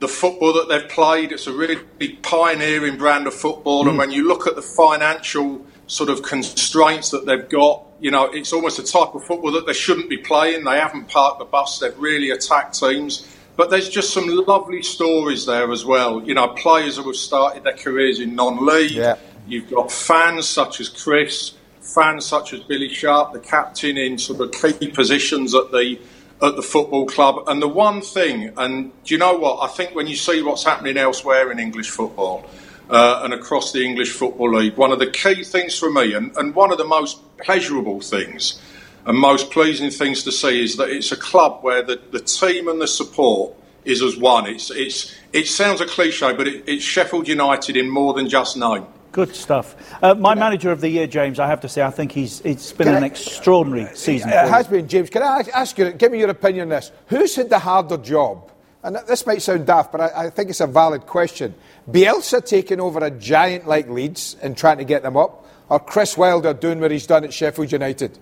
the 0.00 0.08
football 0.08 0.52
that 0.54 0.68
they've 0.68 0.88
played, 0.88 1.32
it's 1.32 1.46
a 1.46 1.52
really 1.52 1.76
pioneering 2.22 2.96
brand 2.96 3.26
of 3.26 3.34
football, 3.34 3.88
and 3.88 3.96
mm. 3.96 3.98
when 3.98 4.12
you 4.12 4.28
look 4.28 4.46
at 4.46 4.54
the 4.54 4.62
financial 4.62 5.64
sort 5.88 6.10
of 6.10 6.22
constraints 6.22 7.10
that 7.10 7.26
they've 7.26 7.48
got, 7.48 7.84
you 7.98 8.10
know, 8.10 8.26
it's 8.26 8.52
almost 8.52 8.78
a 8.78 8.84
type 8.84 9.14
of 9.14 9.24
football 9.24 9.52
that 9.52 9.66
they 9.66 9.72
shouldn't 9.72 10.08
be 10.08 10.18
playing. 10.18 10.64
They 10.64 10.78
haven't 10.78 11.08
parked 11.08 11.38
the 11.38 11.44
bus. 11.46 11.78
They've 11.78 11.98
really 11.98 12.30
attacked 12.30 12.78
teams. 12.78 13.26
But 13.56 13.70
there's 13.70 13.88
just 13.88 14.12
some 14.12 14.28
lovely 14.28 14.82
stories 14.82 15.46
there 15.46 15.72
as 15.72 15.84
well. 15.84 16.22
You 16.22 16.34
know, 16.34 16.48
players 16.48 16.96
who 16.96 17.08
have 17.08 17.16
started 17.16 17.64
their 17.64 17.76
careers 17.76 18.20
in 18.20 18.36
non-league. 18.36 18.92
Yeah. 18.92 19.16
You've 19.48 19.68
got 19.68 19.90
fans 19.90 20.46
such 20.46 20.78
as 20.80 20.88
Chris, 20.88 21.54
fans 21.80 22.26
such 22.26 22.52
as 22.52 22.60
Billy 22.60 22.88
Sharp, 22.88 23.32
the 23.32 23.40
captain 23.40 23.96
in 23.96 24.18
sort 24.18 24.40
of 24.40 24.52
key 24.52 24.88
positions 24.88 25.54
at 25.54 25.70
the 25.70 25.98
at 26.40 26.56
the 26.56 26.62
football 26.62 27.06
club. 27.06 27.44
And 27.48 27.60
the 27.60 27.68
one 27.68 28.00
thing, 28.00 28.52
and 28.56 28.92
do 29.04 29.14
you 29.14 29.18
know 29.18 29.36
what? 29.36 29.62
I 29.62 29.72
think 29.72 29.94
when 29.94 30.06
you 30.06 30.16
see 30.16 30.42
what's 30.42 30.64
happening 30.64 30.96
elsewhere 30.96 31.50
in 31.50 31.58
English 31.58 31.90
football 31.90 32.46
uh, 32.88 33.22
and 33.24 33.34
across 33.34 33.72
the 33.72 33.84
English 33.84 34.12
Football 34.12 34.54
League, 34.54 34.76
one 34.76 34.92
of 34.92 34.98
the 34.98 35.10
key 35.10 35.42
things 35.42 35.76
for 35.78 35.90
me, 35.90 36.14
and, 36.14 36.36
and 36.36 36.54
one 36.54 36.70
of 36.70 36.78
the 36.78 36.84
most 36.84 37.18
pleasurable 37.38 38.00
things 38.00 38.60
and 39.04 39.18
most 39.18 39.50
pleasing 39.50 39.90
things 39.90 40.22
to 40.24 40.32
see, 40.32 40.62
is 40.62 40.76
that 40.76 40.90
it's 40.90 41.12
a 41.12 41.16
club 41.16 41.62
where 41.62 41.82
the, 41.82 42.00
the 42.10 42.20
team 42.20 42.68
and 42.68 42.80
the 42.80 42.86
support 42.86 43.54
is 43.84 44.02
as 44.02 44.16
one. 44.16 44.46
It's, 44.46 44.70
it's, 44.70 45.14
it 45.32 45.46
sounds 45.46 45.80
a 45.80 45.86
cliche, 45.86 46.34
but 46.34 46.46
it, 46.46 46.64
it's 46.66 46.84
Sheffield 46.84 47.26
United 47.26 47.76
in 47.76 47.88
more 47.88 48.12
than 48.12 48.28
just 48.28 48.56
name. 48.56 48.84
Good 49.12 49.34
stuff. 49.34 49.74
Uh, 50.02 50.14
my 50.14 50.34
manager 50.34 50.70
of 50.70 50.80
the 50.80 50.88
year, 50.88 51.06
James, 51.06 51.38
I 51.38 51.46
have 51.46 51.62
to 51.62 51.68
say, 51.68 51.82
I 51.82 51.90
think 51.90 52.12
he's, 52.12 52.40
it's 52.42 52.72
been 52.72 52.86
Can 52.88 52.96
an 52.96 53.04
I- 53.04 53.06
extraordinary 53.06 53.94
season. 53.96 54.28
It 54.28 54.32
for 54.32 54.48
has 54.50 54.66
been, 54.66 54.86
James. 54.86 55.10
Can 55.10 55.22
I 55.22 55.44
ask 55.54 55.76
you, 55.78 55.92
give 55.92 56.12
me 56.12 56.18
your 56.20 56.30
opinion 56.30 56.64
on 56.64 56.68
this? 56.68 56.92
Who's 57.06 57.34
had 57.34 57.48
the 57.48 57.58
harder 57.58 57.96
job? 57.96 58.50
And 58.82 58.96
this 59.08 59.26
might 59.26 59.42
sound 59.42 59.66
daft, 59.66 59.90
but 59.90 60.00
I, 60.00 60.26
I 60.26 60.30
think 60.30 60.50
it's 60.50 60.60
a 60.60 60.66
valid 60.66 61.06
question. 61.06 61.54
Bielsa 61.90 62.44
taking 62.44 62.80
over 62.80 63.04
a 63.04 63.10
giant 63.10 63.66
like 63.66 63.88
Leeds 63.88 64.36
and 64.40 64.56
trying 64.56 64.78
to 64.78 64.84
get 64.84 65.02
them 65.02 65.16
up, 65.16 65.46
or 65.68 65.80
Chris 65.80 66.16
Wilder 66.16 66.54
doing 66.54 66.78
what 66.78 66.90
he's 66.90 67.06
done 67.06 67.24
at 67.24 67.32
Sheffield 67.32 67.72
United? 67.72 68.18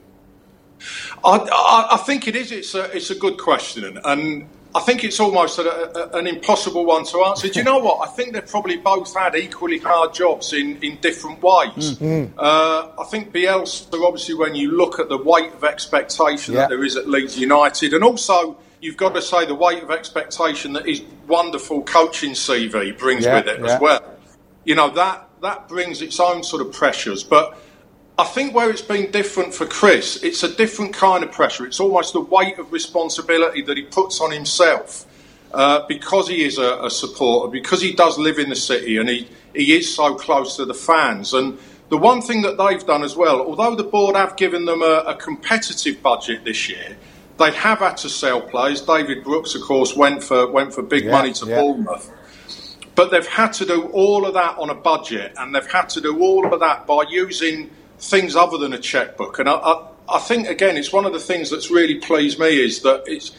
I, 1.24 1.36
I, 1.38 1.88
I 1.92 1.96
think 1.98 2.26
it 2.26 2.36
is. 2.36 2.52
It's 2.52 2.74
a, 2.74 2.84
it's 2.96 3.10
a 3.10 3.14
good 3.14 3.38
question, 3.38 3.98
and 4.04 4.48
I 4.76 4.80
think 4.80 5.04
it's 5.04 5.18
almost 5.20 5.58
a, 5.58 5.62
a, 6.14 6.18
an 6.18 6.26
impossible 6.26 6.84
one 6.84 7.04
to 7.06 7.24
answer. 7.24 7.48
Do 7.48 7.58
you 7.58 7.64
know 7.64 7.78
what? 7.78 8.06
I 8.06 8.12
think 8.12 8.34
they've 8.34 8.46
probably 8.46 8.76
both 8.76 9.14
had 9.16 9.34
equally 9.34 9.78
hard 9.78 10.12
jobs 10.12 10.52
in, 10.52 10.76
in 10.82 10.96
different 10.96 11.42
ways. 11.42 12.00
Uh, 12.02 12.90
I 12.98 13.04
think 13.10 13.32
Bielsa, 13.32 14.04
obviously, 14.06 14.34
when 14.34 14.54
you 14.54 14.72
look 14.76 15.00
at 15.00 15.08
the 15.08 15.16
weight 15.16 15.52
of 15.54 15.64
expectation 15.64 16.52
Yeah. 16.54 16.60
that 16.60 16.68
there 16.68 16.84
is 16.84 16.94
at 16.96 17.08
Leeds 17.08 17.38
United, 17.38 17.94
and 17.94 18.04
also 18.04 18.58
you've 18.82 18.98
got 18.98 19.14
to 19.14 19.22
say 19.22 19.46
the 19.46 19.54
weight 19.54 19.82
of 19.82 19.90
expectation 19.90 20.74
that 20.74 20.84
his 20.86 21.02
wonderful 21.26 21.82
coaching 21.82 22.32
CV 22.32 22.98
brings 22.98 23.24
Yeah, 23.24 23.36
with 23.36 23.48
it 23.48 23.60
yeah. 23.60 23.74
as 23.74 23.80
well. 23.80 24.02
You 24.64 24.74
know 24.74 24.90
that 24.90 25.28
that 25.40 25.68
brings 25.68 26.02
its 26.02 26.20
own 26.20 26.42
sort 26.42 26.60
of 26.60 26.72
pressures, 26.72 27.24
but. 27.24 27.58
I 28.18 28.24
think 28.24 28.54
where 28.54 28.70
it's 28.70 28.82
been 28.82 29.10
different 29.10 29.52
for 29.52 29.66
Chris, 29.66 30.22
it's 30.22 30.42
a 30.42 30.54
different 30.54 30.94
kind 30.94 31.22
of 31.22 31.32
pressure. 31.32 31.66
It's 31.66 31.80
almost 31.80 32.14
the 32.14 32.20
weight 32.20 32.58
of 32.58 32.72
responsibility 32.72 33.60
that 33.62 33.76
he 33.76 33.82
puts 33.82 34.20
on 34.22 34.30
himself 34.30 35.04
uh, 35.52 35.86
because 35.86 36.26
he 36.26 36.42
is 36.42 36.56
a, 36.56 36.78
a 36.82 36.90
supporter, 36.90 37.50
because 37.50 37.82
he 37.82 37.92
does 37.92 38.18
live 38.18 38.38
in 38.38 38.48
the 38.48 38.56
city 38.56 38.96
and 38.96 39.08
he, 39.08 39.28
he 39.54 39.76
is 39.76 39.94
so 39.94 40.14
close 40.14 40.56
to 40.56 40.64
the 40.64 40.72
fans. 40.72 41.34
And 41.34 41.58
the 41.90 41.98
one 41.98 42.22
thing 42.22 42.40
that 42.42 42.56
they've 42.56 42.84
done 42.86 43.02
as 43.02 43.16
well, 43.16 43.40
although 43.42 43.76
the 43.76 43.84
board 43.84 44.16
have 44.16 44.36
given 44.36 44.64
them 44.64 44.80
a, 44.80 45.04
a 45.06 45.14
competitive 45.14 46.02
budget 46.02 46.42
this 46.44 46.70
year, 46.70 46.96
they 47.38 47.50
have 47.52 47.80
had 47.80 47.98
to 47.98 48.08
sell 48.08 48.40
players. 48.40 48.80
David 48.80 49.24
Brooks, 49.24 49.54
of 49.54 49.60
course, 49.60 49.94
went 49.94 50.22
for 50.22 50.50
went 50.50 50.72
for 50.72 50.82
big 50.82 51.04
Yeah, 51.04 51.12
money 51.12 51.34
to 51.34 51.46
yeah. 51.46 51.60
Bournemouth. 51.60 52.10
But 52.94 53.10
they've 53.10 53.26
had 53.26 53.52
to 53.54 53.66
do 53.66 53.88
all 53.88 54.24
of 54.24 54.32
that 54.34 54.56
on 54.56 54.70
a 54.70 54.74
budget, 54.74 55.34
and 55.36 55.54
they've 55.54 55.70
had 55.70 55.90
to 55.90 56.00
do 56.00 56.18
all 56.18 56.50
of 56.50 56.60
that 56.60 56.86
by 56.86 57.04
using 57.10 57.70
things 57.98 58.36
other 58.36 58.58
than 58.58 58.72
a 58.72 58.78
checkbook. 58.78 59.38
And 59.38 59.48
I, 59.48 59.54
I, 59.54 59.88
I 60.08 60.18
think 60.18 60.48
again, 60.48 60.76
it's 60.76 60.92
one 60.92 61.04
of 61.06 61.12
the 61.12 61.18
things 61.20 61.50
that's 61.50 61.70
really 61.70 61.96
pleased 61.96 62.38
me 62.38 62.60
is 62.64 62.82
that 62.82 63.04
it's 63.06 63.32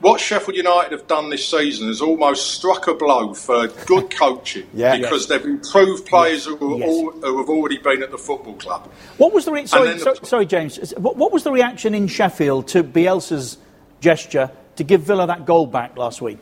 what 0.00 0.20
Sheffield 0.20 0.54
United 0.56 0.92
have 0.92 1.06
done 1.06 1.30
this 1.30 1.48
season 1.48 1.88
has 1.88 2.02
almost 2.02 2.52
struck 2.52 2.86
a 2.86 2.94
blow 2.94 3.32
for 3.32 3.66
good 3.86 4.10
coaching 4.14 4.66
Yeah. 4.74 4.98
because 4.98 5.26
they've 5.26 5.42
improved 5.44 6.06
players 6.06 6.44
who, 6.44 6.74
are 6.74 6.78
Yes. 6.78 6.88
all, 6.88 7.10
who 7.12 7.38
have 7.38 7.48
already 7.48 7.78
been 7.78 8.02
at 8.02 8.10
the 8.10 8.18
football 8.18 8.54
club. 8.54 8.90
What 9.16 9.32
was 9.32 9.46
the 9.46 9.52
re- 9.52 9.66
sorry, 9.66 9.88
then 9.88 9.98
the- 9.98 10.20
sorry, 10.24 10.44
James? 10.46 10.92
What, 10.98 11.16
what 11.16 11.32
was 11.32 11.44
the 11.44 11.50
reaction 11.52 11.94
in 11.94 12.08
Sheffield 12.08 12.68
to 12.68 12.84
Bielsa's 12.84 13.56
gesture 14.00 14.50
to 14.76 14.84
give 14.84 15.00
Villa 15.00 15.26
that 15.28 15.46
goal 15.46 15.66
back 15.66 15.96
last 15.96 16.20
week? 16.20 16.38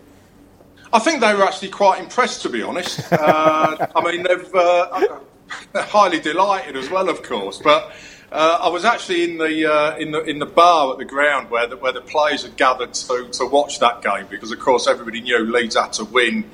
I 0.92 0.98
think 0.98 1.20
they 1.20 1.32
were 1.34 1.44
actually 1.44 1.70
quite 1.70 2.00
impressed, 2.00 2.42
to 2.42 2.48
be 2.48 2.62
honest. 2.62 3.00
Uh, 3.12 3.86
I 3.96 4.02
mean, 4.12 4.24
they've 4.24 4.54
uh, 4.54 5.18
highly 5.74 6.20
delighted 6.20 6.76
as 6.76 6.90
well, 6.90 7.08
of 7.08 7.22
course. 7.22 7.60
But 7.62 7.92
uh, 8.32 8.58
I 8.62 8.68
was 8.68 8.84
actually 8.84 9.24
in 9.24 9.38
the 9.38 9.72
uh, 9.72 9.96
in 9.96 10.10
the 10.10 10.22
in 10.24 10.38
the 10.38 10.46
bar 10.46 10.92
at 10.92 10.98
the 10.98 11.04
ground 11.04 11.50
where 11.50 11.66
the, 11.66 11.76
where 11.76 11.92
the 11.92 12.00
players 12.00 12.42
had 12.42 12.56
gathered 12.56 12.94
to 12.94 13.28
to 13.32 13.46
watch 13.46 13.80
that 13.80 14.02
game 14.02 14.26
because, 14.28 14.52
of 14.52 14.58
course, 14.58 14.86
everybody 14.86 15.20
knew 15.20 15.44
Leeds 15.44 15.76
had 15.76 15.92
to 15.94 16.04
win. 16.04 16.44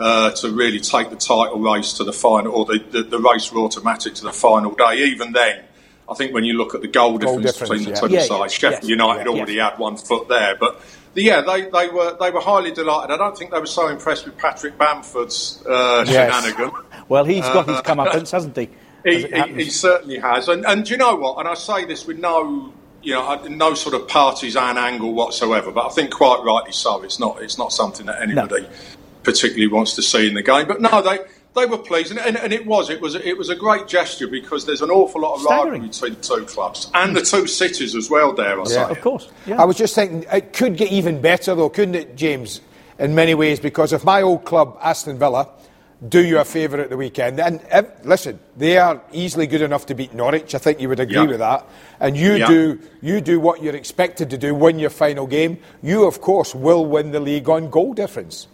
Uh, 0.00 0.30
to 0.30 0.52
really 0.52 0.78
take 0.78 1.10
the 1.10 1.16
title 1.16 1.58
race 1.58 1.94
to 1.94 2.04
the 2.04 2.12
final, 2.12 2.52
or 2.52 2.64
the, 2.64 2.78
the, 2.78 3.02
the 3.02 3.18
race 3.18 3.50
were 3.50 3.62
automatic 3.62 4.14
to 4.14 4.22
the 4.22 4.32
final 4.32 4.72
day. 4.72 4.98
Even 5.06 5.32
then, 5.32 5.64
I 6.08 6.14
think 6.14 6.32
when 6.32 6.44
you 6.44 6.54
look 6.54 6.74
at 6.74 6.80
the 6.80 6.86
goal, 6.88 7.18
Goal 7.18 7.40
difference, 7.40 7.58
difference, 7.58 7.70
between 7.70 7.84
the 7.84 7.90
yeah. 7.90 8.00
two 8.00 8.14
Yeah, 8.14 8.20
yeah, 8.20 8.26
sides, 8.26 8.52
Sheffield 8.52 8.82
yes, 8.84 8.90
United 8.90 9.24
yeah, 9.24 9.32
already 9.32 9.54
yes. 9.54 9.70
had 9.70 9.78
one 9.80 9.96
foot 9.96 10.28
there. 10.28 10.54
But 10.54 10.80
the, 10.80 10.84
yeah, 11.22 11.40
they, 11.42 11.62
they 11.62 11.88
were 11.88 12.16
they 12.20 12.30
were 12.30 12.40
highly 12.40 12.70
delighted. 12.72 13.10
I 13.12 13.16
don't 13.16 13.36
think 13.36 13.50
they 13.50 13.58
were 13.60 13.66
so 13.66 13.88
impressed 13.88 14.24
with 14.26 14.36
Patrick 14.38 14.76
Bamford's 14.78 15.62
uh, 15.66 16.04
Yes. 16.06 16.44
shenanigan. 16.44 16.70
Well, 17.08 17.24
he's 17.24 17.44
got 17.44 17.66
his 17.68 17.80
comeuppance, 17.80 18.30
hasn't 18.32 18.56
he? 18.56 18.68
He, 19.04 19.22
he, 19.28 19.54
he 19.54 19.70
certainly 19.70 20.18
has. 20.18 20.48
And, 20.48 20.66
and 20.66 20.84
do 20.84 20.90
you 20.90 20.96
know 20.98 21.14
what? 21.14 21.38
And 21.38 21.46
I 21.48 21.54
say 21.54 21.84
this 21.84 22.04
with 22.04 22.18
no, 22.18 22.72
you 23.00 23.14
know, 23.14 23.26
uh, 23.26 23.46
no 23.48 23.72
sort 23.74 23.94
of 23.94 24.08
partisan 24.08 24.76
angle 24.76 25.14
whatsoever. 25.14 25.70
But 25.70 25.86
I 25.86 25.90
think 25.90 26.10
quite 26.12 26.42
rightly 26.44 26.72
so. 26.72 27.02
It's 27.04 27.18
not. 27.20 27.40
It's 27.40 27.56
not 27.56 27.72
something 27.72 28.06
that 28.06 28.20
anybody 28.20 28.68
particularly 29.22 29.68
wants 29.68 29.94
to 29.94 30.02
see 30.02 30.26
in 30.26 30.34
the 30.34 30.42
game. 30.42 30.66
But 30.66 30.80
no, 30.80 31.00
they. 31.00 31.20
They 31.56 31.66
were 31.66 31.78
pleased, 31.78 32.10
and, 32.10 32.20
and, 32.20 32.36
and 32.36 32.52
it 32.52 32.66
was. 32.66 32.88
It 32.90 33.00
was. 33.00 33.14
It 33.16 33.36
was 33.36 33.48
a 33.48 33.56
great 33.56 33.88
gesture 33.88 34.28
because 34.28 34.64
there's 34.66 34.82
an 34.82 34.90
awful 34.90 35.22
lot 35.22 35.34
of 35.36 35.40
Staggering. 35.40 35.82
rivalry 35.82 35.88
between 35.88 36.14
the 36.14 36.20
two 36.20 36.44
clubs 36.46 36.90
and 36.94 37.16
the 37.16 37.22
two 37.22 37.46
cities 37.46 37.96
as 37.96 38.08
well. 38.08 38.32
There, 38.32 38.60
I 38.60 38.64
say? 38.64 38.82
Of 38.82 39.00
course. 39.00 39.28
Yeah. 39.46 39.60
I 39.60 39.64
was 39.64 39.76
just 39.76 39.94
thinking 39.94 40.24
it 40.30 40.52
could 40.52 40.76
get 40.76 40.92
even 40.92 41.20
better 41.20 41.54
though, 41.54 41.68
couldn't 41.70 41.94
it, 41.96 42.14
James? 42.16 42.60
In 42.98 43.14
many 43.14 43.34
ways, 43.34 43.60
because 43.60 43.92
if 43.92 44.04
my 44.04 44.22
old 44.22 44.44
club 44.44 44.76
Aston 44.82 45.18
Villa 45.18 45.48
do 46.08 46.24
you 46.24 46.38
a 46.38 46.44
favour 46.44 46.80
at 46.80 46.90
the 46.90 46.96
weekend, 46.96 47.40
and 47.40 47.60
if, 47.72 47.86
listen, 48.04 48.38
they 48.56 48.78
are 48.78 49.02
easily 49.12 49.48
good 49.48 49.62
enough 49.62 49.86
to 49.86 49.94
beat 49.94 50.14
Norwich. 50.14 50.54
I 50.54 50.58
think 50.58 50.80
you 50.80 50.88
would 50.88 51.00
agree 51.00 51.16
Yeah. 51.16 51.24
with 51.26 51.38
that. 51.40 51.66
And 51.98 52.16
you 52.16 52.34
Yeah. 52.34 52.46
do 52.46 52.78
you 53.00 53.20
do 53.20 53.40
what 53.40 53.62
you're 53.64 53.74
expected 53.74 54.30
to 54.30 54.38
do, 54.38 54.54
win 54.54 54.78
your 54.78 54.90
final 54.90 55.26
game. 55.26 55.58
You, 55.82 56.04
of 56.06 56.20
course, 56.20 56.54
will 56.54 56.84
win 56.86 57.10
the 57.10 57.18
league 57.18 57.48
on 57.48 57.68
goal 57.68 57.94
difference. 57.94 58.46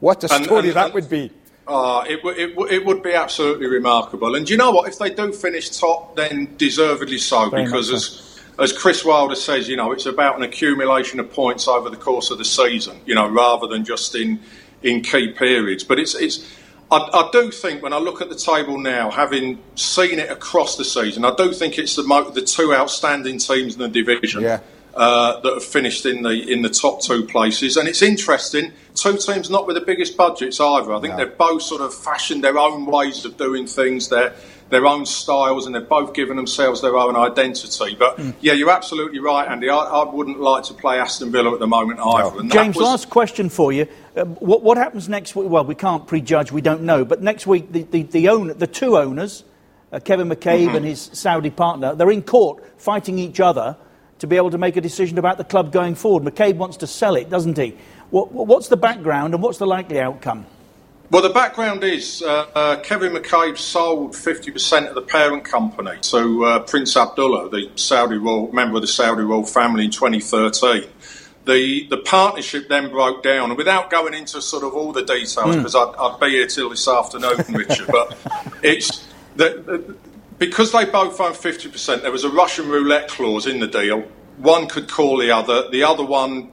What 0.00 0.24
a 0.24 0.32
And- 0.32 0.44
story 0.44 0.68
and- 0.68 0.76
that 0.76 0.84
and- 0.86 0.94
would 0.94 1.10
be. 1.10 1.30
Uh, 1.66 2.04
it, 2.08 2.16
w- 2.18 2.36
it, 2.36 2.48
w- 2.54 2.72
it 2.72 2.86
would 2.86 3.02
be 3.02 3.12
absolutely 3.12 3.66
remarkable. 3.66 4.36
And 4.36 4.48
you 4.48 4.56
know 4.56 4.70
what? 4.70 4.88
If 4.88 4.98
they 4.98 5.10
do 5.10 5.32
finish 5.32 5.70
top, 5.70 6.14
then 6.14 6.54
deservedly 6.56 7.18
so, 7.18 7.50
Very 7.50 7.64
because 7.64 7.90
much 7.90 7.96
as, 7.96 8.40
as 8.58 8.72
Chris 8.72 9.04
Wilder 9.04 9.34
says, 9.34 9.68
you 9.68 9.76
know, 9.76 9.90
it's 9.90 10.06
about 10.06 10.36
an 10.36 10.42
accumulation 10.42 11.18
of 11.18 11.32
points 11.32 11.66
over 11.66 11.90
the 11.90 11.96
course 11.96 12.30
of 12.30 12.38
the 12.38 12.44
season, 12.44 13.00
you 13.04 13.14
know, 13.14 13.28
rather 13.28 13.66
than 13.66 13.84
just 13.84 14.14
in, 14.14 14.40
in 14.82 15.02
key 15.02 15.32
periods. 15.32 15.82
But 15.82 15.98
it's, 15.98 16.14
it's 16.14 16.48
I, 16.90 16.98
I 16.98 17.30
do 17.32 17.50
think 17.50 17.82
when 17.82 17.92
I 17.92 17.98
look 17.98 18.22
at 18.22 18.28
the 18.28 18.36
table 18.36 18.78
now, 18.78 19.10
having 19.10 19.60
seen 19.74 20.20
it 20.20 20.30
across 20.30 20.76
the 20.76 20.84
season, 20.84 21.24
I 21.24 21.34
do 21.34 21.52
think 21.52 21.78
it's 21.78 21.96
the, 21.96 22.04
mo- 22.04 22.30
the 22.30 22.42
two 22.42 22.72
outstanding 22.72 23.38
teams 23.38 23.74
in 23.74 23.80
the 23.80 23.88
division 23.88 24.42
Yeah. 24.42 24.60
Uh, 24.96 25.40
that 25.40 25.52
have 25.52 25.64
finished 25.64 26.06
in 26.06 26.22
the 26.22 26.30
in 26.52 26.62
the 26.62 26.70
top 26.70 27.00
two 27.02 27.24
places. 27.24 27.76
And 27.76 27.86
it's 27.88 28.02
interesting, 28.02 28.72
two 28.94 29.16
teams 29.18 29.50
not 29.50 29.66
with 29.66 29.76
the 29.76 29.82
biggest 29.84 30.16
budgets 30.16 30.58
either. 30.60 30.92
I 30.92 31.00
think 31.00 31.16
No. 31.16 31.24
they've 31.24 31.38
both 31.38 31.62
sort 31.62 31.82
of 31.82 31.94
fashioned 31.94 32.42
their 32.42 32.58
own 32.58 32.86
ways 32.86 33.24
of 33.24 33.36
doing 33.36 33.66
things, 33.66 34.08
their 34.08 34.34
their 34.68 34.84
own 34.84 35.06
styles, 35.06 35.64
and 35.66 35.76
they've 35.76 35.88
both 35.88 36.12
given 36.12 36.36
themselves 36.36 36.80
their 36.82 36.96
own 36.96 37.14
identity. 37.14 37.94
But 37.96 38.16
Hmm. 38.18 38.30
yeah, 38.40 38.52
you're 38.54 38.70
absolutely 38.70 39.20
right, 39.20 39.46
Andy. 39.48 39.70
I, 39.70 39.76
I 39.76 40.04
wouldn't 40.12 40.40
like 40.40 40.64
to 40.64 40.74
play 40.74 40.98
Aston 40.98 41.30
Villa 41.30 41.52
at 41.52 41.60
the 41.60 41.68
moment 41.68 42.00
either. 42.00 42.40
And 42.40 42.50
that 42.50 42.54
James, 42.54 42.74
was- 42.76 42.84
last 42.84 43.10
question 43.10 43.48
for 43.48 43.70
you. 43.72 43.86
Uh, 44.16 44.24
what, 44.24 44.62
what 44.64 44.76
happens 44.76 45.08
next 45.08 45.36
week? 45.36 45.48
Well, 45.48 45.64
we 45.64 45.76
can't 45.76 46.04
prejudge, 46.08 46.50
we 46.50 46.62
don't 46.62 46.82
know. 46.82 47.04
But 47.04 47.22
next 47.22 47.46
week, 47.46 47.70
the, 47.70 47.82
the, 47.84 48.02
the, 48.02 48.28
owner, 48.28 48.54
the 48.54 48.66
two 48.66 48.96
owners, 48.98 49.44
uh, 49.92 50.00
Kevin 50.00 50.28
McCabe 50.28 50.66
Mm-hmm. 50.66 50.74
and 50.76 50.84
his 50.84 51.10
Saudi 51.12 51.50
partner, 51.50 51.94
they're 51.94 52.10
in 52.10 52.22
court 52.22 52.64
fighting 52.76 53.20
each 53.20 53.38
other 53.38 53.76
to 54.18 54.26
be 54.26 54.36
able 54.36 54.50
to 54.50 54.58
make 54.58 54.76
a 54.76 54.80
decision 54.80 55.18
about 55.18 55.38
the 55.38 55.44
club 55.44 55.72
going 55.72 55.94
forward. 55.94 56.22
McCabe 56.22 56.56
wants 56.56 56.78
to 56.78 56.86
sell 56.86 57.16
it, 57.16 57.28
doesn't 57.28 57.58
he? 57.58 57.76
What, 58.10 58.32
what's 58.32 58.68
the 58.68 58.76
background 58.76 59.34
and 59.34 59.42
what's 59.42 59.58
the 59.58 59.66
likely 59.66 60.00
outcome? 60.00 60.46
Well, 61.08 61.22
the 61.22 61.30
background 61.30 61.84
is 61.84 62.20
uh, 62.20 62.46
uh, 62.52 62.76
Kevin 62.80 63.12
McCabe 63.12 63.56
sold 63.58 64.12
50% 64.12 64.88
of 64.88 64.94
the 64.96 65.02
parent 65.02 65.44
company 65.44 65.98
to 66.00 66.44
uh, 66.44 66.58
Prince 66.60 66.96
Abdullah, 66.96 67.48
the 67.48 67.70
Saudi 67.76 68.16
royal, 68.16 68.50
member 68.52 68.76
of 68.76 68.82
the 68.82 68.88
Saudi 68.88 69.22
royal 69.22 69.44
family, 69.44 69.84
in 69.84 69.92
2013. 69.92 70.88
The, 71.44 71.86
the 71.88 71.98
partnership 71.98 72.68
then 72.68 72.90
broke 72.90 73.22
down, 73.22 73.50
and 73.50 73.56
without 73.56 73.88
going 73.88 74.14
into 74.14 74.42
sort 74.42 74.64
of 74.64 74.74
all 74.74 74.92
the 74.92 75.04
details, 75.04 75.54
because 75.54 75.76
I'd, 75.76 75.94
I'd 75.96 76.18
be 76.18 76.30
here 76.30 76.48
till 76.48 76.70
this 76.70 76.88
afternoon, 76.88 77.36
Richard, 77.50 77.86
but 77.86 78.18
it's 78.64 79.06
the, 79.36 79.62
the, 79.64 79.96
because 80.38 80.72
they 80.72 80.84
both 80.84 81.20
own 81.20 81.32
50%, 81.32 82.02
there 82.02 82.12
was 82.12 82.24
a 82.24 82.30
Russian 82.30 82.68
roulette 82.68 83.08
clause 83.08 83.46
in 83.46 83.60
the 83.60 83.66
deal. 83.66 84.02
One 84.38 84.68
could 84.68 84.88
call 84.88 85.18
the 85.18 85.30
other, 85.30 85.70
the 85.70 85.84
other 85.84 86.04
one 86.04 86.52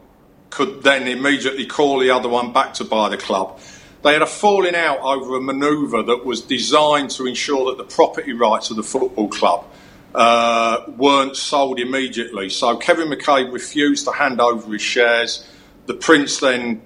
could 0.50 0.84
then 0.84 1.08
immediately 1.08 1.66
call 1.66 2.00
the 2.00 2.12
other 2.12 2.30
one 2.30 2.54
back 2.54 2.76
to 2.76 2.84
buy 2.84 3.10
the 3.10 3.18
club. 3.18 3.60
They 4.04 4.14
had 4.14 4.22
a 4.22 4.28
falling 4.28 4.76
out 4.76 5.00
over 5.00 5.38
a 5.38 5.42
manoeuvre 5.42 6.04
that 6.04 6.26
was 6.26 6.42
designed 6.42 7.10
to 7.12 7.26
ensure 7.26 7.72
that 7.72 7.78
the 7.78 7.96
property 7.96 8.34
rights 8.34 8.70
of 8.70 8.76
the 8.76 8.84
football 8.84 9.30
club 9.30 9.66
uh, 10.14 10.84
weren't 10.98 11.36
sold 11.36 11.80
immediately. 11.80 12.50
So 12.50 12.78
Kevin 12.78 13.08
McCabe 13.08 13.52
refused 13.52 14.06
to 14.06 14.12
hand 14.12 14.40
over 14.40 14.72
his 14.74 14.82
shares. 14.82 15.48
The 15.86 15.94
Prince 15.94 16.40
then 16.40 16.82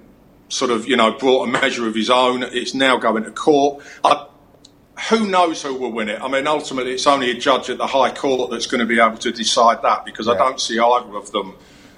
sort 0.48 0.70
of, 0.70 0.88
you 0.88 0.96
know, 0.96 1.12
brought 1.12 1.48
a 1.48 1.50
measure 1.50 1.86
of 1.86 1.94
his 1.94 2.08
own. 2.08 2.42
It's 2.42 2.72
now 2.72 2.96
going 2.96 3.24
to 3.24 3.30
court. 3.30 3.84
I, 4.04 4.27
who 5.10 5.26
knows 5.28 5.62
who 5.62 5.74
will 5.74 5.92
win 5.92 6.08
it? 6.08 6.20
I 6.20 6.28
mean, 6.28 6.46
ultimately, 6.46 6.92
it's 6.92 7.06
only 7.06 7.30
a 7.30 7.34
judge 7.34 7.70
at 7.70 7.78
the 7.78 7.86
High 7.86 8.10
Court 8.10 8.50
that's 8.50 8.66
going 8.66 8.80
to 8.80 8.86
be 8.86 9.00
able 9.00 9.18
to 9.18 9.30
decide 9.32 9.82
that 9.82 10.04
because 10.04 10.28
I 10.28 10.36
don't 10.36 10.60
see 10.60 10.78
either 10.78 11.16
of 11.16 11.30
them, 11.32 11.54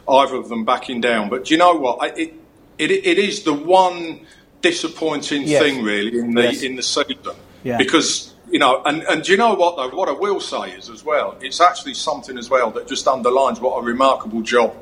either 0.08 0.36
of 0.36 0.48
them 0.48 0.64
backing 0.64 1.00
down. 1.00 1.28
But 1.28 1.46
do 1.46 1.54
you 1.54 1.58
know 1.58 1.74
what? 1.74 1.98
I, 2.02 2.06
it, 2.16 2.34
it, 2.78 2.90
it 2.90 3.18
is 3.18 3.42
the 3.44 3.54
one 3.54 4.26
disappointing 4.60 5.42
Yes. 5.42 5.62
thing, 5.62 5.82
really, 5.82 6.18
in 6.18 6.34
the 6.34 6.42
Yes. 6.42 6.62
in 6.62 6.76
the 6.76 6.82
season 6.82 7.16
Yeah. 7.64 7.78
because 7.78 8.34
you 8.50 8.58
know, 8.58 8.82
and, 8.84 9.02
and 9.04 9.22
do 9.22 9.30
you 9.30 9.38
know 9.38 9.54
what 9.54 9.76
though? 9.76 9.96
What 9.96 10.08
I 10.08 10.12
will 10.12 10.40
say 10.40 10.72
is 10.72 10.90
as 10.90 11.04
well, 11.04 11.36
it's 11.40 11.60
actually 11.60 11.94
something 11.94 12.36
as 12.36 12.50
well 12.50 12.70
that 12.72 12.88
just 12.88 13.06
underlines 13.06 13.60
what 13.60 13.78
a 13.78 13.82
remarkable 13.82 14.42
job 14.42 14.74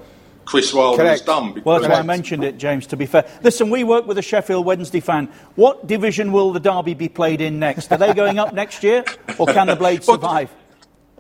Chris 0.49 0.73
Wilder 0.73 1.05
has 1.05 1.21
done. 1.21 1.53
Because 1.53 1.67
Well, 1.67 1.79
that's 1.79 1.93
why 1.93 1.99
I 1.99 2.03
mentioned 2.03 2.43
it, 2.43 2.57
James, 2.57 2.87
to 2.87 2.97
be 2.97 3.05
fair. 3.05 3.29
Listen, 3.43 3.69
we 3.69 3.85
work 3.85 4.07
with 4.07 4.17
a 4.17 4.23
Sheffield 4.23 4.65
Wednesday 4.65 5.01
fan. 5.01 5.29
What 5.57 5.87
division 5.87 6.33
will 6.33 6.55
the 6.55 6.61
Derby 6.61 6.95
be 6.95 7.11
played 7.11 7.43
in 7.43 7.59
next? 7.59 7.93
Are 7.93 7.99
they 7.99 8.15
going 8.15 8.39
up 8.39 8.55
next 8.55 8.83
year, 8.83 9.05
or 9.37 9.47
can 9.47 9.67
the 9.67 9.77
Blades 9.77 10.07
survive? 10.07 10.51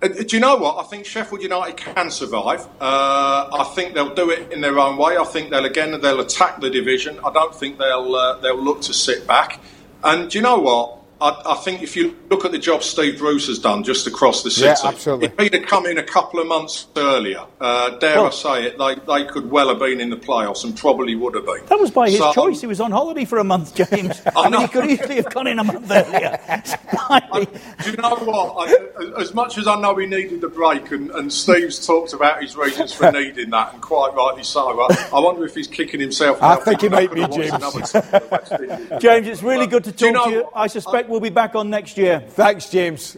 Uh, 0.00 0.08
do 0.08 0.34
you 0.34 0.40
know 0.40 0.56
what? 0.56 0.78
I 0.78 0.88
think 0.88 1.04
Sheffield 1.04 1.42
United 1.42 1.76
can 1.76 2.10
survive. 2.10 2.64
Uh, 2.80 3.50
I 3.52 3.70
think 3.74 3.92
they'll 3.92 4.14
do 4.14 4.30
it 4.30 4.50
in 4.50 4.62
their 4.62 4.78
own 4.78 4.96
way. 4.96 5.18
I 5.18 5.24
think 5.24 5.50
they'll 5.50 5.66
again 5.66 6.00
they'll 6.00 6.20
attack 6.20 6.62
the 6.62 6.70
division. 6.70 7.18
I 7.22 7.30
don't 7.30 7.54
think 7.54 7.76
they'll 7.76 8.14
uh, 8.14 8.38
they'll 8.38 8.62
look 8.62 8.80
to 8.82 8.94
sit 8.94 9.26
back. 9.26 9.60
And 10.02 10.30
do 10.30 10.38
you 10.38 10.42
know 10.42 10.58
what? 10.58 10.97
I, 11.20 11.42
I 11.46 11.54
think 11.56 11.82
if 11.82 11.96
you 11.96 12.16
look 12.30 12.44
at 12.44 12.52
the 12.52 12.58
job 12.58 12.82
Steve 12.82 13.18
Bruce 13.18 13.48
has 13.48 13.58
done 13.58 13.82
just 13.82 14.06
across 14.06 14.42
the 14.42 14.50
city, 14.50 14.66
Yeah, 14.66 14.76
absolutely. 14.84 15.26
if 15.28 15.38
he'd 15.40 15.54
have 15.54 15.66
come 15.66 15.86
in 15.86 15.98
a 15.98 16.02
couple 16.02 16.38
of 16.40 16.46
months 16.46 16.86
earlier, 16.96 17.44
uh, 17.60 17.90
dare 17.98 18.20
I 18.20 18.30
say 18.30 18.64
it, 18.66 18.78
they, 18.78 18.94
they 18.94 19.24
could 19.28 19.50
well 19.50 19.68
have 19.68 19.78
been 19.80 20.00
in 20.00 20.10
the 20.10 20.16
playoffs 20.16 20.64
and 20.64 20.76
probably 20.76 21.14
would 21.16 21.34
have 21.34 21.44
been. 21.46 21.64
That 21.66 21.80
was 21.80 21.90
by 21.90 22.10
his 22.10 22.18
So- 22.18 22.32
choice. 22.32 22.60
He 22.60 22.66
was 22.66 22.80
on 22.80 22.90
holiday 22.92 23.24
for 23.24 23.38
a 23.38 23.44
month, 23.44 23.74
James. 23.74 24.20
I, 24.36 24.48
mean, 24.48 24.60
he 24.60 24.68
could 24.68 24.90
easily 24.90 25.16
have 25.16 25.30
gone 25.32 25.46
in 25.46 25.58
a 25.58 25.64
month 25.64 25.90
earlier. 25.90 26.38
Slightly. 26.64 27.46
Do 27.82 27.90
you 27.90 27.96
know 27.96 28.16
what? 28.16 28.68
I, 28.68 29.20
as 29.20 29.34
much 29.34 29.58
as 29.58 29.66
I 29.66 29.80
know 29.80 29.96
he 29.96 30.06
needed 30.06 30.40
the 30.40 30.48
break, 30.48 30.90
and, 30.92 31.10
and 31.12 31.32
Steve's 31.32 31.84
talked 31.86 32.12
about 32.12 32.42
his 32.42 32.56
reasons 32.56 32.92
for 32.92 33.10
needing 33.18 33.50
that, 33.50 33.72
and 33.74 33.82
quite 33.82 34.14
rightly 34.14 34.42
so. 34.44 34.80
I, 34.80 35.08
I 35.12 35.20
wonder 35.20 35.44
if 35.44 35.54
he's 35.54 35.66
kicking 35.66 36.00
himself. 36.00 36.42
I 36.42 36.56
think 36.56 36.80
he 36.82 36.88
might 36.88 37.12
be, 37.12 37.20
James." 37.26 37.50
watched 37.50 37.54
another 37.54 37.80
team 37.82 38.02
at 38.12 38.30
West 38.30 38.52
Indies." 38.52 38.88
James, 39.00 39.26
it's 39.28 39.42
really 39.42 39.66
good 39.66 39.84
to 39.84 39.92
Do 39.92 40.06
you 40.06 40.12
talk 40.12 40.24
to 40.26 40.30
you. 40.30 40.48
I 40.54 40.66
suspect 40.66 41.07
we'll 41.08 41.20
be 41.20 41.30
back 41.30 41.54
on 41.54 41.70
next 41.70 41.96
year. 41.96 42.20
Thanks, 42.30 42.70
James. 42.70 43.16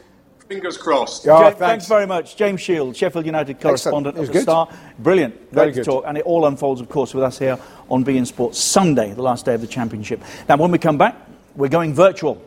Fingers 0.49 0.77
crossed. 0.77 1.29
Oh, 1.29 1.31
Ja- 1.31 1.43
thanks. 1.45 1.59
thanks 1.59 1.87
very 1.89 2.07
much. 2.07 2.35
James 2.37 2.61
Shield, 2.61 2.97
Sheffield 2.97 3.25
United 3.25 3.61
correspondent 3.61 4.19
of 4.19 4.27
the 4.27 4.33
good. 4.33 4.43
Star. 4.43 4.69
Brilliant. 4.99 5.35
Very 5.53 5.67
Great 5.67 5.75
to 5.75 5.81
good. 5.81 5.85
talk. 5.91 6.05
And 6.09 6.19
it 6.19 6.25
all 6.25 6.47
unfolds, 6.47 6.81
of 6.81 6.89
course, 6.89 7.15
with 7.15 7.23
us 7.23 7.39
here 7.39 7.57
on 7.89 8.05
beIN 8.05 8.27
Sports 8.27 8.59
Sunday, 8.59 9.13
the 9.13 9.23
last 9.23 9.45
day 9.45 9.55
of 9.55 9.61
the 9.61 9.67
Championship. 9.69 10.21
Now, 10.49 10.57
when 10.57 10.71
we 10.73 10.79
come 10.79 10.99
back, 10.99 11.17
we're 11.55 11.69
going 11.69 11.95
virtual. 11.95 12.43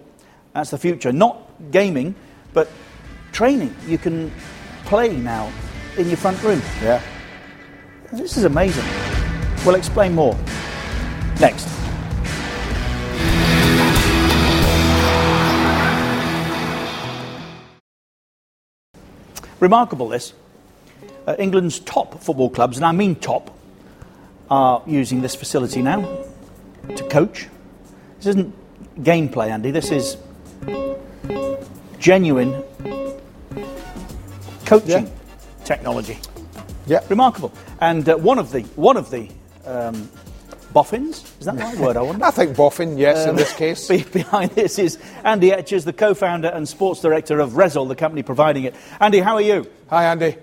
That's 0.54 0.70
the 0.72 0.78
future. 0.78 1.14
Not 1.14 1.50
gaming, 1.72 2.14
but 2.54 2.68
training. 3.32 3.74
You 3.88 3.98
can 3.98 4.32
play 4.86 5.16
now 5.16 5.50
in 5.98 6.08
your 6.08 6.18
front 6.18 6.42
room. 6.44 6.62
Yeah. 6.82 7.02
This 8.12 8.38
is 8.38 8.44
amazing. 8.44 8.86
We'll 9.66 9.76
explain 9.76 10.14
more 10.14 10.38
Next. 11.40 11.68
Remarkable 19.64 20.10
this. 20.10 20.34
Uh, 21.26 21.38
England's 21.40 21.80
top 21.80 22.22
football 22.22 22.50
clubs, 22.50 22.76
and 22.76 22.86
I 22.86 22.92
mean 22.92 23.16
top, 23.16 23.58
are 24.52 24.84
using 24.86 25.22
this 25.22 25.36
facility 25.36 25.82
now 25.82 26.02
to 26.94 27.08
coach. 27.08 27.48
This 28.18 28.28
isn't 28.28 28.54
gameplay, 29.02 29.48
Andy. 29.48 29.72
This 29.72 29.90
is 29.90 30.18
genuine 31.98 32.62
coaching 34.66 35.10
technology. 35.64 36.20
Yeah. 36.86 37.00
Remarkable. 37.08 37.54
And 37.80 38.10
uh, 38.10 38.18
one 38.18 38.40
of 38.40 38.52
the 38.52 38.64
one 38.76 38.98
of 38.98 39.12
the 39.12 39.30
um, 39.64 40.12
boffins 40.74 41.24
is 41.40 41.46
that 41.46 41.56
the 41.56 41.64
right 41.64 41.78
word? 41.78 41.98
I 41.98 42.02
wonder. 42.02 42.26
I 42.32 42.32
think 42.32 42.56
boffin, 42.58 42.98
yes, 42.98 43.24
in 43.24 43.32
Um, 43.32 43.36
this 43.36 43.54
case. 43.54 43.88
Behind 44.12 44.52
this 44.52 44.80
is 44.80 44.98
Andy 45.24 45.52
Etches, 45.52 45.86
the 45.86 45.94
co-founder 45.94 46.48
and 46.50 46.68
sports 46.68 47.02
director 47.02 47.40
of 47.40 47.52
Rezzil, 47.52 47.88
the 47.88 47.96
company 47.96 48.24
providing 48.24 48.64
it. 48.66 48.76
Andy, 49.00 49.20
how 49.20 49.36
are 49.36 49.42
you? 49.42 49.70
Hi, 49.90 50.06
Andy. 50.06 50.36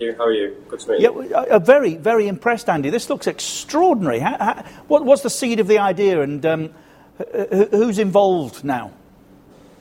you. 0.00 0.14
How 0.18 0.24
are 0.24 0.32
you? 0.32 0.56
Good 0.68 0.80
to 0.80 0.90
meet 0.90 1.00
you. 1.02 1.12
we- 1.12 1.32
uh, 1.32 1.44
uh, 1.44 1.58
very, 1.60 1.96
very 1.96 2.26
impressed, 2.28 2.68
Andy. 2.68 2.90
This 2.90 3.08
looks 3.08 3.26
extraordinary. 3.26 4.18
How, 4.18 4.36
how, 4.38 4.64
what, 4.88 5.04
what's 5.04 5.22
the 5.22 5.30
seed 5.30 5.60
of 5.60 5.68
the 5.68 5.78
idea, 5.78 6.20
and 6.22 6.44
um, 6.44 6.68
wh- 7.18 7.22
wh- 7.52 7.70
who's 7.70 7.98
involved 7.98 8.64
now? 8.64 8.92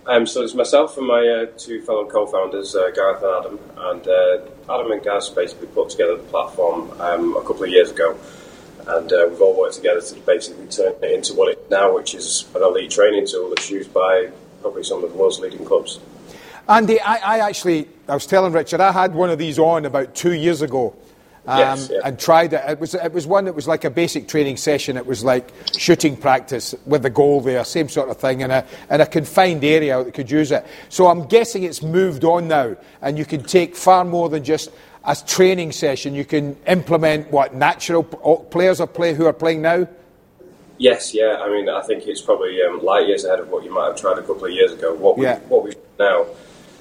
Um, 0.06 0.26
so 0.26 0.41
it's 0.41 0.54
myself 0.54 0.98
and 0.98 1.06
my 1.06 1.28
uh, 1.28 1.45
two 1.58 1.82
fellow 1.82 2.06
co-founders, 2.10 2.74
uh, 2.76 2.91
Gareth 2.95 3.22
and 3.24 3.45
Adam, 3.45 3.60
and 3.78 4.08
uh, 4.08 4.74
Adam 4.74 4.91
and 4.91 5.04
Gaz 5.04 5.30
basically 5.30 5.68
put 5.68 5.89
together 5.89 6.16
the 6.16 6.24
platform 6.24 6.89
um, 7.02 7.36
a 7.36 7.41
couple 7.41 7.64
of 7.64 7.70
years 7.70 7.91
ago, 7.91 8.18
and 8.88 9.11
uh, 9.11 9.27
we've 9.29 9.41
all 9.41 9.57
worked 9.57 9.75
together 9.75 10.01
to 10.01 10.15
basically 10.21 10.67
turn 10.67 10.93
it 11.01 11.11
into 11.11 11.33
what 11.33 11.49
it 11.49 11.59
is 11.59 11.69
now, 11.69 11.93
which 11.93 12.15
is 12.15 12.45
an 12.55 12.63
elite 12.63 12.91
training 12.91 13.27
tool 13.27 13.49
that's 13.49 13.69
used 13.69 13.93
by 13.93 14.29
probably 14.61 14.83
some 14.83 15.03
of 15.03 15.11
the 15.11 15.17
world's 15.17 15.39
leading 15.39 15.65
clubs. 15.65 15.99
Andy, 16.69 16.99
I, 16.99 17.38
I 17.38 17.47
actually, 17.47 17.88
I 18.07 18.13
was 18.13 18.25
telling 18.25 18.51
Richard, 18.53 18.81
I 18.81 18.91
had 18.91 19.13
one 19.13 19.29
of 19.29 19.38
these 19.38 19.57
on 19.59 19.85
about 19.85 20.15
two 20.15 20.33
years 20.33 20.61
ago. 20.61 20.95
Um, 21.45 21.59
Yes, 21.59 21.89
yeah. 21.89 21.99
And 22.03 22.19
tried 22.19 22.51
it. 22.51 22.61
It 22.67 22.77
was, 22.77 22.93
it 22.93 23.13
was 23.13 23.25
one 23.25 23.45
that 23.45 23.55
was 23.55 23.69
like 23.69 23.85
a 23.85 23.89
basic 23.89 24.27
training 24.27 24.57
session. 24.57 24.97
It 24.97 25.05
was 25.05 25.23
like 25.23 25.53
shooting 25.77 26.17
practice 26.17 26.75
with 26.85 27.03
the 27.03 27.09
goal 27.09 27.39
there, 27.39 27.63
same 27.63 27.88
sort 27.88 28.09
of 28.09 28.17
thing, 28.17 28.41
in 28.41 28.51
a, 28.51 28.65
in 28.91 28.99
a 28.99 29.05
confined 29.05 29.63
area 29.63 30.03
that 30.03 30.13
could 30.13 30.29
use 30.29 30.51
it. 30.51 30.65
So 30.89 31.07
I'm 31.07 31.25
guessing 31.27 31.63
it's 31.63 31.81
moved 31.81 32.25
on 32.25 32.49
now, 32.49 32.75
and 33.01 33.17
you 33.17 33.23
can 33.23 33.43
take 33.43 33.77
far 33.77 34.03
more 34.03 34.27
than 34.27 34.43
just 34.43 34.71
a 35.08 35.16
training 35.16 35.72
session. 35.72 36.14
You 36.14 36.26
can 36.26 36.58
implement 36.68 37.32
what 37.32 37.55
natural 37.55 38.03
players 38.03 38.82
are 38.82 38.88
play, 38.88 39.14
who 39.14 39.26
are 39.26 39.34
playing 39.34 39.62
now. 39.62 39.88
Yes, 40.78 41.14
yeah. 41.14 41.38
I 41.41 41.49
mean, 41.49 41.70
I 41.70 41.82
think 41.82 42.05
it's 42.05 42.22
probably 42.22 42.62
um, 42.62 42.84
light 42.84 43.08
years 43.08 43.24
ahead 43.24 43.39
of 43.39 43.49
what 43.49 43.64
you 43.64 43.74
might 43.74 43.88
have 43.88 43.95
tried 43.95 44.20
a 44.20 44.22
couple 44.22 44.45
of 44.45 44.51
years 44.51 44.74
ago. 44.74 44.93
What 44.93 45.18
we 45.18 45.26
Yeah. 45.26 45.39
what 45.47 45.64
we've 45.64 45.76
now 45.97 46.28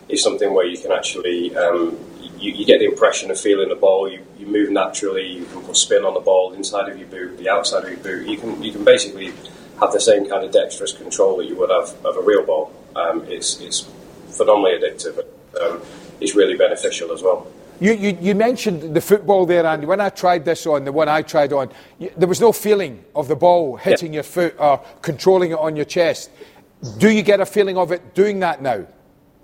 is 0.09 0.23
something 0.23 0.53
where 0.53 0.67
you 0.67 0.77
can 0.77 0.93
actually 0.93 1.57
um, 1.57 1.97
you, 2.39 2.53
you 2.53 2.67
get 2.67 2.81
the 2.81 2.85
impression 2.85 3.31
of 3.31 3.41
feeling 3.41 3.71
the 3.71 3.75
ball. 3.77 4.11
You, 4.11 4.21
you 4.39 4.47
move 4.47 4.71
naturally. 4.71 5.27
You 5.27 5.47
can 5.47 5.63
put 5.63 5.77
spin 5.77 6.05
on 6.05 6.13
the 6.13 6.21
ball 6.21 6.53
inside 6.53 6.91
of 6.91 6.99
your 6.99 7.09
boot, 7.09 7.39
the 7.39 7.49
outside 7.49 7.85
of 7.85 7.91
your 7.91 7.99
boot. 8.01 8.29
You 8.29 8.37
can 8.37 8.63
you 8.63 8.73
can 8.73 8.85
basically 8.85 9.33
have 9.81 9.93
the 9.93 10.01
same 10.01 10.29
kind 10.29 10.45
of 10.45 10.53
dexterous 10.53 10.93
control 10.93 11.39
that 11.39 11.47
you 11.47 11.57
would 11.57 11.71
have 11.71 11.95
of 12.05 12.17
a 12.17 12.23
real 12.23 12.45
ball. 12.45 12.73
Um, 12.95 13.25
it's 13.29 13.61
it's 13.61 13.87
phenomenally 14.37 14.73
addictive. 14.79 15.25
Um, 15.61 15.81
it's 16.21 16.35
really 16.35 16.57
beneficial 16.57 17.13
as 17.13 17.23
well. 17.23 17.47
You, 17.81 17.93
you, 17.93 18.17
you 18.21 18.35
mentioned 18.35 18.95
the 18.95 19.01
football 19.01 19.47
there, 19.47 19.67
Andy. 19.67 19.87
When 19.87 20.01
I 20.01 20.09
tried 20.09 20.45
this 20.45 20.67
on, 20.67 20.85
the 20.85 20.93
one 20.93 21.09
I 21.09 21.23
tried 21.23 21.53
on, 21.53 21.71
you, 21.99 22.11
there 22.17 22.29
was 22.29 22.41
no 22.41 22.53
feeling 22.53 23.05
of 23.15 23.29
the 23.29 23.37
ball 23.37 23.77
hitting 23.77 24.15
your 24.15 24.23
foot 24.23 24.55
or 24.59 24.79
controlling 25.03 25.51
it 25.51 25.59
on 25.59 25.77
your 25.77 25.85
chest. 25.85 26.31
Do 26.99 27.11
you 27.11 27.23
get 27.23 27.41
a 27.41 27.47
feeling 27.47 27.77
of 27.77 27.93
it 27.93 28.15
doing 28.15 28.41
that 28.41 28.63
now? 28.63 28.87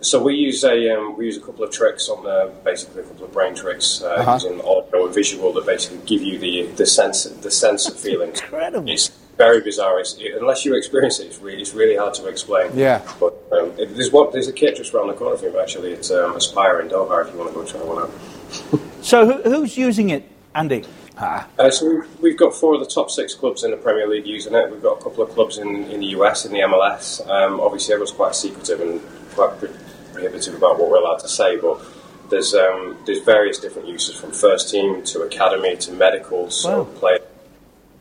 So 0.01 0.21
we 0.23 0.35
use 0.35 0.65
a 0.65 0.97
um, 0.97 1.17
we 1.17 1.27
use 1.27 1.37
a 1.37 1.41
couple 1.41 1.63
of 1.65 1.71
tricks 1.71 2.09
on 2.09 2.25
the 2.25 2.53
basically 2.65 3.03
a 3.03 3.05
couple 3.05 3.25
of 3.25 3.33
brain 3.33 3.55
tricks 3.55 4.03
uh, 4.03 4.09
Uh-huh. 4.09 4.33
using 4.35 4.61
audio 4.63 5.07
and 5.07 5.15
visual 5.15 5.53
that 5.53 5.65
basically 5.65 5.99
give 6.05 6.23
you 6.23 6.39
the 6.39 6.67
the 6.75 6.87
sense 6.87 7.23
the 7.25 7.51
sense 7.53 7.89
of 7.89 7.97
feeling. 7.97 8.31
Incredible. 8.31 8.91
It's 8.91 9.11
very 9.45 9.61
bizarre. 9.61 9.99
It's, 10.01 10.15
it, 10.19 10.33
unless 10.41 10.65
you 10.65 10.75
experience 10.77 11.19
it, 11.21 11.27
it's 11.27 11.39
really 11.39 11.63
it's 11.63 11.75
really 11.75 11.97
hard 11.97 12.15
to 12.15 12.27
explain. 12.27 12.71
Yeah. 12.75 13.01
But 13.21 13.33
um, 13.53 13.73
it, 13.79 13.95
there's 13.97 14.13
one 14.13 14.31
there's 14.33 14.49
a 14.49 14.53
kit 14.53 14.77
just 14.77 14.93
around 14.95 15.09
the 15.09 15.15
corner 15.15 15.37
from 15.37 15.53
you 15.53 15.61
actually. 15.61 15.93
It's 15.93 16.11
um, 16.11 16.37
Aspire 16.37 16.81
in 16.81 16.89
Doha 16.89 17.27
if 17.27 17.33
you 17.33 17.39
want 17.41 17.51
to 17.51 17.55
go 17.55 17.65
try 17.65 17.81
one 17.83 18.03
out. 18.05 18.81
So 19.03 19.27
who, 19.27 19.43
who's 19.51 19.77
using 19.77 20.11
it, 20.11 20.23
Andy? 20.55 20.85
Uh, 21.19 21.71
so 21.71 21.83
we've, 21.93 22.21
we've 22.23 22.39
got 22.39 22.55
four 22.55 22.75
of 22.75 22.81
the 22.81 22.87
top 22.87 23.11
six 23.11 23.35
clubs 23.35 23.65
in 23.65 23.73
the 23.73 23.77
Premier 23.77 24.07
League 24.09 24.27
using 24.29 24.55
it. 24.55 24.71
We've 24.71 24.81
got 24.81 25.01
a 25.01 25.03
couple 25.03 25.25
of 25.25 25.31
clubs 25.31 25.59
in, 25.59 25.69
in 25.91 25.99
the 25.99 26.07
US, 26.19 26.47
in 26.47 26.53
the 26.53 26.61
MLS. 26.61 27.21
Um, 27.29 27.59
obviously, 27.61 27.95
everyone's 27.95 28.13
quite 28.13 28.37
secretive 28.37 28.81
and 28.81 29.01
quite 29.35 29.59
pro- 29.59 29.75
prohibitive 30.13 30.55
about 30.55 30.79
what 30.79 30.89
we're 30.89 30.99
allowed 30.99 31.19
to 31.19 31.29
say, 31.29 31.57
but 31.57 31.81
there's 32.31 32.55
um, 32.55 32.97
there's 33.07 33.23
various 33.23 33.59
different 33.59 33.89
uses 33.89 34.15
from 34.15 34.31
first 34.31 34.71
team 34.71 35.03
to 35.03 35.23
academy 35.23 35.77
to 35.79 35.91
medical. 35.93 36.49
So 36.51 36.85
Wow. 36.85 36.85
play. 37.01 37.19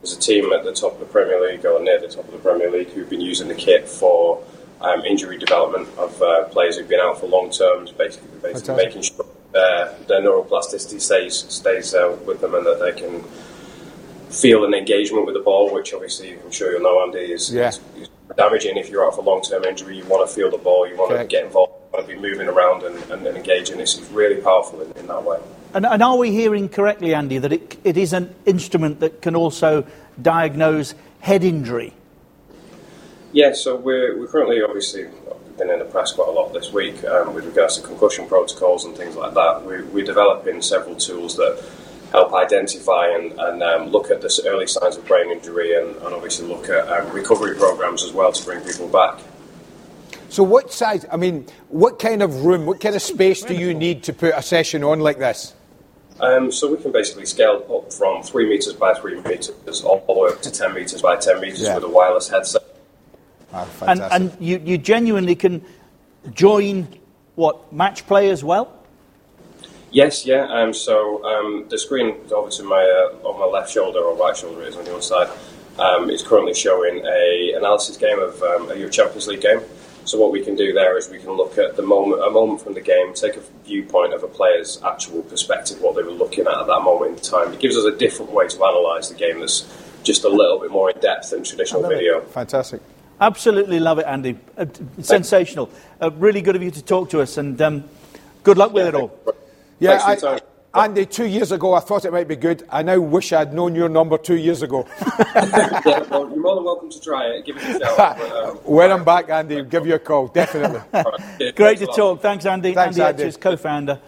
There's 0.01 0.17
a 0.17 0.19
team 0.19 0.51
at 0.51 0.63
the 0.63 0.73
top 0.73 0.93
of 0.93 0.99
the 0.99 1.05
Premier 1.05 1.39
League 1.39 1.63
or 1.65 1.79
near 1.81 1.99
the 1.99 2.07
top 2.07 2.25
of 2.25 2.31
the 2.31 2.39
Premier 2.39 2.71
League 2.71 2.89
who've 2.89 3.09
been 3.09 3.21
using 3.21 3.47
the 3.47 3.55
kit 3.55 3.87
for 3.87 4.43
um, 4.81 5.01
injury 5.05 5.37
development 5.37 5.87
of 5.97 6.19
uh, 6.21 6.45
players 6.45 6.77
who've 6.77 6.87
been 6.87 6.99
out 6.99 7.19
for 7.19 7.27
long 7.27 7.51
terms, 7.51 7.91
basically, 7.91 8.29
basically 8.41 8.75
making 8.77 9.03
sure 9.03 9.25
uh, 9.53 9.93
their 10.07 10.21
neuroplasticity 10.21 10.99
stays 10.99 11.35
stays 11.49 11.93
uh, 11.93 12.17
with 12.25 12.41
them 12.41 12.55
and 12.55 12.65
that 12.65 12.79
they 12.79 12.91
can 12.99 13.23
feel 14.31 14.63
an 14.65 14.73
engagement 14.73 15.25
with 15.25 15.35
the 15.35 15.41
ball, 15.41 15.71
which 15.71 15.93
obviously 15.93 16.39
I'm 16.39 16.51
sure 16.51 16.71
you'll 16.71 16.81
know, 16.81 17.03
Andy, 17.03 17.31
is, 17.31 17.53
Yeah. 17.53 17.67
is, 17.67 17.79
is 17.99 18.09
damaging 18.37 18.77
if 18.77 18.89
you're 18.89 19.05
out 19.05 19.15
for 19.15 19.23
long 19.23 19.41
term 19.43 19.65
injury. 19.65 19.97
You 19.97 20.05
want 20.05 20.27
to 20.27 20.33
feel 20.33 20.49
the 20.49 20.57
ball, 20.57 20.87
you 20.87 20.97
want 20.97 21.11
Correct. 21.11 21.29
to 21.29 21.35
get 21.35 21.45
involved, 21.45 21.73
you 21.73 21.97
want 21.97 22.07
to 22.09 22.15
be 22.15 22.19
moving 22.19 22.47
around 22.47 22.81
and, 22.83 22.95
and, 23.11 23.27
and 23.27 23.37
engaging. 23.37 23.79
It's 23.79 23.99
really 24.11 24.41
powerful 24.41 24.81
in, 24.81 24.91
in 24.93 25.05
that 25.07 25.23
way. 25.23 25.37
And, 25.73 25.85
and 25.85 26.03
are 26.03 26.17
we 26.17 26.31
hearing 26.31 26.67
correctly, 26.69 27.13
Andy, 27.13 27.37
that 27.37 27.53
it, 27.53 27.77
it 27.83 27.97
is 27.97 28.13
an 28.13 28.33
instrument 28.45 28.99
that 28.99 29.21
can 29.21 29.35
also 29.35 29.85
diagnose 30.21 30.95
head 31.21 31.43
injury? 31.43 31.93
Yeah, 33.31 33.53
so 33.53 33.77
we're, 33.77 34.19
we're 34.19 34.27
currently 34.27 34.61
obviously 34.61 35.07
been 35.57 35.69
in 35.69 35.79
the 35.79 35.85
press 35.85 36.11
quite 36.11 36.27
a 36.27 36.31
lot 36.31 36.51
this 36.53 36.73
week 36.73 37.03
um, 37.05 37.33
with 37.33 37.45
regards 37.45 37.77
to 37.77 37.83
concussion 37.83 38.27
protocols 38.27 38.83
and 38.83 38.95
things 38.95 39.15
like 39.15 39.33
that. 39.33 39.63
We're, 39.63 39.85
we're 39.85 40.05
developing 40.05 40.61
several 40.61 40.95
tools 40.95 41.37
that 41.37 41.63
help 42.11 42.33
identify 42.33 43.07
and, 43.07 43.31
and 43.39 43.63
um, 43.63 43.89
look 43.89 44.11
at 44.11 44.21
the 44.21 44.43
early 44.47 44.67
signs 44.67 44.97
of 44.97 45.05
brain 45.05 45.31
injury 45.31 45.75
and, 45.75 45.95
and 45.95 46.13
obviously 46.13 46.47
look 46.47 46.67
at 46.67 46.87
um, 46.89 47.09
recovery 47.11 47.55
programs 47.55 48.03
as 48.03 48.11
well 48.11 48.33
to 48.33 48.43
bring 48.43 48.59
people 48.61 48.89
back. 48.89 49.19
So, 50.27 50.43
what 50.43 50.71
size, 50.71 51.05
I 51.11 51.17
mean, 51.17 51.45
what 51.69 51.99
kind 51.99 52.23
of 52.23 52.45
room, 52.45 52.65
what 52.65 52.79
kind 52.79 52.95
of 52.95 53.01
space 53.01 53.43
do 53.43 53.53
you 53.53 53.73
need 53.73 54.03
to 54.03 54.13
put 54.13 54.33
a 54.33 54.41
session 54.41 54.83
on 54.83 54.99
like 55.01 55.19
this? 55.19 55.53
Um, 56.21 56.51
so 56.51 56.69
we 56.71 56.77
can 56.77 56.91
basically 56.91 57.25
scale 57.25 57.65
up 57.75 57.91
from 57.91 58.21
three 58.21 58.47
meters 58.47 58.73
by 58.73 58.93
three 58.93 59.19
meters 59.21 59.81
all 59.83 60.03
the 60.07 60.13
way 60.13 60.29
up 60.29 60.41
to 60.43 60.51
ten 60.51 60.73
meters 60.73 61.01
by 61.01 61.15
ten 61.17 61.41
meters 61.41 61.61
Yeah. 61.61 61.75
with 61.75 61.83
a 61.83 61.89
wireless 61.89 62.29
headset. 62.29 62.61
Ah, 63.53 63.67
And, 63.87 64.01
and 64.01 64.37
you, 64.39 64.61
you 64.63 64.77
genuinely 64.77 65.35
can 65.35 65.65
join, 66.33 66.87
what, 67.35 67.73
match 67.73 68.05
play 68.05 68.29
as 68.29 68.43
well? 68.43 68.71
Yes, 69.91 70.25
yeah. 70.25 70.45
Um, 70.47 70.73
so 70.73 71.23
um, 71.25 71.65
the 71.69 71.77
screen 71.77 72.15
over 72.31 72.49
to 72.49 72.63
my 72.63 72.81
uh, 72.81 73.27
on 73.27 73.39
my 73.39 73.45
left 73.45 73.71
shoulder 73.71 73.99
or 73.99 74.15
right 74.15 74.37
shoulder 74.37 74.61
is 74.61 74.77
on 74.77 74.85
your 74.85 75.01
side. 75.01 75.27
Um, 75.79 76.09
is 76.09 76.21
currently 76.21 76.53
showing 76.53 77.03
a 77.05 77.53
analysis 77.57 77.97
game 77.97 78.19
of 78.19 78.41
um, 78.43 78.69
a 78.71 78.75
Youth 78.75 78.91
Champions 78.91 79.27
League 79.27 79.41
game. 79.41 79.61
So 80.05 80.17
what 80.17 80.31
we 80.31 80.43
can 80.43 80.55
do 80.55 80.73
there 80.73 80.97
is 80.97 81.09
we 81.09 81.19
can 81.19 81.31
look 81.31 81.57
at 81.57 81.75
the 81.75 81.83
moment, 81.83 82.23
a 82.23 82.29
moment 82.29 82.61
from 82.61 82.73
the 82.73 82.81
game, 82.81 83.13
take 83.13 83.35
a 83.35 83.41
viewpoint 83.63 84.13
of 84.13 84.23
a 84.23 84.27
player's 84.27 84.81
actual 84.83 85.21
perspective, 85.23 85.79
what 85.81 85.95
they 85.95 86.03
were 86.03 86.11
looking 86.11 86.47
at 86.47 86.53
at 86.53 86.67
that 86.67 86.81
moment 86.81 87.17
in 87.17 87.23
time. 87.23 87.53
It 87.53 87.59
gives 87.59 87.77
us 87.77 87.85
a 87.85 87.95
different 87.95 88.31
way 88.31 88.47
to 88.47 88.55
analyse 88.57 89.09
the 89.09 89.15
game 89.15 89.39
that's 89.39 89.65
just 90.03 90.23
a 90.23 90.29
little 90.29 90.59
bit 90.59 90.71
more 90.71 90.89
in 90.89 90.99
depth 90.99 91.29
than 91.29 91.43
traditional 91.43 91.87
video. 91.87 92.21
Fantastic. 92.21 92.81
Absolutely 93.19 93.79
love 93.79 93.99
it, 93.99 94.05
Andy. 94.07 94.37
Uh, 94.57 94.65
sensational. 95.01 95.69
Uh, 96.01 96.09
really 96.11 96.41
good 96.41 96.55
of 96.55 96.63
you 96.63 96.71
to 96.71 96.81
talk 96.81 97.11
to 97.11 97.21
us, 97.21 97.37
and 97.37 97.61
um, 97.61 97.83
good 98.43 98.57
luck 98.57 98.73
with 98.73 98.87
it 98.87 98.95
all. 98.95 99.15
Yeah, 99.79 99.99
Thanks 99.99 100.21
for 100.21 100.27
your 100.27 100.35
I, 100.35 100.39
time. 100.39 100.47
Andy, 100.73 101.05
two 101.05 101.25
years 101.25 101.51
ago 101.51 101.73
I 101.73 101.81
thought 101.81 102.05
it 102.05 102.13
might 102.13 102.29
be 102.29 102.37
good. 102.37 102.65
I 102.69 102.81
now 102.81 102.97
wish 102.99 103.33
I'd 103.33 103.53
known 103.53 103.75
your 103.75 103.89
number 103.89 104.17
two 104.17 104.37
years 104.37 104.61
ago. 104.61 104.87
yeah, 105.35 105.99
well, 106.09 106.29
you're 106.29 106.39
more 106.39 106.55
than 106.55 106.63
welcome 106.63 106.89
to 106.89 107.01
try 107.01 107.25
it. 107.27 107.45
Give 107.45 107.57
it 107.57 107.63
a 107.63 107.79
shout. 107.79 108.21
Um, 108.21 108.55
when 108.63 108.89
I'm 108.89 109.03
back, 109.03 109.29
Andy, 109.29 109.57
I'll 109.57 109.65
give 109.65 109.85
you 109.85 109.95
a 109.95 109.99
call, 109.99 110.27
definitely. 110.27 110.79
all 110.93 111.03
right, 111.03 111.19
yeah, 111.41 111.51
Great 111.51 111.79
thanks 111.79 111.79
to 111.81 111.85
lot. 111.87 111.95
talk. 111.97 112.21
Thanks, 112.21 112.45
Andy. 112.45 112.73
Thanks, 112.73 112.97
Andy 112.97 113.09
Andy. 113.09 113.23
Etches, 113.23 113.35
co-founder 113.37 113.99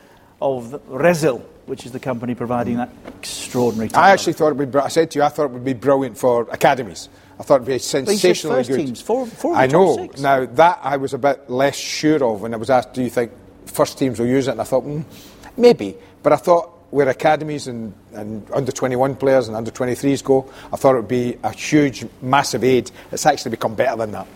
of 0.41 0.81
Rezzil, 0.89 1.41
which 1.65 1.85
is 1.85 1.91
the 1.91 1.99
company 1.99 2.33
providing 2.33 2.77
that 2.77 2.91
extraordinary. 3.07 3.89
I 3.93 4.11
actually 4.11 4.33
thought 4.33 4.49
it 4.51 4.55
would 4.55 4.71
be, 4.71 4.79
I 4.79 4.87
said 4.87 5.11
to 5.11 5.19
you, 5.19 5.23
I 5.25 5.29
thought 5.29 5.45
it 5.45 5.51
would 5.51 5.65
be 5.65 5.73
brilliant 5.73 6.17
for 6.17 6.47
academies. 6.49 7.09
I 7.39 7.43
thought 7.43 7.55
it 7.55 7.59
would 7.61 7.67
be 7.67 7.79
said 7.79 8.07
sensationally 8.07 8.59
first 8.59 8.69
good. 8.69 8.77
teams, 8.77 9.01
four- 9.01 9.27
four 9.27 9.51
of 9.51 9.57
I 9.57 9.67
know. 9.67 9.97
six. 9.97 10.21
Now, 10.21 10.45
that 10.45 10.79
I 10.81 10.95
was 10.95 11.13
a 11.13 11.17
bit 11.17 11.49
less 11.49 11.75
sure 11.75 12.23
of 12.23 12.41
when 12.41 12.53
I 12.53 12.57
was 12.57 12.69
asked, 12.69 12.93
do 12.93 13.03
you 13.03 13.09
think 13.09 13.33
first 13.65 13.97
teams 13.97 14.17
will 14.17 14.27
use 14.27 14.47
it? 14.47 14.51
And 14.51 14.61
I 14.61 14.63
thought, 14.63 14.85
mm, 14.85 15.03
maybe. 15.57 15.97
But 16.23 16.33
I 16.33 16.37
thought, 16.37 16.69
where 16.91 17.07
academies 17.09 17.67
and, 17.67 17.93
and 18.13 18.45
under 18.53 18.71
21 18.71 19.15
players 19.15 19.47
and 19.47 19.57
under 19.57 19.71
23s 19.71 20.23
go, 20.23 20.49
I 20.71 20.77
thought 20.77 20.93
it 20.93 20.99
would 20.99 21.07
be 21.07 21.37
a 21.43 21.51
huge, 21.51 22.05
massive 22.21 22.63
aid. 22.63 22.91
It's 23.11 23.25
actually 23.25 23.51
become 23.51 23.75
better 23.75 23.97
than 23.97 24.11
that. 24.11 24.27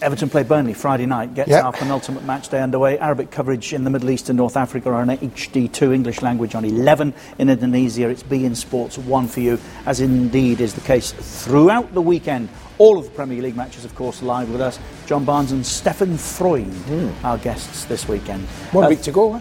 Everton 0.00 0.30
play 0.30 0.44
Burnley 0.44 0.74
Friday 0.74 1.06
night, 1.06 1.34
gets 1.34 1.50
Yep. 1.50 1.64
our 1.64 1.72
penultimate 1.72 2.22
match 2.24 2.48
day 2.50 2.62
underway. 2.62 2.98
Arabic 3.00 3.32
coverage 3.32 3.72
in 3.72 3.82
the 3.82 3.90
Middle 3.90 4.10
East 4.10 4.28
and 4.30 4.36
North 4.36 4.56
Africa 4.56 4.90
on 4.92 5.08
HD2, 5.08 5.92
English 5.92 6.22
language 6.22 6.54
on 6.54 6.64
11. 6.64 7.12
In 7.38 7.50
Indonesia, 7.50 8.08
it's 8.08 8.22
beIN 8.22 8.54
Sports 8.54 8.96
1 8.96 9.26
for 9.26 9.40
you, 9.40 9.58
as 9.86 10.00
indeed 10.00 10.60
is 10.60 10.74
the 10.74 10.80
case 10.82 11.10
throughout 11.10 11.94
the 11.94 12.00
weekend. 12.02 12.48
All 12.78 12.96
of 12.96 13.06
the 13.06 13.10
Premier 13.10 13.42
League 13.42 13.56
matches, 13.56 13.84
of 13.84 13.92
course, 13.96 14.22
live 14.22 14.48
with 14.50 14.60
us. 14.60 14.78
John 15.06 15.24
Barnes 15.24 15.50
and 15.50 15.64
Steffen 15.64 16.16
Freund, 16.16 17.12
our 17.24 17.36
guests 17.36 17.84
this 17.86 18.06
weekend. 18.08 18.46
One 18.70 18.84
Uh, 18.84 18.90
week 18.90 19.02
to 19.02 19.10
go, 19.10 19.34
eh? 19.34 19.40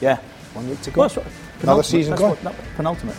Yeah. 0.00 0.18
One 0.58 0.70
week 0.70 0.82
to 0.82 0.90
go. 0.90 1.02
Well, 1.02 1.24
Another 1.62 1.82
season 1.84 2.16
gone. 2.16 2.30
what- 2.30 2.42
no, 2.42 2.52
penultimate. 2.76 3.14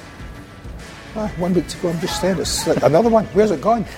Ah, 1.16 1.32
one 1.38 1.54
week 1.54 1.68
to 1.70 1.78
go, 1.78 1.88
I'm 1.90 2.00
just 2.02 2.20
saying. 2.20 2.38
It's 2.38 2.68
another 2.68 3.08
one. 3.10 3.26
Where's 3.28 3.52
it 3.52 3.62
gone? 3.62 3.86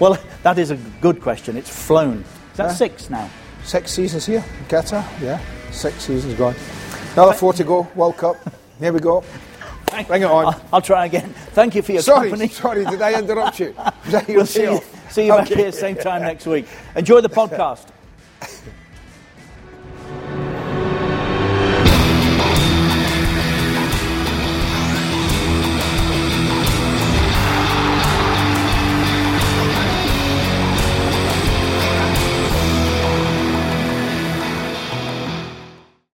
Well, 0.00 0.16
that 0.44 0.58
is 0.58 0.70
a 0.70 0.76
good 1.00 1.20
question. 1.20 1.56
It's 1.56 1.68
flown. 1.70 2.18
Is 2.52 2.56
that 2.58 2.66
Yeah. 2.66 2.72
six 2.74 3.10
now? 3.10 3.28
Six 3.64 3.90
seasons 3.90 4.26
here 4.26 4.44
in 4.60 4.64
Qatar, 4.66 5.02
yeah. 5.20 5.40
Six 5.72 5.94
seasons 6.04 6.34
gone. 6.34 6.54
Another 7.14 7.32
four 7.32 7.52
to 7.54 7.64
go, 7.64 7.86
World 7.96 8.16
Cup. 8.16 8.36
Here 8.78 8.92
we 8.92 9.00
go. 9.00 9.24
Bring 10.06 10.22
it 10.22 10.30
on. 10.30 10.46
I'll, 10.54 10.60
I'll 10.74 10.80
try 10.80 11.06
again. 11.06 11.34
Thank 11.52 11.74
you 11.74 11.82
for 11.82 11.92
your 11.92 12.02
Sorry, 12.02 12.30
company. 12.30 12.48
sorry, 12.48 12.84
did 12.84 13.02
I 13.02 13.18
interrupt 13.18 13.58
you? 13.58 13.74
Was 14.04 14.12
that 14.12 14.28
your 14.28 14.36
We'll 14.38 14.46
see 14.46 14.62
you, 14.62 14.80
see 15.10 15.26
you 15.26 15.32
back 15.32 15.48
here 15.48 15.72
same 15.72 15.96
time 15.96 16.22
next 16.22 16.46
week. 16.46 16.66
Enjoy 16.94 17.20
the 17.20 17.28
podcast. 17.40 17.86